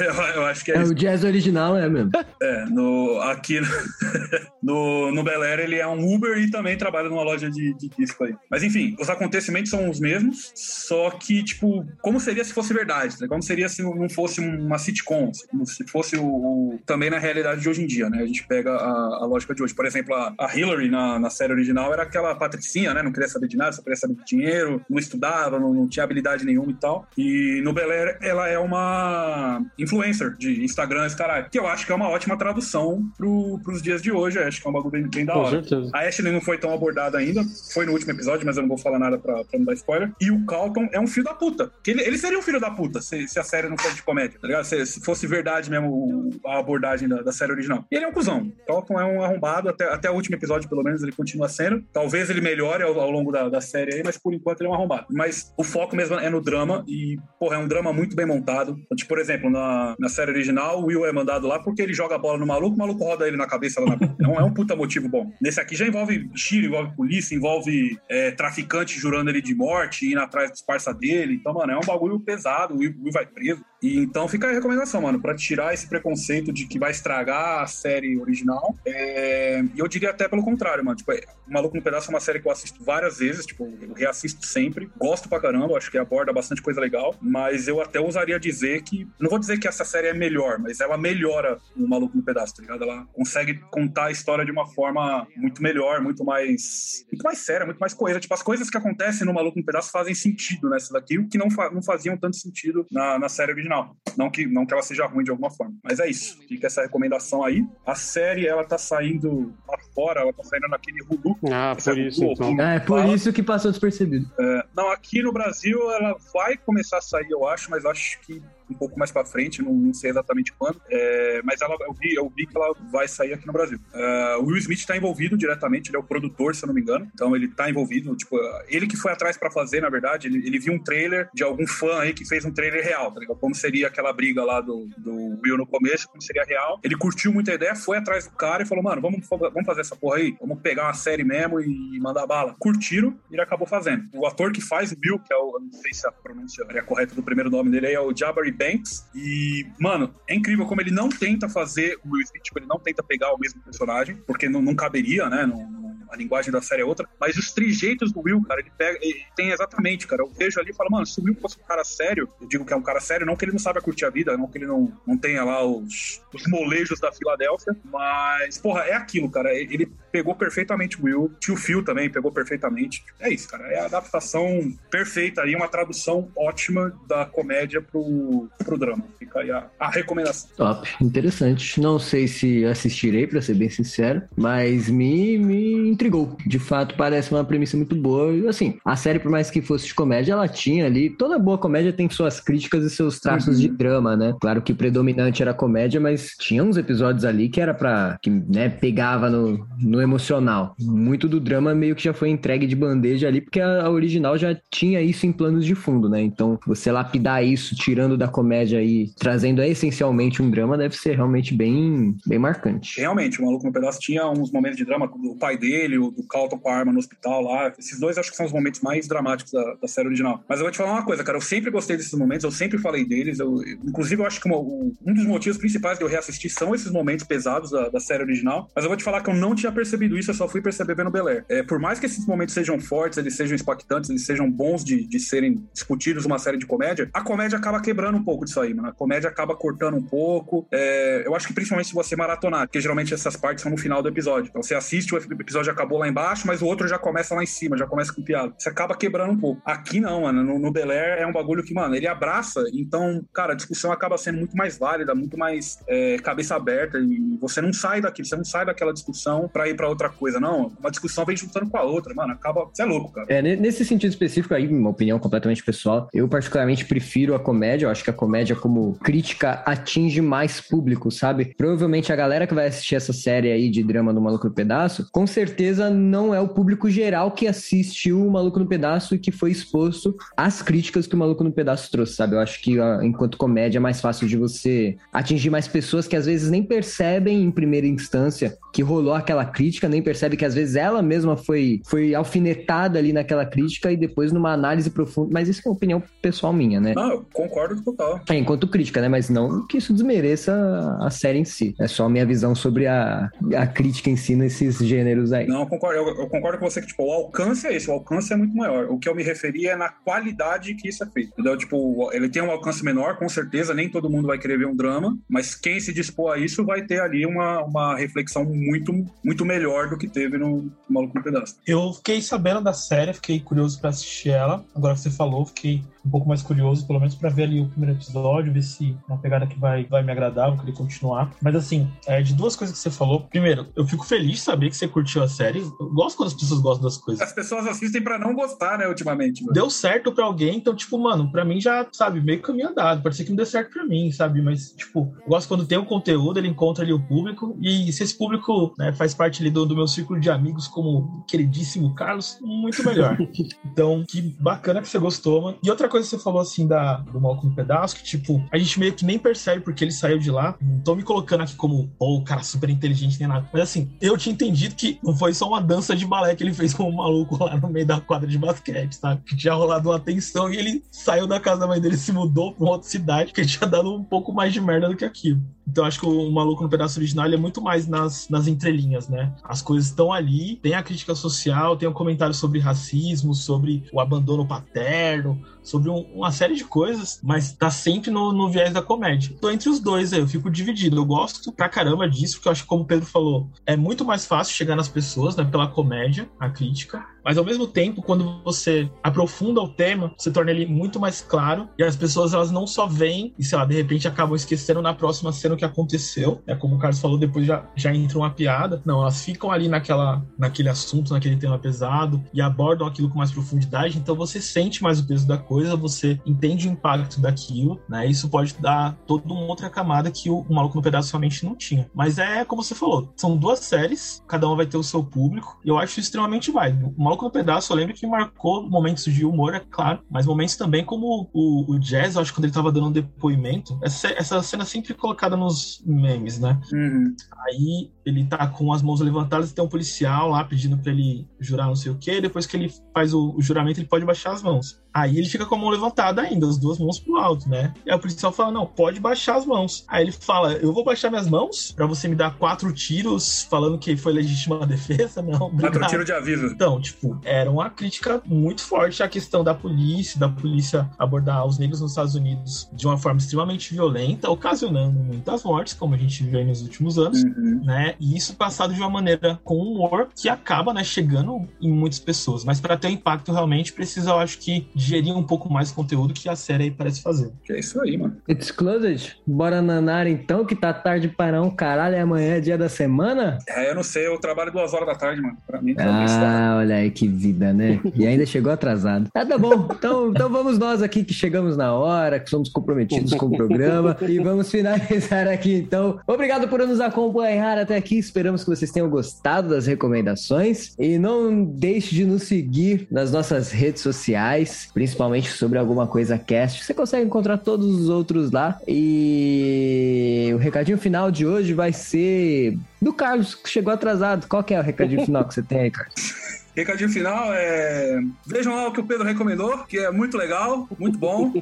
eu, 0.00 0.14
eu 0.34 0.46
acho 0.46 0.64
que 0.64 0.72
é, 0.72 0.76
É, 0.76 0.82
isso. 0.82 0.92
o 0.92 0.94
jazz 0.94 1.24
original 1.24 1.76
é 1.76 1.88
mesmo. 1.88 2.10
É, 2.42 2.64
no, 2.66 3.20
aqui 3.22 3.60
no, 4.62 5.10
no 5.12 5.22
Bel 5.22 5.42
Air 5.42 5.60
ele 5.60 5.76
é 5.76 5.86
um 5.86 6.14
Uber 6.14 6.36
e 6.38 6.50
também 6.50 6.76
trabalha 6.76 7.08
numa 7.08 7.22
loja 7.22 7.50
de, 7.50 7.74
de 7.76 7.88
disco 7.98 8.24
aí. 8.24 8.34
Mas 8.50 8.62
enfim, 8.62 8.96
os 9.00 9.08
acontecimentos 9.08 9.70
são 9.70 9.88
os 9.88 10.00
mesmos, 10.00 10.52
só 10.54 11.10
que, 11.10 11.42
tipo, 11.42 11.84
como 12.00 12.20
seria 12.20 12.44
se 12.44 12.52
fosse 12.52 12.72
verdade? 12.74 13.16
Né? 13.20 13.28
Como 13.28 13.42
seria 13.42 13.68
se 13.68 13.82
não 13.82 14.08
fosse 14.08 14.40
uma 14.40 14.78
sitcom? 14.78 15.32
se- 15.32 15.46
Como 15.48 15.66
se 15.66 15.86
fosse 15.86 16.16
o, 16.16 16.24
o- 16.24 16.78
também 16.86 17.10
na 17.10 17.18
realidade 17.18 17.60
de 17.60 17.68
hoje 17.68 17.82
em 17.82 17.86
dia, 17.86 18.08
né? 18.10 18.18
A 18.22 18.26
gente 18.26 18.46
pega 18.46 18.72
a, 18.72 19.18
a 19.22 19.26
lógica 19.26 19.54
de 19.54 19.62
hoje. 19.62 19.74
Por 19.74 19.86
exemplo, 19.86 20.14
a, 20.14 20.34
a 20.38 20.56
Hillary 20.56 20.88
na, 20.90 21.18
na 21.18 21.30
série 21.30 21.52
original 21.52 21.92
era 21.92 22.02
aquela 22.02 22.34
patricinha, 22.34 22.92
né? 22.94 23.02
Não 23.02 23.12
queria 23.12 23.28
saber 23.28 23.48
de 23.48 23.56
nada, 23.56 23.72
só 23.72 23.82
queria 23.82 23.96
saber 23.96 24.14
de 24.14 24.24
dinheiro, 24.24 24.80
não, 24.88 24.98
estudava, 25.20 25.58
não, 25.60 25.74
não 25.74 25.88
tinha 25.88 26.02
habilidade 26.02 26.44
nenhuma 26.44 26.70
e 26.70 26.74
tal. 26.74 27.06
E 27.16 27.60
no 27.62 27.72
Bel 27.72 27.90
Air, 27.90 28.18
ela 28.22 28.48
é 28.48 28.58
uma 28.58 29.62
influencer 29.78 30.34
de 30.36 30.64
Instagram, 30.64 31.06
esse 31.06 31.16
caralho. 31.16 31.48
Que 31.50 31.58
eu 31.58 31.66
acho 31.66 31.84
que 31.84 31.92
é 31.92 31.94
uma 31.94 32.08
ótima 32.08 32.36
tradução 32.36 33.02
pro, 33.16 33.60
pros 33.62 33.82
dias 33.82 34.00
de 34.00 34.10
hoje. 34.10 34.38
Eu 34.38 34.46
acho 34.46 34.60
que 34.60 34.66
é 34.66 34.70
um 34.70 34.72
bagulho 34.72 34.90
bem, 34.90 35.08
bem 35.08 35.24
da 35.24 35.34
Com 35.34 35.40
hora. 35.40 35.50
certeza. 35.50 35.90
A 35.94 36.00
Ashley 36.00 36.32
não 36.32 36.40
foi 36.40 36.58
tão 36.58 36.72
abordada 36.72 37.18
ainda, 37.18 37.42
foi 37.72 37.84
no 37.84 37.92
último 37.92 38.12
episódio, 38.12 38.46
mas 38.46 38.56
eu 38.56 38.62
não 38.62 38.68
vou 38.68 38.78
falar 38.78 38.98
nada 38.98 39.18
pra, 39.18 39.44
pra 39.44 39.58
não 39.58 39.66
dar 39.66 39.74
spoiler. 39.74 40.10
E 40.20 40.30
o 40.30 40.44
Calton 40.46 40.88
é 40.92 41.00
um 41.00 41.06
filho 41.06 41.24
da 41.24 41.34
puta. 41.34 41.70
Que 41.82 41.90
ele, 41.90 42.02
ele 42.02 42.16
seria 42.18 42.38
um 42.38 42.42
filho 42.42 42.60
da 42.60 42.70
puta 42.70 43.00
se, 43.02 43.28
se 43.28 43.38
a 43.38 43.42
série 43.42 43.68
não 43.68 43.76
fosse 43.76 43.96
de 43.96 44.02
comédia, 44.02 44.38
tá 44.40 44.46
ligado? 44.46 44.64
Se, 44.64 44.86
se 44.86 45.00
fosse 45.04 45.26
verdade 45.26 45.70
mesmo 45.70 46.30
a 46.46 46.58
abordagem 46.58 47.08
da, 47.08 47.22
da 47.22 47.32
série 47.32 47.52
original. 47.52 47.84
E 47.90 47.96
ele 47.96 48.04
é 48.04 48.08
um 48.08 48.12
cuzão. 48.12 48.50
Calton 48.66 48.98
é 48.98 49.04
um 49.04 49.22
arrombado, 49.22 49.68
até, 49.68 49.84
até 49.84 50.10
o 50.10 50.14
último 50.14 50.36
episódio, 50.36 50.68
pelo 50.68 50.82
menos, 50.82 51.02
ele 51.02 51.12
continua 51.12 51.48
sendo. 51.48 51.82
Talvez 51.92 52.30
ele 52.30 52.40
melhore 52.40 52.82
ao, 52.82 52.98
ao 52.98 53.10
longo 53.10 53.30
da, 53.30 53.48
da 53.48 53.60
série 53.60 53.94
aí, 53.94 54.02
mas 54.04 54.16
por 54.16 54.32
enquanto 54.32 54.60
ele 54.60 54.68
é 54.68 54.70
um 54.70 54.74
arrombado. 54.74 55.06
Mas 55.12 55.52
o 55.56 55.64
foco 55.64 55.96
mesmo 55.96 56.16
é 56.16 56.30
no 56.30 56.40
drama, 56.40 56.84
e, 56.86 57.18
porra, 57.38 57.56
é 57.56 57.58
um 57.58 57.68
drama 57.68 57.92
muito 57.92 58.16
bem 58.16 58.26
montado. 58.26 58.78
Então, 58.84 58.96
tipo, 58.96 59.08
por 59.08 59.18
exemplo, 59.18 59.50
na, 59.50 59.94
na 59.98 60.08
série 60.08 60.30
original, 60.30 60.80
o 60.80 60.86
Will 60.86 61.06
é 61.06 61.12
mandado 61.12 61.46
lá 61.46 61.58
porque 61.58 61.82
ele 61.82 61.94
joga 61.94 62.14
a 62.14 62.18
bola 62.18 62.38
no 62.38 62.46
maluco, 62.46 62.76
o 62.76 62.78
maluco 62.78 63.04
roda 63.04 63.26
ele 63.26 63.36
na 63.36 63.46
cabeça 63.46 63.80
lá 63.80 63.96
na 63.96 64.16
Não 64.18 64.34
é 64.34 64.44
um 64.44 64.52
puta 64.52 64.76
motivo 64.76 65.08
bom. 65.08 65.30
Nesse 65.40 65.60
aqui 65.60 65.74
já 65.74 65.86
envolve 65.86 66.28
tiro, 66.30 66.66
envolve 66.66 66.94
polícia, 66.94 67.34
envolve 67.34 67.98
é, 68.08 68.30
traficante 68.30 68.98
jurando 68.98 69.30
ele 69.30 69.42
de 69.42 69.54
morte, 69.54 70.06
indo 70.06 70.20
atrás 70.20 70.50
dos 70.50 70.62
parça 70.62 70.92
dele. 70.92 71.34
Então, 71.34 71.52
mano, 71.52 71.72
é 71.72 71.76
um 71.76 71.86
bagulho 71.86 72.20
pesado, 72.20 72.74
o 72.74 72.78
Will, 72.78 72.94
o 72.98 73.04
Will 73.04 73.12
vai 73.12 73.26
preso. 73.26 73.64
E 73.82 73.98
então 73.98 74.28
fica 74.28 74.48
a 74.48 74.52
recomendação, 74.52 75.00
mano, 75.02 75.20
pra 75.20 75.34
tirar 75.34 75.72
esse 75.72 75.88
preconceito 75.88 76.52
de 76.52 76.66
que 76.66 76.78
vai 76.78 76.90
estragar 76.90 77.62
a 77.62 77.66
série 77.66 78.18
original. 78.18 78.76
É, 78.86 79.62
E 79.74 79.78
eu 79.78 79.88
diria 79.88 80.10
até 80.10 80.28
pelo 80.28 80.42
contrário, 80.44 80.84
mano. 80.84 80.96
Tipo, 80.96 81.12
é, 81.12 81.20
Maluco 81.48 81.76
no 81.76 81.82
Pedaço 81.82 82.08
é 82.10 82.14
uma 82.14 82.20
série 82.20 82.40
que 82.40 82.46
eu 82.46 82.52
assisto 82.52 82.82
várias 82.84 83.18
vezes, 83.18 83.46
tipo, 83.46 83.64
eu 83.80 83.92
reassisto 83.94 84.44
sempre. 84.46 84.90
Gosto 84.98 85.28
pra 85.28 85.40
caramba, 85.40 85.76
acho 85.76 85.90
que 85.90 85.98
aborda 85.98 86.32
bastante 86.32 86.60
coisa 86.62 86.80
legal. 86.80 87.14
Mas 87.20 87.68
eu 87.68 87.80
até 87.80 87.98
ousaria 87.98 88.38
dizer 88.38 88.82
que. 88.82 89.08
Não 89.18 89.30
vou 89.30 89.38
dizer 89.38 89.58
que 89.58 89.66
essa 89.66 89.84
série 89.84 90.08
é 90.08 90.14
melhor, 90.14 90.58
mas 90.58 90.80
ela 90.80 90.96
melhora 90.98 91.58
o 91.76 91.86
Maluco 91.88 92.16
no 92.16 92.22
Pedaço, 92.22 92.56
tá 92.56 92.62
ligado? 92.62 92.84
Ela 92.84 93.06
consegue 93.14 93.54
contar 93.70 94.06
a 94.06 94.10
história 94.10 94.44
de 94.44 94.50
uma 94.52 94.66
forma 94.66 95.26
muito 95.36 95.62
melhor, 95.62 96.00
muito 96.02 96.24
mais. 96.24 97.04
Muito 97.10 97.22
mais 97.22 97.38
séria, 97.38 97.64
muito 97.64 97.78
mais 97.78 97.94
coesa. 97.94 98.20
Tipo, 98.20 98.34
as 98.34 98.42
coisas 98.42 98.68
que 98.68 98.76
acontecem 98.76 99.26
no 99.26 99.32
Maluco 99.32 99.58
no 99.58 99.64
Pedaço 99.64 99.90
fazem 99.90 100.14
sentido 100.14 100.68
nessa 100.68 100.92
daqui, 100.92 101.18
o 101.18 101.26
que 101.28 101.38
não, 101.38 101.50
fa- 101.50 101.70
não 101.70 101.82
faziam 101.82 102.16
tanto 102.16 102.36
sentido 102.36 102.86
na, 102.90 103.18
na 103.18 103.28
série 103.28 103.52
original. 103.52 103.69
Não 104.16 104.28
que, 104.30 104.46
não 104.46 104.66
que 104.66 104.72
ela 104.74 104.82
seja 104.82 105.06
ruim 105.06 105.22
de 105.24 105.30
alguma 105.30 105.50
forma. 105.50 105.74
Mas 105.84 106.00
é 106.00 106.08
isso. 106.08 106.36
Fica 106.48 106.66
essa 106.66 106.82
recomendação 106.82 107.44
aí. 107.44 107.64
A 107.86 107.94
série, 107.94 108.46
ela 108.46 108.64
tá 108.64 108.76
saindo 108.76 109.54
lá 109.68 109.78
fora, 109.94 110.20
ela 110.22 110.32
tá 110.32 110.42
saindo 110.42 110.66
naquele 110.68 111.00
Hulu. 111.02 111.38
Ah, 111.52 111.76
por 111.82 111.98
é 111.98 112.02
isso, 112.08 112.22
Hulu, 112.24 112.32
então. 112.32 112.56
que 112.56 112.62
é 112.62 112.80
por 112.80 113.00
fala- 113.00 113.14
isso 113.14 113.32
que 113.32 113.42
passou 113.42 113.70
despercebido. 113.70 114.28
é, 114.38 114.64
não, 114.76 114.90
aqui 114.90 115.22
no 115.22 115.32
Brasil 115.32 115.78
ela 115.92 116.16
vai 116.34 116.56
começar 116.56 116.98
a 116.98 117.02
sair, 117.02 117.30
eu 117.30 117.46
acho, 117.46 117.70
mas 117.70 117.84
acho 117.86 118.20
que 118.22 118.42
um 118.70 118.74
pouco 118.74 118.98
mais 118.98 119.10
pra 119.10 119.24
frente, 119.24 119.62
não, 119.62 119.72
não 119.72 119.94
sei 119.94 120.10
exatamente 120.10 120.52
quando. 120.52 120.80
É, 120.88 121.40
mas 121.44 121.60
ela, 121.60 121.76
eu, 121.80 121.92
vi, 121.92 122.14
eu 122.14 122.32
vi 122.34 122.46
que 122.46 122.56
ela 122.56 122.74
vai 122.90 123.08
sair 123.08 123.32
aqui 123.32 123.46
no 123.46 123.52
Brasil. 123.52 123.78
É, 123.92 124.36
o 124.36 124.44
Will 124.44 124.58
Smith 124.58 124.84
tá 124.86 124.96
envolvido 124.96 125.36
diretamente, 125.36 125.90
ele 125.90 125.96
é 125.96 126.00
o 126.00 126.04
produtor, 126.04 126.54
se 126.54 126.64
eu 126.64 126.68
não 126.68 126.74
me 126.74 126.80
engano. 126.80 127.08
Então 127.12 127.34
ele 127.34 127.48
tá 127.48 127.68
envolvido, 127.68 128.14
tipo, 128.16 128.36
ele 128.68 128.86
que 128.86 128.96
foi 128.96 129.12
atrás 129.12 129.36
pra 129.36 129.50
fazer, 129.50 129.80
na 129.80 129.88
verdade, 129.88 130.28
ele, 130.28 130.46
ele 130.46 130.58
viu 130.58 130.72
um 130.72 130.82
trailer 130.82 131.28
de 131.34 131.42
algum 131.42 131.66
fã 131.66 132.00
aí 132.00 132.12
que 132.12 132.24
fez 132.24 132.44
um 132.44 132.52
trailer 132.52 132.84
real, 132.84 133.12
tá 133.12 133.20
ligado? 133.20 133.38
Como 133.38 133.54
seria 133.54 133.88
aquela 133.88 134.12
briga 134.12 134.44
lá 134.44 134.60
do, 134.60 134.88
do 134.98 135.40
Will 135.42 135.56
no 135.56 135.66
começo, 135.66 136.08
como 136.08 136.22
seria 136.22 136.44
real. 136.44 136.78
Ele 136.82 136.96
curtiu 136.96 137.32
muito 137.32 137.50
a 137.50 137.54
ideia, 137.54 137.74
foi 137.74 137.96
atrás 137.96 138.26
do 138.26 138.36
cara 138.36 138.62
e 138.62 138.66
falou, 138.66 138.82
mano, 138.82 139.00
vamos, 139.00 139.26
vamos 139.28 139.66
fazer 139.66 139.80
essa 139.80 139.96
porra 139.96 140.16
aí? 140.16 140.36
Vamos 140.40 140.60
pegar 140.60 140.84
uma 140.84 140.94
série 140.94 141.24
mesmo 141.24 141.60
e 141.60 141.98
mandar 142.00 142.26
bala. 142.26 142.54
Curtiram 142.58 143.16
e 143.30 143.34
ele 143.34 143.42
acabou 143.42 143.66
fazendo. 143.66 144.08
O 144.14 144.26
ator 144.26 144.52
que 144.52 144.60
faz 144.60 144.92
Bill, 144.92 145.18
que 145.18 145.32
é 145.32 145.36
o, 145.36 145.58
não 145.60 145.72
sei 145.72 145.92
se 145.92 146.06
a 146.06 146.12
pronúncia 146.12 146.64
é 146.68 146.82
correta 146.82 147.14
do 147.14 147.22
primeiro 147.22 147.50
nome 147.50 147.70
dele 147.70 147.92
é 147.92 148.00
o 148.00 148.14
Jabari 148.16 148.52
Banks. 148.60 149.08
E, 149.14 149.66
mano, 149.78 150.14
é 150.28 150.34
incrível 150.34 150.66
como 150.66 150.82
ele 150.82 150.90
não 150.90 151.08
tenta 151.08 151.48
fazer 151.48 151.98
o 152.04 152.12
Will 152.12 152.22
Smith, 152.22 152.42
tipo, 152.42 152.58
ele 152.58 152.66
não 152.66 152.78
tenta 152.78 153.02
pegar 153.02 153.32
o 153.32 153.38
mesmo 153.38 153.62
personagem, 153.62 154.16
porque 154.26 154.48
não, 154.48 154.60
não 154.60 154.74
caberia, 154.74 155.30
né? 155.30 155.46
Não, 155.46 155.79
a 156.10 156.16
linguagem 156.16 156.52
da 156.52 156.60
série 156.60 156.82
é 156.82 156.84
outra, 156.84 157.08
mas 157.18 157.36
os 157.36 157.52
trejeitos 157.52 158.12
do 158.12 158.20
Will, 158.20 158.42
cara, 158.42 158.60
ele 158.60 158.70
pega, 158.76 158.98
ele 159.02 159.24
tem 159.36 159.50
exatamente, 159.50 160.06
cara. 160.06 160.22
Eu 160.22 160.30
vejo 160.30 160.60
ali 160.60 160.70
e 160.70 160.74
falo, 160.74 160.90
mano, 160.90 161.06
se 161.06 161.20
o 161.20 161.24
Will 161.24 161.36
fosse 161.40 161.58
um 161.58 161.66
cara 161.66 161.84
sério, 161.84 162.28
eu 162.40 162.48
digo 162.48 162.64
que 162.64 162.72
é 162.72 162.76
um 162.76 162.82
cara 162.82 163.00
sério, 163.00 163.26
não 163.26 163.36
que 163.36 163.44
ele 163.44 163.52
não 163.52 163.58
saiba 163.58 163.80
curtir 163.80 164.04
a 164.04 164.10
vida, 164.10 164.36
não 164.36 164.48
que 164.48 164.58
ele 164.58 164.66
não, 164.66 164.92
não 165.06 165.16
tenha 165.16 165.44
lá 165.44 165.64
os, 165.64 166.22
os 166.34 166.46
molejos 166.46 167.00
da 167.00 167.12
Filadélfia, 167.12 167.76
mas, 167.84 168.58
porra, 168.58 168.82
é 168.82 168.94
aquilo, 168.94 169.30
cara. 169.30 169.52
Ele 169.54 169.90
pegou 170.10 170.34
perfeitamente 170.34 171.00
o 171.00 171.04
Will, 171.04 171.32
tio 171.40 171.56
Phil 171.56 171.84
também 171.84 172.10
pegou 172.10 172.32
perfeitamente. 172.32 173.04
É 173.18 173.32
isso, 173.32 173.48
cara. 173.48 173.66
É 173.68 173.80
a 173.80 173.86
adaptação 173.86 174.72
perfeita 174.90 175.42
aí, 175.42 175.54
uma 175.54 175.68
tradução 175.68 176.30
ótima 176.36 176.92
da 177.06 177.24
comédia 177.24 177.80
pro, 177.80 178.48
pro 178.64 178.78
drama. 178.78 179.04
Fica 179.18 179.40
aí 179.40 179.50
a, 179.50 179.68
a 179.78 179.90
recomendação. 179.90 180.50
Top, 180.56 180.88
interessante. 181.00 181.80
Não 181.80 181.98
sei 181.98 182.26
se 182.26 182.64
assistirei, 182.64 183.26
pra 183.26 183.40
ser 183.40 183.54
bem 183.54 183.70
sincero, 183.70 184.22
mas 184.36 184.88
me, 184.88 185.38
me 185.38 185.88
intrigou. 186.00 186.36
De 186.46 186.58
fato, 186.58 186.94
parece 186.96 187.30
uma 187.30 187.44
premissa 187.44 187.76
muito 187.76 187.94
boa. 187.94 188.32
E 188.32 188.48
assim, 188.48 188.78
a 188.84 188.96
série, 188.96 189.18
por 189.18 189.30
mais 189.30 189.50
que 189.50 189.60
fosse 189.60 189.86
de 189.86 189.94
comédia, 189.94 190.32
ela 190.32 190.48
tinha 190.48 190.86
ali. 190.86 191.10
Toda 191.10 191.38
boa 191.38 191.58
comédia 191.58 191.92
tem 191.92 192.08
suas 192.08 192.40
críticas 192.40 192.84
e 192.84 192.90
seus 192.90 193.20
traços 193.20 193.56
Uhum. 193.56 193.60
de 193.62 193.68
drama, 193.68 194.16
né? 194.16 194.34
Claro 194.40 194.62
que 194.62 194.72
predominante 194.72 195.42
era 195.42 195.50
a 195.50 195.54
comédia, 195.54 196.00
mas 196.00 196.34
tinha 196.38 196.64
uns 196.64 196.76
episódios 196.76 197.24
ali 197.24 197.48
que 197.48 197.60
era 197.60 197.74
pra. 197.74 198.18
que, 198.22 198.30
né, 198.30 198.68
pegava 198.68 199.28
no, 199.28 199.66
no 199.78 200.00
emocional. 200.00 200.74
Muito 200.80 201.28
do 201.28 201.38
drama 201.40 201.74
meio 201.74 201.94
que 201.94 202.04
já 202.04 202.12
foi 202.14 202.30
entregue 202.30 202.66
de 202.66 202.74
bandeja 202.76 203.28
ali, 203.28 203.40
porque 203.40 203.60
a, 203.60 203.82
a 203.84 203.90
original 203.90 204.38
já 204.38 204.56
tinha 204.70 205.00
isso 205.02 205.26
em 205.26 205.32
planos 205.32 205.64
de 205.66 205.74
fundo, 205.74 206.08
né? 206.08 206.22
Então, 206.22 206.58
você 206.66 206.90
lapidar 206.90 207.44
isso, 207.44 207.74
tirando 207.74 208.16
da 208.16 208.28
comédia 208.28 208.82
e 208.82 209.08
trazendo 209.18 209.62
essencialmente 209.62 210.42
um 210.42 210.50
drama, 210.50 210.78
deve 210.78 210.96
ser 210.96 211.16
realmente 211.16 211.54
bem, 211.54 212.16
bem 212.26 212.38
marcante. 212.38 213.00
Realmente, 213.00 213.40
o 213.40 213.44
Maluco 213.44 213.66
no 213.66 213.72
Pedaço 213.72 213.98
tinha 214.00 214.26
uns 214.28 214.50
momentos 214.52 214.76
de 214.78 214.84
drama, 214.84 215.06
do 215.08 215.36
pai 215.36 215.56
dele, 215.58 215.89
o 215.98 216.10
do 216.10 216.26
Calton 216.26 216.58
com 216.58 216.68
a 216.68 216.74
arma 216.76 216.92
no 216.92 216.98
hospital 216.98 217.42
lá. 217.42 217.72
Esses 217.78 217.98
dois 217.98 218.18
acho 218.18 218.30
que 218.30 218.36
são 218.36 218.46
os 218.46 218.52
momentos 218.52 218.80
mais 218.80 219.06
dramáticos 219.08 219.52
da, 219.52 219.74
da 219.74 219.88
série 219.88 220.08
original. 220.08 220.44
Mas 220.48 220.58
eu 220.58 220.64
vou 220.64 220.70
te 220.72 220.78
falar 220.78 220.92
uma 220.92 221.04
coisa, 221.04 221.22
cara. 221.24 221.36
Eu 221.38 221.42
sempre 221.42 221.70
gostei 221.70 221.96
desses 221.96 222.12
momentos, 222.14 222.44
eu 222.44 222.50
sempre 222.50 222.78
falei 222.78 223.04
deles. 223.04 223.38
Eu, 223.38 223.62
inclusive, 223.84 224.20
eu 224.22 224.26
acho 224.26 224.40
que 224.40 224.46
uma- 224.48 224.58
um 224.58 225.14
dos 225.14 225.24
motivos 225.24 225.58
principais 225.58 225.98
de 225.98 226.04
eu 226.04 226.08
reassistir 226.08 226.50
são 226.50 226.74
esses 226.74 226.90
momentos 226.90 227.24
pesados 227.26 227.70
da, 227.70 227.88
da 227.88 228.00
série 228.00 228.22
original. 228.22 228.70
Mas 228.74 228.84
eu 228.84 228.90
vou 228.90 228.96
te 228.96 229.04
falar 229.04 229.22
que 229.22 229.30
eu 229.30 229.34
não 229.34 229.54
tinha 229.54 229.72
percebido 229.72 230.16
isso, 230.18 230.30
eu 230.30 230.34
só 230.34 230.48
fui 230.48 230.60
perceber 230.60 230.94
vendo 230.94 231.10
Bel 231.10 231.28
Air. 231.28 231.44
É, 231.48 231.62
por 231.62 231.78
mais 231.78 231.98
que 231.98 232.06
esses 232.06 232.26
momentos 232.26 232.54
sejam 232.54 232.78
fortes, 232.80 233.18
eles 233.18 233.34
sejam 233.36 233.56
impactantes, 233.56 234.10
eles 234.10 234.24
sejam 234.24 234.50
bons 234.50 234.84
de, 234.84 235.06
de 235.06 235.20
serem 235.20 235.62
discutidos 235.72 236.24
numa 236.24 236.38
série 236.38 236.56
de 236.58 236.66
comédia, 236.66 237.08
a 237.12 237.22
comédia 237.22 237.58
acaba 237.58 237.80
quebrando 237.80 238.16
um 238.18 238.24
pouco 238.24 238.44
disso 238.44 238.60
aí, 238.60 238.72
mano. 238.74 238.88
A 238.88 238.92
comédia 238.92 239.28
acaba 239.28 239.54
cortando 239.56 239.96
um 239.96 240.02
pouco. 240.02 240.66
É, 240.70 241.22
eu 241.26 241.34
acho 241.34 241.46
que 241.46 241.52
principalmente 241.54 241.88
se 241.88 241.94
você 241.94 242.14
maratonar, 242.16 242.66
porque 242.66 242.80
geralmente 242.80 243.12
essas 243.14 243.36
partes 243.36 243.62
são 243.62 243.70
no 243.70 243.78
final 243.78 244.02
do 244.02 244.08
episódio. 244.08 244.48
Então 244.50 244.62
você 244.62 244.74
assiste, 244.74 245.14
o 245.14 245.18
episódio 245.18 245.70
acabou 245.80 245.98
lá 245.98 246.08
embaixo, 246.08 246.46
mas 246.46 246.60
o 246.60 246.66
outro 246.66 246.86
já 246.86 246.98
começa 246.98 247.34
lá 247.34 247.42
em 247.42 247.46
cima, 247.46 247.76
já 247.76 247.86
começa 247.86 248.12
com 248.12 248.22
piada. 248.22 248.52
Você 248.58 248.68
acaba 248.68 248.94
quebrando 248.94 249.32
um 249.32 249.38
pouco. 249.38 249.62
Aqui 249.64 249.98
não, 250.00 250.22
mano. 250.22 250.42
No, 250.44 250.58
no 250.58 250.70
Bel 250.70 250.90
Air 250.90 251.18
é 251.22 251.26
um 251.26 251.32
bagulho 251.32 251.62
que, 251.64 251.72
mano, 251.72 251.94
ele 251.94 252.06
abraça, 252.06 252.62
então, 252.74 253.22
cara, 253.32 253.52
a 253.52 253.56
discussão 253.56 253.90
acaba 253.92 254.18
sendo 254.18 254.38
muito 254.38 254.56
mais 254.56 254.78
válida, 254.78 255.14
muito 255.14 255.38
mais 255.38 255.78
é, 255.88 256.16
cabeça 256.18 256.54
aberta, 256.54 256.98
e 256.98 257.38
você 257.40 257.60
não 257.62 257.72
sai 257.72 258.00
daquilo, 258.00 258.26
você 258.28 258.36
não 258.36 258.44
sai 258.44 258.66
daquela 258.66 258.92
discussão 258.92 259.48
pra 259.48 259.68
ir 259.68 259.74
pra 259.76 259.88
outra 259.88 260.10
coisa, 260.10 260.38
não. 260.38 260.72
Uma 260.78 260.90
discussão 260.90 261.24
vem 261.24 261.36
juntando 261.36 261.70
com 261.70 261.78
a 261.78 261.82
outra, 261.82 262.12
mano. 262.14 262.32
Acaba. 262.32 262.66
Você 262.72 262.82
é 262.82 262.84
louco, 262.86 263.12
cara. 263.12 263.26
É, 263.30 263.40
ne- 263.40 263.56
nesse 263.56 263.84
sentido 263.84 264.10
específico 264.10 264.54
aí, 264.54 264.66
uma 264.68 264.90
opinião 264.90 265.18
completamente 265.18 265.64
pessoal, 265.64 266.08
eu 266.12 266.28
particularmente 266.28 266.84
prefiro 266.84 267.34
a 267.34 267.40
comédia, 267.40 267.86
eu 267.86 267.90
acho 267.90 268.04
que 268.04 268.10
a 268.10 268.14
comédia 268.14 268.54
como 268.54 268.94
crítica 269.02 269.62
atinge 269.64 270.20
mais 270.20 270.60
público, 270.60 271.10
sabe? 271.10 271.54
Provavelmente 271.56 272.12
a 272.12 272.16
galera 272.16 272.46
que 272.46 272.54
vai 272.54 272.66
assistir 272.66 272.96
essa 272.96 273.12
série 273.12 273.50
aí 273.50 273.70
de 273.70 273.82
drama 273.82 274.12
do 274.12 274.20
Maluco 274.20 274.46
no 274.48 274.54
Pedaço, 274.54 275.08
com 275.12 275.26
certeza 275.26 275.59
não 275.90 276.34
é 276.34 276.40
o 276.40 276.48
público 276.48 276.88
geral 276.90 277.30
que 277.32 277.46
assistiu 277.46 278.26
o 278.26 278.30
Maluco 278.30 278.58
no 278.58 278.66
Pedaço 278.66 279.14
e 279.14 279.18
que 279.18 279.30
foi 279.30 279.50
exposto 279.50 280.16
às 280.36 280.62
críticas 280.62 281.06
que 281.06 281.14
o 281.14 281.18
Maluco 281.18 281.44
no 281.44 281.52
Pedaço 281.52 281.90
trouxe, 281.90 282.14
sabe? 282.14 282.34
Eu 282.34 282.40
acho 282.40 282.60
que 282.60 282.76
enquanto 283.02 283.36
comédia 283.38 283.78
é 283.78 283.80
mais 283.80 284.00
fácil 284.00 284.26
de 284.26 284.36
você 284.36 284.96
atingir 285.12 285.50
mais 285.50 285.68
pessoas 285.68 286.06
que 286.06 286.16
às 286.16 286.26
vezes 286.26 286.50
nem 286.50 286.62
percebem 286.62 287.42
em 287.42 287.50
primeira 287.50 287.86
instância 287.86 288.56
que 288.72 288.82
rolou 288.82 289.14
aquela 289.14 289.44
crítica, 289.44 289.88
nem 289.88 290.02
percebe 290.02 290.36
que 290.36 290.44
às 290.44 290.54
vezes 290.54 290.76
ela 290.76 291.02
mesma 291.02 291.36
foi, 291.36 291.80
foi 291.84 292.14
alfinetada 292.14 292.98
ali 292.98 293.12
naquela 293.12 293.44
crítica 293.44 293.90
e 293.90 293.96
depois 293.96 294.32
numa 294.32 294.52
análise 294.52 294.90
profunda. 294.90 295.30
Mas 295.32 295.48
isso 295.48 295.62
é 295.64 295.68
uma 295.68 295.74
opinião 295.74 296.02
pessoal 296.22 296.52
minha, 296.52 296.80
né? 296.80 296.92
Não, 296.94 297.10
eu 297.10 297.26
concordo 297.32 297.82
total. 297.82 298.20
É, 298.28 298.36
enquanto 298.36 298.68
crítica, 298.68 299.00
né? 299.00 299.08
Mas 299.08 299.28
não 299.28 299.66
que 299.66 299.78
isso 299.78 299.92
desmereça 299.92 300.96
a 301.00 301.10
série 301.10 301.38
em 301.38 301.44
si. 301.44 301.74
É 301.78 301.88
só 301.88 302.06
a 302.06 302.08
minha 302.08 302.24
visão 302.24 302.54
sobre 302.54 302.86
a, 302.86 303.30
a 303.56 303.66
crítica 303.66 304.10
em 304.10 304.16
si 304.16 304.36
nesses 304.36 304.78
gêneros 304.78 305.32
aí. 305.32 305.46
Não, 305.50 305.62
eu 305.62 305.66
concordo, 305.66 305.98
eu, 305.98 306.08
eu 306.20 306.28
concordo 306.28 306.58
com 306.58 306.70
você 306.70 306.80
que, 306.80 306.86
tipo, 306.86 307.02
o 307.02 307.10
alcance 307.10 307.66
é 307.66 307.74
esse, 307.74 307.90
o 307.90 307.94
alcance 307.94 308.32
é 308.32 308.36
muito 308.36 308.56
maior. 308.56 308.86
O 308.88 308.98
que 308.98 309.08
eu 309.08 309.14
me 309.16 309.22
referi 309.24 309.66
é 309.66 309.74
na 309.74 309.88
qualidade 309.88 310.74
que 310.74 310.88
isso 310.88 311.02
é 311.02 311.06
feito. 311.08 311.32
Entendeu? 311.32 311.56
Tipo, 311.56 312.08
ele 312.12 312.28
tem 312.28 312.40
um 312.40 312.52
alcance 312.52 312.84
menor, 312.84 313.18
com 313.18 313.28
certeza, 313.28 313.74
nem 313.74 313.88
todo 313.88 314.08
mundo 314.08 314.28
vai 314.28 314.38
querer 314.38 314.58
ver 314.58 314.66
um 314.66 314.76
drama, 314.76 315.18
mas 315.28 315.56
quem 315.56 315.80
se 315.80 315.92
dispor 315.92 316.34
a 316.34 316.38
isso 316.38 316.64
vai 316.64 316.82
ter 316.82 317.00
ali 317.00 317.26
uma, 317.26 317.64
uma 317.64 317.96
reflexão 317.96 318.44
muito, 318.44 318.92
muito 319.24 319.44
melhor 319.44 319.90
do 319.90 319.98
que 319.98 320.06
teve 320.06 320.38
no 320.38 320.70
Maluco 320.88 321.18
no 321.18 321.24
Pedaço. 321.24 321.56
Eu 321.66 321.92
fiquei 321.94 322.22
sabendo 322.22 322.60
da 322.60 322.72
série, 322.72 323.12
fiquei 323.12 323.40
curioso 323.40 323.80
pra 323.80 323.90
assistir 323.90 324.30
ela. 324.30 324.64
Agora 324.72 324.94
que 324.94 325.00
você 325.00 325.10
falou, 325.10 325.44
fiquei 325.46 325.82
um 326.04 326.10
pouco 326.10 326.28
mais 326.28 326.42
curioso, 326.42 326.86
pelo 326.86 326.98
menos 326.98 327.14
pra 327.14 327.30
ver 327.30 327.44
ali 327.44 327.60
o 327.60 327.68
primeiro 327.68 327.96
episódio, 327.96 328.52
ver 328.52 328.62
se 328.62 328.96
é 329.08 329.12
uma 329.12 329.18
pegada 329.18 329.46
que 329.46 329.58
vai, 329.58 329.84
vai 329.84 330.02
me 330.02 330.12
agradar, 330.12 330.48
vou 330.48 330.58
querer 330.58 330.72
continuar. 330.72 331.30
Mas 331.42 331.54
assim, 331.54 331.90
é, 332.06 332.22
de 332.22 332.34
duas 332.34 332.56
coisas 332.56 332.76
que 332.76 332.82
você 332.82 332.90
falou. 332.90 333.20
Primeiro, 333.22 333.68
eu 333.76 333.86
fico 333.86 334.04
feliz 334.04 334.32
de 334.32 334.40
saber 334.40 334.70
que 334.70 334.76
você 334.76 334.88
curtiu 334.88 335.22
a 335.22 335.28
série. 335.28 335.60
Eu 335.60 335.90
gosto 335.92 336.16
quando 336.16 336.28
as 336.28 336.34
pessoas 336.34 336.60
gostam 336.60 336.84
das 336.84 336.96
coisas. 336.96 337.22
As 337.22 337.32
pessoas 337.32 337.66
assistem 337.66 338.02
pra 338.02 338.18
não 338.18 338.34
gostar, 338.34 338.78
né, 338.78 338.86
ultimamente. 338.88 339.42
mano. 339.42 339.52
Deu 339.52 339.68
certo 339.68 340.12
pra 340.12 340.24
alguém, 340.24 340.56
então, 340.56 340.74
tipo, 340.74 340.98
mano, 340.98 341.30
pra 341.30 341.44
mim 341.44 341.60
já, 341.60 341.86
sabe, 341.92 342.20
meio 342.20 342.40
caminho 342.40 342.70
andado. 342.70 343.02
Pode 343.02 343.16
ser 343.16 343.24
que 343.24 343.30
não 343.30 343.36
dê 343.36 343.46
certo 343.46 343.72
pra 343.72 343.84
mim, 343.84 344.10
sabe? 344.12 344.40
Mas, 344.40 344.72
tipo, 344.72 345.12
eu 345.22 345.28
gosto 345.28 345.48
quando 345.48 345.66
tem 345.66 345.78
um 345.78 345.84
conteúdo, 345.84 346.38
ele 346.38 346.48
encontra 346.48 346.84
ali 346.84 346.92
o 346.92 347.00
público. 347.00 347.56
E 347.60 347.92
se 347.92 348.02
esse 348.02 348.16
público 348.16 348.74
né, 348.78 348.92
faz 348.92 349.14
parte 349.14 349.42
ali 349.42 349.50
do, 349.50 349.66
do 349.66 349.74
meu 349.74 349.86
círculo 349.86 350.18
de 350.18 350.30
amigos, 350.30 350.66
como 350.68 350.98
o 350.98 351.24
queridíssimo 351.24 351.94
Carlos, 351.94 352.38
muito 352.40 352.84
melhor. 352.84 353.18
então, 353.64 354.04
que 354.08 354.22
bacana 354.40 354.80
que 354.80 354.88
você 354.88 354.98
gostou, 354.98 355.42
mano. 355.42 355.58
E 355.62 355.70
outra 355.70 355.88
coisa 355.90 356.08
que 356.08 356.16
você 356.16 356.22
falou, 356.22 356.40
assim, 356.40 356.66
da, 356.66 356.98
do 356.98 357.20
Malcolm 357.20 357.54
Pedaço, 357.54 357.96
que, 357.96 358.02
tipo, 358.02 358.42
a 358.50 358.56
gente 358.56 358.78
meio 358.78 358.94
que 358.94 359.04
nem 359.04 359.18
percebe 359.18 359.62
porque 359.62 359.84
ele 359.84 359.92
saiu 359.92 360.18
de 360.18 360.30
lá. 360.30 360.56
Não 360.60 360.80
tô 360.80 360.94
me 360.94 361.02
colocando 361.02 361.42
aqui 361.42 361.54
como, 361.56 361.88
pô, 361.98 362.16
o 362.16 362.24
cara 362.24 362.42
super 362.42 362.70
inteligente 362.70 363.18
nem 363.18 363.28
nada. 363.28 363.48
Mas, 363.52 363.62
assim, 363.62 363.90
eu 364.00 364.16
tinha 364.16 364.32
entendido 364.32 364.74
que 364.74 364.98
não 365.02 365.14
foi 365.14 365.34
só 365.34 365.48
uma 365.48 365.60
dança 365.60 365.94
de 365.94 366.06
balé 366.06 366.34
que 366.34 366.42
ele 366.42 366.54
fez 366.54 366.72
com 366.72 366.88
um 366.88 366.96
maluco 366.96 367.42
lá 367.42 367.56
no 367.56 367.68
meio 367.68 367.86
da 367.86 368.00
quadra 368.00 368.28
de 368.28 368.38
basquete, 368.38 368.94
sabe? 368.94 369.22
Que 369.22 369.36
tinha 369.36 369.52
rolado 369.52 369.90
uma 369.90 370.00
tensão 370.00 370.50
e 370.50 370.56
ele 370.56 370.84
saiu 370.90 371.26
da 371.26 371.40
casa 371.40 371.60
da 371.60 371.66
mãe 371.66 371.80
dele, 371.80 371.96
se 371.96 372.12
mudou 372.12 372.52
pra 372.52 372.64
uma 372.64 372.72
outra 372.72 372.88
cidade, 372.88 373.32
que 373.32 373.44
tinha 373.44 373.68
dado 373.68 373.92
um 373.94 374.04
pouco 374.04 374.32
mais 374.32 374.52
de 374.52 374.60
merda 374.60 374.88
do 374.88 374.96
que 374.96 375.04
aquilo. 375.04 375.40
Então 375.70 375.84
acho 375.84 376.00
que 376.00 376.06
o 376.06 376.30
Maluco 376.30 376.62
no 376.62 376.68
Pedaço 376.68 376.98
Original 376.98 377.26
é 377.26 377.36
muito 377.36 377.60
mais 377.62 377.86
nas, 377.86 378.28
nas 378.28 378.46
entrelinhas, 378.46 379.08
né? 379.08 379.32
As 379.44 379.62
coisas 379.62 379.86
estão 379.88 380.12
ali, 380.12 380.56
tem 380.56 380.74
a 380.74 380.82
crítica 380.82 381.14
social, 381.14 381.76
tem 381.76 381.88
o 381.88 381.92
comentário 381.92 382.34
sobre 382.34 382.58
racismo, 382.58 383.34
sobre 383.34 383.84
o 383.92 384.00
abandono 384.00 384.46
paterno, 384.46 385.40
sobre 385.62 385.90
um- 385.90 386.02
uma 386.14 386.32
série 386.32 386.54
de 386.54 386.64
coisas, 386.64 387.20
mas 387.22 387.52
tá 387.52 387.70
sempre 387.70 388.10
no, 388.10 388.32
no 388.32 388.48
viés 388.50 388.72
da 388.72 388.82
comédia. 388.82 389.36
Tô 389.40 389.50
entre 389.50 389.68
os 389.68 389.78
dois 389.80 390.12
aí, 390.12 390.20
eu 390.20 390.26
fico 390.28 390.50
dividido. 390.50 390.96
Eu 390.96 391.04
gosto 391.04 391.52
pra 391.52 391.68
caramba 391.68 392.08
disso, 392.08 392.34
porque 392.36 392.48
eu 392.48 392.52
acho 392.52 392.62
que, 392.62 392.68
como 392.68 392.82
o 392.82 392.86
Pedro 392.86 393.06
falou, 393.06 393.48
é 393.66 393.76
muito 393.76 394.04
mais 394.04 394.26
fácil 394.26 394.54
chegar 394.54 394.74
nas 394.76 394.88
pessoas, 394.88 395.36
né? 395.36 395.44
Pela 395.44 395.68
comédia, 395.68 396.28
a 396.38 396.48
crítica. 396.50 397.04
Mas 397.22 397.36
ao 397.36 397.44
mesmo 397.44 397.66
tempo, 397.66 398.00
quando 398.02 398.42
você 398.42 398.90
aprofunda 399.02 399.60
o 399.60 399.68
tema, 399.68 400.12
você 400.16 400.30
torna 400.30 400.50
ele 400.50 400.64
muito 400.66 400.98
mais 400.98 401.20
claro. 401.20 401.68
E 401.78 401.82
as 401.82 401.94
pessoas, 401.94 402.32
elas 402.32 402.50
não 402.50 402.66
só 402.66 402.86
veem 402.86 403.34
e, 403.38 403.44
sei 403.44 403.58
lá, 403.58 403.64
de 403.66 403.74
repente 403.74 404.08
acabam 404.08 404.34
esquecendo 404.34 404.80
na 404.80 404.94
próxima 404.94 405.30
cena 405.32 405.56
que 405.60 405.64
aconteceu. 405.64 406.42
É 406.46 406.54
como 406.54 406.76
o 406.76 406.78
Carlos 406.78 407.00
falou, 407.00 407.18
depois 407.18 407.46
já, 407.46 407.64
já 407.76 407.94
entra 407.94 408.18
uma 408.18 408.30
piada. 408.30 408.82
Não, 408.84 409.00
elas 409.00 409.24
ficam 409.24 409.50
ali 409.50 409.68
naquela, 409.68 410.24
naquele 410.38 410.68
assunto, 410.68 411.12
naquele 411.12 411.36
tema 411.36 411.58
pesado 411.58 412.22
e 412.32 412.40
abordam 412.40 412.86
aquilo 412.86 413.08
com 413.08 413.18
mais 413.18 413.30
profundidade. 413.30 413.98
Então 413.98 414.14
você 414.16 414.40
sente 414.40 414.82
mais 414.82 414.98
o 414.98 415.06
peso 415.06 415.26
da 415.26 415.38
coisa, 415.38 415.76
você 415.76 416.20
entende 416.26 416.68
o 416.68 416.72
impacto 416.72 417.20
daquilo, 417.20 417.80
né? 417.88 418.06
Isso 418.06 418.28
pode 418.28 418.56
dar 418.60 418.96
toda 419.06 419.32
uma 419.32 419.42
outra 419.42 419.70
camada 419.70 420.10
que 420.10 420.30
o, 420.30 420.40
o 420.40 420.54
Maluco 420.54 420.76
no 420.76 420.82
Pedaço 420.82 421.12
realmente 421.12 421.44
não 421.44 421.54
tinha. 421.54 421.88
Mas 421.94 422.18
é 422.18 422.44
como 422.44 422.62
você 422.62 422.74
falou, 422.74 423.12
são 423.16 423.36
duas 423.36 423.60
séries, 423.60 424.22
cada 424.26 424.46
uma 424.46 424.56
vai 424.56 424.66
ter 424.66 424.76
o 424.76 424.82
seu 424.82 425.04
público, 425.04 425.60
e 425.64 425.68
eu 425.68 425.78
acho 425.78 426.00
extremamente 426.00 426.50
válido. 426.50 426.94
O 426.96 427.02
Maluco 427.02 427.24
no 427.24 427.30
Pedaço, 427.30 427.72
eu 427.72 427.76
lembro 427.76 427.94
que 427.94 428.06
marcou 428.06 428.68
momentos 428.68 429.04
de 429.04 429.24
humor, 429.24 429.54
é 429.54 429.60
claro, 429.60 430.00
mas 430.10 430.26
momentos 430.26 430.56
também 430.56 430.84
como 430.84 431.28
o, 431.32 431.72
o 431.72 431.78
Jazz, 431.78 432.14
eu 432.14 432.22
acho 432.22 432.32
que 432.32 432.38
quando 432.38 432.44
ele 432.44 432.54
tava 432.54 432.72
dando 432.72 432.86
um 432.86 432.92
depoimento, 432.92 433.78
essa, 433.82 434.08
essa 434.08 434.42
cena 434.42 434.62
é 434.62 434.66
sempre 434.66 434.94
colocada 434.94 435.36
nos 435.50 435.82
memes, 435.84 436.38
né? 436.38 436.60
Uhum. 436.72 437.14
Aí 437.46 437.90
ele 438.04 438.24
tá 438.24 438.46
com 438.46 438.72
as 438.72 438.82
mãos 438.82 439.00
levantadas 439.00 439.50
e 439.50 439.54
tem 439.54 439.64
um 439.64 439.68
policial 439.68 440.28
lá 440.30 440.44
pedindo 440.44 440.78
pra 440.78 440.92
ele 440.92 441.26
jurar 441.38 441.66
não 441.66 441.76
sei 441.76 441.92
o 441.92 441.98
quê. 441.98 442.20
Depois 442.20 442.46
que 442.46 442.56
ele 442.56 442.72
faz 442.94 443.12
o, 443.12 443.34
o 443.36 443.42
juramento, 443.42 443.80
ele 443.80 443.88
pode 443.88 444.04
baixar 444.04 444.32
as 444.32 444.42
mãos. 444.42 444.80
Aí 444.92 445.18
ele 445.18 445.28
fica 445.28 445.46
com 445.46 445.54
a 445.54 445.58
mão 445.58 445.68
levantada 445.70 446.22
ainda, 446.22 446.46
as 446.48 446.58
duas 446.58 446.78
mãos 446.78 446.98
pro 446.98 447.16
alto, 447.16 447.48
né? 447.48 447.72
E 447.86 447.90
aí 447.90 447.96
o 447.96 448.00
policial 448.00 448.32
fala: 448.32 448.50
Não, 448.50 448.66
pode 448.66 448.98
baixar 449.00 449.36
as 449.36 449.46
mãos. 449.46 449.84
Aí 449.88 450.02
ele 450.04 450.12
fala: 450.12 450.52
Eu 450.54 450.72
vou 450.72 450.84
baixar 450.84 451.10
minhas 451.10 451.28
mãos 451.28 451.72
pra 451.72 451.86
você 451.86 452.08
me 452.08 452.14
dar 452.16 452.36
quatro 452.36 452.72
tiros 452.72 453.46
falando 453.48 453.78
que 453.78 453.96
foi 453.96 454.12
legítima 454.12 454.66
defesa? 454.66 455.20
Não, 455.22 455.38
Quatro 455.50 455.66
obrigado. 455.66 455.90
tiros 455.90 456.06
de 456.06 456.12
aviso. 456.12 456.46
Então, 456.46 456.80
tipo, 456.80 457.18
era 457.24 457.50
uma 457.50 457.70
crítica 457.70 458.20
muito 458.26 458.62
forte 458.62 459.02
à 459.02 459.08
questão 459.08 459.44
da 459.44 459.54
polícia, 459.54 460.18
da 460.18 460.28
polícia 460.28 460.90
abordar 460.98 461.46
os 461.46 461.58
negros 461.58 461.80
nos 461.80 461.92
Estados 461.92 462.14
Unidos 462.14 462.68
de 462.72 462.86
uma 462.86 462.98
forma 462.98 463.18
extremamente 463.18 463.72
violenta, 463.72 464.30
ocasionando 464.30 464.98
muitas 464.98 465.44
mortes, 465.44 465.74
como 465.74 465.94
a 465.94 465.98
gente 465.98 466.22
viu 466.24 466.38
aí 466.38 466.44
nos 466.44 466.62
últimos 466.62 466.98
anos, 466.98 467.22
Uhum. 467.22 467.60
né? 467.64 467.94
E 468.00 468.16
isso 468.16 468.34
passado 468.34 468.72
de 468.74 468.80
uma 468.80 468.90
maneira 468.90 469.38
com 469.44 469.56
humor 469.56 470.08
que 470.14 470.28
acaba, 470.28 470.72
né, 470.72 470.82
chegando 470.82 471.46
em 471.60 471.70
muitas 471.70 471.98
pessoas. 471.98 472.44
Mas 472.44 472.60
para 472.60 472.76
ter 472.76 472.88
um 472.88 472.90
impacto 472.90 473.32
realmente 473.32 473.72
precisa, 473.72 474.10
eu 474.10 474.18
acho 474.18 474.38
que 474.38 474.66
digerir 474.80 475.16
um 475.16 475.22
pouco 475.22 475.52
mais 475.52 475.70
o 475.70 475.74
conteúdo 475.74 476.14
que 476.14 476.28
a 476.28 476.34
série 476.34 476.64
aí 476.64 476.70
parece 476.70 477.02
fazer. 477.02 477.30
Que 477.44 477.52
é 477.52 477.60
isso 477.60 477.80
aí, 477.80 477.96
mano. 477.96 478.16
It's 478.28 478.50
closed. 478.50 479.16
Bora 479.26 479.60
nanar 479.60 480.06
então, 480.06 480.44
que 480.44 480.56
tá 480.56 480.72
tarde 480.72 481.08
para 481.08 481.42
um 481.42 481.50
caralho 481.50 481.96
e 481.96 481.98
amanhã 481.98 482.36
é 482.36 482.40
dia 482.40 482.56
da 482.56 482.68
semana? 482.68 483.38
É, 483.48 483.70
eu 483.70 483.74
não 483.74 483.82
sei, 483.82 484.06
eu 484.06 484.18
trabalho 484.18 484.50
duas 484.50 484.72
horas 484.72 484.86
da 484.86 484.94
tarde, 484.94 485.20
mano. 485.20 485.36
Pra 485.46 485.60
mim, 485.60 485.74
tá 485.74 485.84
Ah, 485.84 486.56
olha 486.58 486.76
aí 486.76 486.90
que 486.90 487.06
vida, 487.06 487.52
né? 487.52 487.80
E 487.94 488.06
ainda 488.06 488.24
chegou 488.24 488.52
atrasado. 488.52 489.08
Tá, 489.12 489.24
tá 489.26 489.36
bom. 489.38 489.68
Então, 489.70 490.10
então 490.10 490.28
vamos 490.28 490.58
nós 490.58 490.82
aqui 490.82 491.04
que 491.04 491.12
chegamos 491.12 491.56
na 491.56 491.72
hora, 491.74 492.18
que 492.18 492.30
somos 492.30 492.48
comprometidos 492.48 493.14
com 493.14 493.26
o 493.26 493.36
programa. 493.36 493.96
E 494.08 494.18
vamos 494.18 494.50
finalizar 494.50 495.28
aqui 495.28 495.54
então. 495.54 496.00
Obrigado 496.06 496.48
por 496.48 496.60
nos 496.66 496.80
acompanhar 496.80 497.58
até 497.58 497.76
aqui. 497.76 497.98
Esperamos 497.98 498.42
que 498.44 498.50
vocês 498.50 498.70
tenham 498.70 498.88
gostado 498.88 499.50
das 499.50 499.66
recomendações. 499.66 500.74
E 500.78 500.98
não 500.98 501.44
deixe 501.44 501.94
de 501.94 502.04
nos 502.04 502.24
seguir 502.24 502.86
nas 502.90 503.12
nossas 503.12 503.50
redes 503.50 503.82
sociais, 503.82 504.69
principalmente 504.72 505.30
sobre 505.30 505.58
alguma 505.58 505.86
coisa 505.86 506.18
cast. 506.18 506.64
Você 506.64 506.74
consegue 506.74 507.06
encontrar 507.06 507.38
todos 507.38 507.66
os 507.66 507.88
outros 507.88 508.30
lá. 508.30 508.60
E 508.66 510.30
o 510.34 510.38
recadinho 510.38 510.78
final 510.78 511.10
de 511.10 511.26
hoje 511.26 511.52
vai 511.52 511.72
ser 511.72 512.58
do 512.80 512.92
Carlos, 512.92 513.34
que 513.34 513.48
chegou 513.48 513.72
atrasado. 513.72 514.26
Qual 514.28 514.42
que 514.42 514.54
é 514.54 514.60
o 514.60 514.62
recadinho 514.62 515.04
final 515.04 515.24
que 515.24 515.34
você 515.34 515.42
tem 515.42 515.60
aí, 515.60 515.70
Carlos? 515.70 516.39
Recadinho 516.60 516.90
final 516.90 517.32
é. 517.32 518.00
Vejam 518.26 518.54
lá 518.54 518.68
o 518.68 518.72
que 518.72 518.80
o 518.80 518.84
Pedro 518.84 519.04
recomendou, 519.04 519.58
que 519.64 519.78
é 519.78 519.90
muito 519.90 520.16
legal, 520.16 520.68
muito 520.78 520.98
bom. 520.98 521.32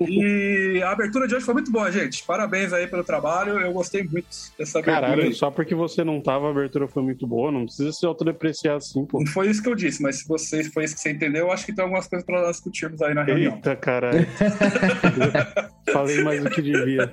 E 0.00 0.80
a 0.82 0.92
abertura 0.92 1.26
de 1.26 1.34
hoje 1.34 1.44
foi 1.44 1.54
muito 1.54 1.72
boa, 1.72 1.90
gente. 1.90 2.24
Parabéns 2.24 2.72
aí 2.72 2.86
pelo 2.86 3.02
trabalho. 3.02 3.58
Eu 3.58 3.72
gostei 3.72 4.02
muito 4.04 4.28
dessa 4.56 4.78
abertura 4.78 5.00
Caralho, 5.00 5.22
aí. 5.24 5.34
só 5.34 5.50
porque 5.50 5.74
você 5.74 6.04
não 6.04 6.20
tava, 6.20 6.46
a 6.46 6.50
abertura 6.50 6.86
foi 6.86 7.02
muito 7.02 7.26
boa, 7.26 7.50
não 7.50 7.64
precisa 7.64 7.92
se 7.92 8.06
autodepreciar 8.06 8.76
assim, 8.76 9.04
pô. 9.04 9.18
Não 9.18 9.26
foi 9.26 9.48
isso 9.50 9.62
que 9.62 9.68
eu 9.68 9.74
disse, 9.74 10.02
mas 10.02 10.20
se 10.20 10.28
você, 10.28 10.62
foi 10.64 10.84
isso 10.84 10.94
que 10.94 11.00
você 11.00 11.10
entendeu, 11.10 11.46
eu 11.46 11.52
acho 11.52 11.66
que 11.66 11.74
tem 11.74 11.82
algumas 11.82 12.06
coisas 12.06 12.24
pra 12.24 12.40
nós 12.40 12.52
discutirmos 12.52 13.02
aí 13.02 13.14
na 13.14 13.24
reunião. 13.24 13.54
Eita, 13.54 13.74
caralho. 13.74 14.26
Falei 15.92 16.22
mais 16.22 16.42
do 16.42 16.50
que 16.50 16.62
devia. 16.62 17.12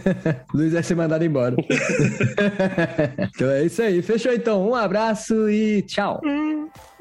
Luiz 0.54 0.72
vai 0.72 0.82
ser 0.82 0.94
mandado 0.94 1.24
embora. 1.24 1.56
então 3.34 3.50
é 3.50 3.64
isso 3.64 3.82
aí. 3.82 4.02
Fechou 4.02 4.32
então. 4.32 4.68
Um 4.68 4.74
abraço 4.74 5.48
e 5.50 5.82
tchau. 5.82 6.20